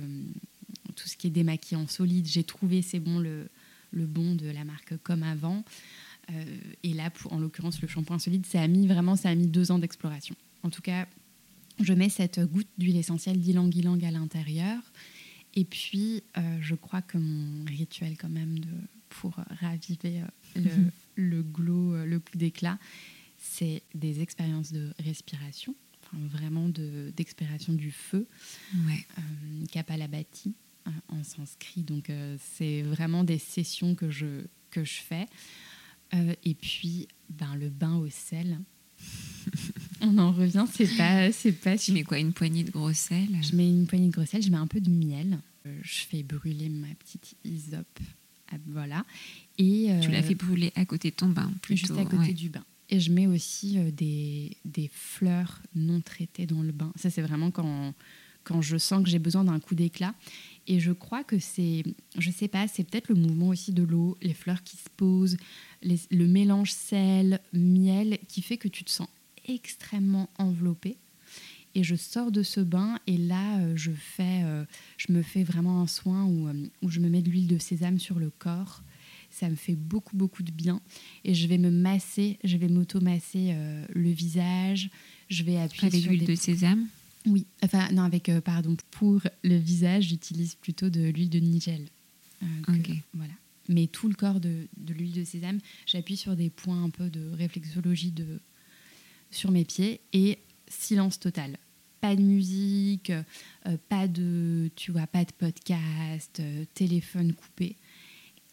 tout 0.95 1.07
ce 1.07 1.17
qui 1.17 1.27
est 1.27 1.31
démaquillant 1.31 1.87
solide. 1.87 2.27
J'ai 2.27 2.43
trouvé 2.43 2.81
c'est 2.81 2.99
bon 2.99 3.19
le, 3.19 3.49
le 3.91 4.05
bon 4.05 4.35
de 4.35 4.47
la 4.47 4.63
marque 4.63 4.97
comme 5.03 5.23
avant. 5.23 5.63
Euh, 6.31 6.57
et 6.83 6.93
là, 6.93 7.09
pour, 7.09 7.33
en 7.33 7.39
l'occurrence, 7.39 7.81
le 7.81 7.87
shampoing 7.87 8.19
solide, 8.19 8.45
ça 8.45 8.61
a 8.61 8.67
mis 8.67 8.87
vraiment, 8.87 9.15
ça 9.15 9.29
a 9.29 9.35
mis 9.35 9.47
deux 9.47 9.71
ans 9.71 9.79
d'exploration. 9.79 10.35
En 10.63 10.69
tout 10.69 10.81
cas, 10.81 11.07
je 11.79 11.93
mets 11.93 12.09
cette 12.09 12.39
goutte 12.39 12.69
d'huile 12.77 12.97
essentielle 12.97 13.39
d'ylang-ylang 13.39 14.03
à 14.03 14.11
l'intérieur. 14.11 14.79
Et 15.55 15.65
puis, 15.65 16.23
euh, 16.37 16.57
je 16.61 16.75
crois 16.75 17.01
que 17.01 17.17
mon 17.17 17.65
rituel 17.65 18.15
quand 18.17 18.29
même 18.29 18.59
de, 18.59 18.67
pour 19.09 19.35
raviver 19.61 20.21
le, 20.55 20.61
mhm. 20.61 20.91
le 21.15 21.43
glow, 21.43 22.05
le 22.05 22.19
coup 22.19 22.37
d'éclat, 22.37 22.77
c'est 23.37 23.83
des 23.93 24.21
expériences 24.21 24.71
de 24.71 24.93
respiration, 24.99 25.75
vraiment 26.13 26.69
d'expiration 26.69 27.73
du 27.73 27.91
feu. 27.91 28.27
Ouais. 28.87 29.05
Euh, 29.17 29.65
Kapalabhati 29.71 30.55
euh, 30.87 30.91
en 31.09 31.23
sanskrit. 31.23 31.83
Donc, 31.83 32.09
euh, 32.09 32.37
c'est 32.55 32.81
vraiment 32.81 33.23
des 33.23 33.37
sessions 33.37 33.95
que 33.95 34.09
je, 34.09 34.45
que 34.71 34.83
je 34.83 35.01
fais. 35.01 35.25
et 36.43 36.55
puis, 36.55 37.07
ben, 37.29 37.55
le 37.55 37.69
bain 37.69 37.95
au 37.97 38.09
sel. 38.09 38.59
On 40.01 40.17
en 40.17 40.31
revient, 40.31 40.65
c'est 40.71 40.97
pas, 40.97 41.31
c'est 41.31 41.51
pas. 41.51 41.77
Tu 41.77 41.91
mets 41.91 42.03
quoi, 42.03 42.19
une 42.19 42.33
poignée 42.33 42.63
de 42.63 42.71
gros 42.71 42.93
sel 42.93 43.27
Je 43.41 43.55
mets 43.55 43.69
une 43.69 43.87
poignée 43.87 44.07
de 44.07 44.13
gros 44.13 44.25
sel, 44.25 44.41
je 44.41 44.49
mets 44.49 44.57
un 44.57 44.67
peu 44.67 44.79
de 44.79 44.89
miel. 44.89 45.39
Je 45.81 45.99
fais 46.09 46.23
brûler 46.23 46.69
ma 46.69 46.87
petite 46.95 47.35
isope. 47.43 47.99
Voilà. 48.67 49.03
Et 49.57 49.89
tu 50.01 50.11
l'as 50.11 50.23
fait 50.23 50.35
brûler 50.35 50.71
à 50.75 50.85
côté 50.85 51.09
de 51.09 51.15
ton 51.15 51.27
bain, 51.27 51.51
plutôt. 51.61 51.87
Juste 51.87 51.99
à 51.99 52.05
côté 52.05 52.33
du 52.33 52.49
bain. 52.49 52.63
Et 52.89 52.99
je 52.99 53.11
mets 53.11 53.27
aussi 53.27 53.77
euh, 53.77 53.91
des, 53.91 54.55
des, 54.63 54.89
fleurs 54.93 55.61
non 55.75 55.99
traitées 56.01 56.45
dans 56.45 56.61
le 56.61 56.71
bain. 56.71 56.91
Ça, 56.95 57.09
c'est 57.09 57.21
vraiment 57.21 57.51
quand, 57.51 57.93
quand 58.43 58.61
je 58.61 58.77
sens 58.77 59.03
que 59.03 59.09
j'ai 59.09 59.19
besoin 59.19 59.43
d'un 59.43 59.59
coup 59.59 59.75
d'éclat. 59.75 60.13
Et 60.67 60.79
je 60.79 60.91
crois 60.91 61.23
que 61.23 61.39
c'est, 61.39 61.83
je 62.17 62.31
sais 62.31 62.47
pas, 62.47 62.67
c'est 62.67 62.83
peut-être 62.83 63.09
le 63.09 63.15
mouvement 63.15 63.49
aussi 63.49 63.73
de 63.73 63.83
l'eau, 63.83 64.17
les 64.21 64.33
fleurs 64.33 64.63
qui 64.63 64.77
se 64.77 64.89
posent, 64.95 65.37
le 65.81 66.25
mélange 66.25 66.71
sel, 66.71 67.39
miel, 67.53 68.19
qui 68.27 68.41
fait 68.41 68.57
que 68.57 68.67
tu 68.67 68.83
te 68.83 68.91
sens 68.91 69.07
extrêmement 69.47 70.29
enveloppé. 70.37 70.97
Et 71.75 71.83
je 71.83 71.95
sors 71.95 72.31
de 72.31 72.41
ce 72.41 72.59
bain 72.59 72.99
et 73.05 73.17
là, 73.17 73.59
euh, 73.59 73.73
je, 73.75 73.91
fais, 73.91 74.41
euh, 74.43 74.65
je 74.97 75.11
me 75.11 75.21
fais 75.21 75.43
vraiment 75.43 75.81
un 75.81 75.87
soin 75.87 76.25
où, 76.25 76.49
où 76.81 76.89
je 76.89 76.99
me 76.99 77.09
mets 77.09 77.21
de 77.21 77.29
l'huile 77.29 77.47
de 77.47 77.59
sésame 77.59 77.99
sur 77.99 78.17
le 78.17 78.31
corps 78.31 78.81
ça 79.29 79.49
me 79.49 79.55
fait 79.55 79.75
beaucoup, 79.75 80.15
beaucoup 80.15 80.43
de 80.43 80.51
bien. 80.51 80.81
Et 81.23 81.33
je 81.33 81.47
vais 81.47 81.57
me 81.57 81.69
masser, 81.69 82.39
je 82.43 82.57
vais 82.57 82.67
m'auto-masser 82.67 83.51
euh, 83.51 83.85
le 83.93 84.09
visage. 84.09 84.89
Je 85.29 85.43
vais 85.43 85.57
appuyer 85.57 85.87
avec 85.87 86.05
l'huile 86.05 86.25
de 86.25 86.35
sésame? 86.35 86.87
Oui, 87.25 87.45
enfin, 87.63 87.91
non, 87.91 88.03
avec, 88.03 88.29
euh, 88.29 88.41
pardon, 88.41 88.75
pour 88.91 89.21
le 89.43 89.57
visage, 89.57 90.05
j'utilise 90.05 90.55
plutôt 90.55 90.89
de 90.89 91.09
l'huile 91.09 91.29
de 91.29 91.39
nigel. 91.39 91.87
Euh, 92.41 92.45
ok. 92.69 92.91
Voilà. 93.13 93.33
Mais 93.69 93.87
tout 93.87 94.07
le 94.07 94.15
corps 94.15 94.39
de, 94.39 94.67
de 94.77 94.93
l'huile 94.93 95.11
de 95.11 95.23
sésame, 95.25 95.59
j'appuie 95.85 96.15
sur 96.15 96.35
des 96.35 96.49
points 96.49 96.81
un 96.81 96.89
peu 96.89 97.09
de 97.09 97.29
réflexologie 97.31 98.11
de, 98.11 98.39
sur 99.31 99.51
mes 99.51 99.65
pieds 99.65 100.01
et 100.13 100.39
silence 100.67 101.19
total 101.19 101.57
pas 101.99 102.15
de 102.15 102.21
musique, 102.21 103.11
pas 103.89 104.07
de, 104.07 104.69
tu 104.75 104.91
vois, 104.91 105.07
pas 105.07 105.25
de 105.25 105.31
podcast, 105.31 106.39
téléphone 106.75 107.33
coupé 107.33 107.75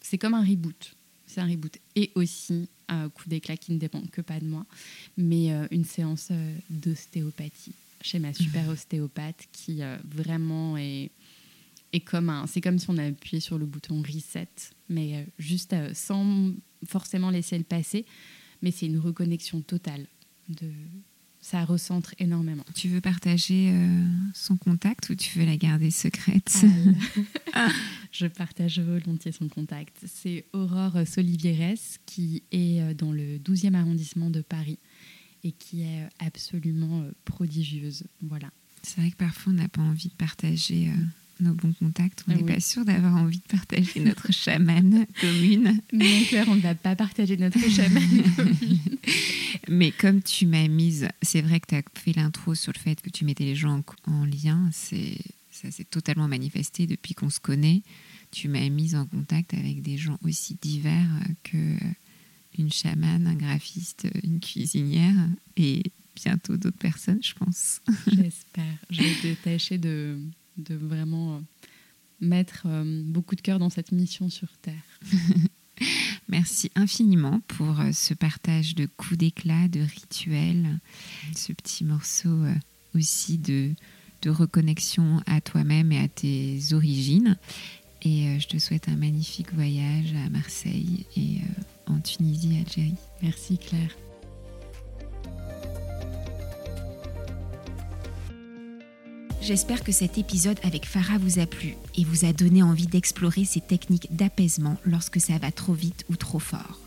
c'est 0.05 0.19
comme 0.19 0.35
un 0.35 0.45
reboot. 0.45 0.95
C'est 1.25 1.41
un 1.41 1.47
reboot. 1.47 1.77
Et 1.95 2.11
aussi, 2.13 2.69
un 2.87 3.09
coup 3.09 3.27
d'éclat 3.27 3.57
qui 3.57 3.71
ne 3.71 3.79
dépend 3.79 4.01
que 4.11 4.21
pas 4.21 4.39
de 4.39 4.45
moi, 4.45 4.65
mais 5.17 5.51
euh, 5.51 5.67
une 5.71 5.83
séance 5.83 6.27
euh, 6.29 6.55
d'ostéopathie 6.69 7.73
chez 8.01 8.19
ma 8.19 8.31
super 8.31 8.69
ostéopathe 8.69 9.47
qui 9.51 9.81
euh, 9.81 9.97
vraiment 10.05 10.77
est, 10.77 11.09
est 11.91 12.01
comme 12.01 12.29
un. 12.29 12.45
C'est 12.45 12.61
comme 12.61 12.77
si 12.77 12.85
on 12.89 12.97
appuyé 12.99 13.39
sur 13.39 13.57
le 13.57 13.65
bouton 13.65 14.03
reset, 14.03 14.47
mais 14.89 15.25
juste 15.39 15.75
sans 15.95 16.53
forcément 16.85 17.31
laisser 17.31 17.57
le 17.57 17.63
passer. 17.63 18.05
Mais 18.61 18.69
c'est 18.69 18.85
une 18.85 18.99
reconnexion 18.99 19.61
totale 19.61 20.05
de, 20.49 20.71
ça 21.45 21.63
recentre 21.63 22.15
énormément. 22.17 22.63
Tu 22.73 22.87
veux 22.87 23.01
partager 23.01 23.69
euh, 23.71 24.03
son 24.33 24.57
contact 24.57 25.11
ou 25.11 25.15
tu 25.15 25.37
veux 25.37 25.45
la 25.45 25.57
garder 25.57 25.91
secrète? 25.91 26.65
Ah, 27.53 27.69
Je 28.11 28.25
partage 28.25 28.79
volontiers 28.79 29.31
son 29.31 29.47
contact. 29.47 29.95
C'est 30.07 30.45
Aurore 30.53 31.05
Solivieres 31.05 31.99
qui 32.07 32.41
est 32.51 32.81
euh, 32.81 32.95
dans 32.95 33.11
le 33.11 33.37
12e 33.37 33.75
arrondissement 33.75 34.31
de 34.31 34.41
Paris 34.41 34.79
et 35.43 35.51
qui 35.51 35.83
est 35.83 36.01
euh, 36.01 36.07
absolument 36.17 37.05
prodigieuse. 37.25 38.05
Voilà. 38.23 38.49
C'est 38.81 39.01
vrai 39.01 39.11
que 39.11 39.17
parfois 39.17 39.53
on 39.53 39.57
n'a 39.57 39.67
pas 39.67 39.83
envie 39.83 40.09
de 40.09 40.15
partager 40.15 40.89
nos 41.39 41.53
bons 41.53 41.73
contacts. 41.73 42.23
On 42.27 42.33
n'est 42.33 42.43
pas 42.43 42.59
sûr 42.59 42.85
d'avoir 42.85 43.15
envie 43.15 43.39
de 43.39 43.47
partager 43.47 43.99
notre 43.99 44.31
chamane 44.31 45.05
commune. 45.21 45.81
Mais 45.93 46.23
Claire, 46.23 46.47
on 46.49 46.55
ne 46.55 46.61
va 46.61 46.75
pas 46.75 46.95
partager 46.95 47.37
notre 47.37 47.59
chamane 47.69 48.23
commune. 48.35 48.97
Mais 49.67 49.91
comme 49.91 50.21
tu 50.21 50.45
m'as 50.45 50.67
mise, 50.67 51.07
c'est 51.21 51.41
vrai 51.41 51.59
que 51.59 51.67
tu 51.67 51.75
as 51.75 51.83
fait 51.95 52.13
l'intro 52.13 52.55
sur 52.55 52.71
le 52.73 52.79
fait 52.79 53.01
que 53.01 53.09
tu 53.09 53.25
mettais 53.25 53.45
les 53.45 53.55
gens 53.55 53.83
en, 54.05 54.25
lien. 54.25 54.69
C'est, 54.71 55.17
ça 55.51 55.71
s'est 55.71 55.85
totalement 55.85 56.27
manifesté 56.27 56.87
depuis 56.87 57.13
qu'on 57.13 57.29
se 57.29 57.39
connaît. 57.39 57.81
tu 58.31 58.47
m'as 58.47 58.67
mise 58.69 58.95
en 58.95 59.05
contact 59.05 59.53
avec 59.53 59.81
des 59.81 59.97
gens 59.97 60.17
aussi 60.23 60.57
divers 60.61 61.09
que 61.43 61.75
une 62.57 62.71
chamane, 62.71 63.27
un 63.27 63.35
graphiste, 63.35 64.07
une 64.23 64.39
cuisinière 64.39 65.27
et 65.57 65.83
bientôt 66.15 66.57
d'autres 66.57 66.77
personnes, 66.77 67.21
je 67.21 67.33
pense. 67.33 67.81
J'espère. 68.07 68.77
Je 68.89 69.01
vais 69.01 69.35
tâcher 69.35 69.77
de, 69.77 70.17
de 70.57 70.75
vraiment 70.75 71.41
mettre 72.19 72.63
euh, 72.65 73.03
beaucoup 73.05 73.35
de 73.35 73.41
cœur 73.41 73.59
dans 73.59 73.69
cette 73.69 73.91
mission 73.91 74.29
sur 74.29 74.49
Terre. 74.57 74.99
Merci 76.27 76.71
infiniment 76.75 77.41
pour 77.47 77.79
euh, 77.79 77.91
ce 77.91 78.13
partage 78.13 78.75
de 78.75 78.85
coups 78.85 79.17
d'éclat, 79.17 79.67
de 79.67 79.81
rituels, 79.81 80.79
ce 81.35 81.53
petit 81.53 81.83
morceau 81.83 82.29
euh, 82.29 82.53
aussi 82.95 83.37
de, 83.37 83.71
de 84.21 84.29
reconnexion 84.29 85.21
à 85.25 85.41
toi-même 85.41 85.91
et 85.91 85.99
à 85.99 86.07
tes 86.07 86.59
origines. 86.73 87.37
Et 88.01 88.39
je 88.39 88.47
te 88.47 88.59
souhaite 88.59 88.87
un 88.87 88.95
magnifique 88.95 89.51
voyage 89.51 90.13
à 90.25 90.29
Marseille 90.29 91.07
et 91.17 91.39
en 91.87 91.99
Tunisie, 91.99 92.59
Algérie. 92.63 92.93
Merci 93.23 93.57
Claire. 93.57 94.04
J'espère 99.45 99.83
que 99.83 99.91
cet 99.91 100.17
épisode 100.17 100.59
avec 100.63 100.87
Farah 100.87 101.19
vous 101.19 101.37
a 101.37 101.45
plu 101.45 101.75
et 101.95 102.03
vous 102.03 102.25
a 102.25 102.33
donné 102.33 102.63
envie 102.63 102.87
d'explorer 102.87 103.45
ces 103.45 103.61
techniques 103.61 104.07
d'apaisement 104.09 104.75
lorsque 104.85 105.21
ça 105.21 105.37
va 105.37 105.51
trop 105.51 105.73
vite 105.73 106.03
ou 106.09 106.15
trop 106.15 106.39
fort. 106.39 106.79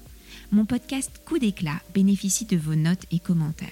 Mon 0.50 0.64
podcast 0.64 1.12
Coup 1.24 1.38
d'éclat 1.38 1.80
bénéficie 1.94 2.46
de 2.46 2.56
vos 2.56 2.74
notes 2.74 3.04
et 3.12 3.20
commentaires. 3.20 3.68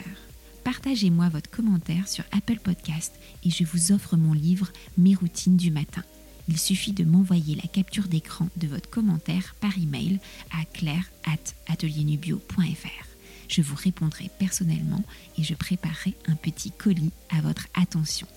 Partagez-moi 0.63 1.29
votre 1.31 1.51
commentaire 1.51 2.07
sur 2.07 2.23
Apple 2.31 2.61
Podcast 2.61 3.13
et 3.43 3.51
je 3.51 3.65
vous 3.65 3.91
offre 3.91 4.17
mon 4.17 4.33
livre 4.33 4.71
Mes 4.97 5.17
routines 5.17 5.57
du 5.57 5.73
matin. 5.73 6.05
Il 6.47 6.57
suffit 6.57 6.93
de 6.93 7.03
m'envoyer 7.03 7.57
la 7.57 7.67
capture 7.67 8.07
d'écran 8.07 8.49
de 8.57 8.69
votre 8.69 8.89
commentaire 8.89 9.57
par 9.61 9.77
email 9.77 10.21
à 10.53 10.65
claire@atelierNubio.fr. 10.65 13.07
Je 13.49 13.63
vous 13.63 13.75
répondrai 13.75 14.31
personnellement 14.39 15.03
et 15.39 15.43
je 15.43 15.55
préparerai 15.55 16.15
un 16.29 16.37
petit 16.37 16.71
colis 16.71 17.11
à 17.37 17.41
votre 17.41 17.67
attention. 17.75 18.29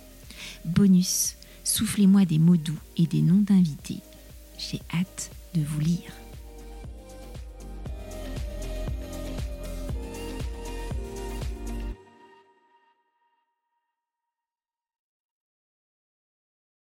Bonus, 0.66 1.36
soufflez-moi 1.64 2.26
des 2.26 2.40
mots 2.40 2.58
doux 2.58 2.80
et 2.98 3.06
des 3.06 3.22
noms 3.22 3.42
d'invités. 3.42 4.02
J'ai 4.58 4.82
hâte 4.94 5.32
de 5.56 5.62
vous 5.62 5.80
lire. 5.80 6.12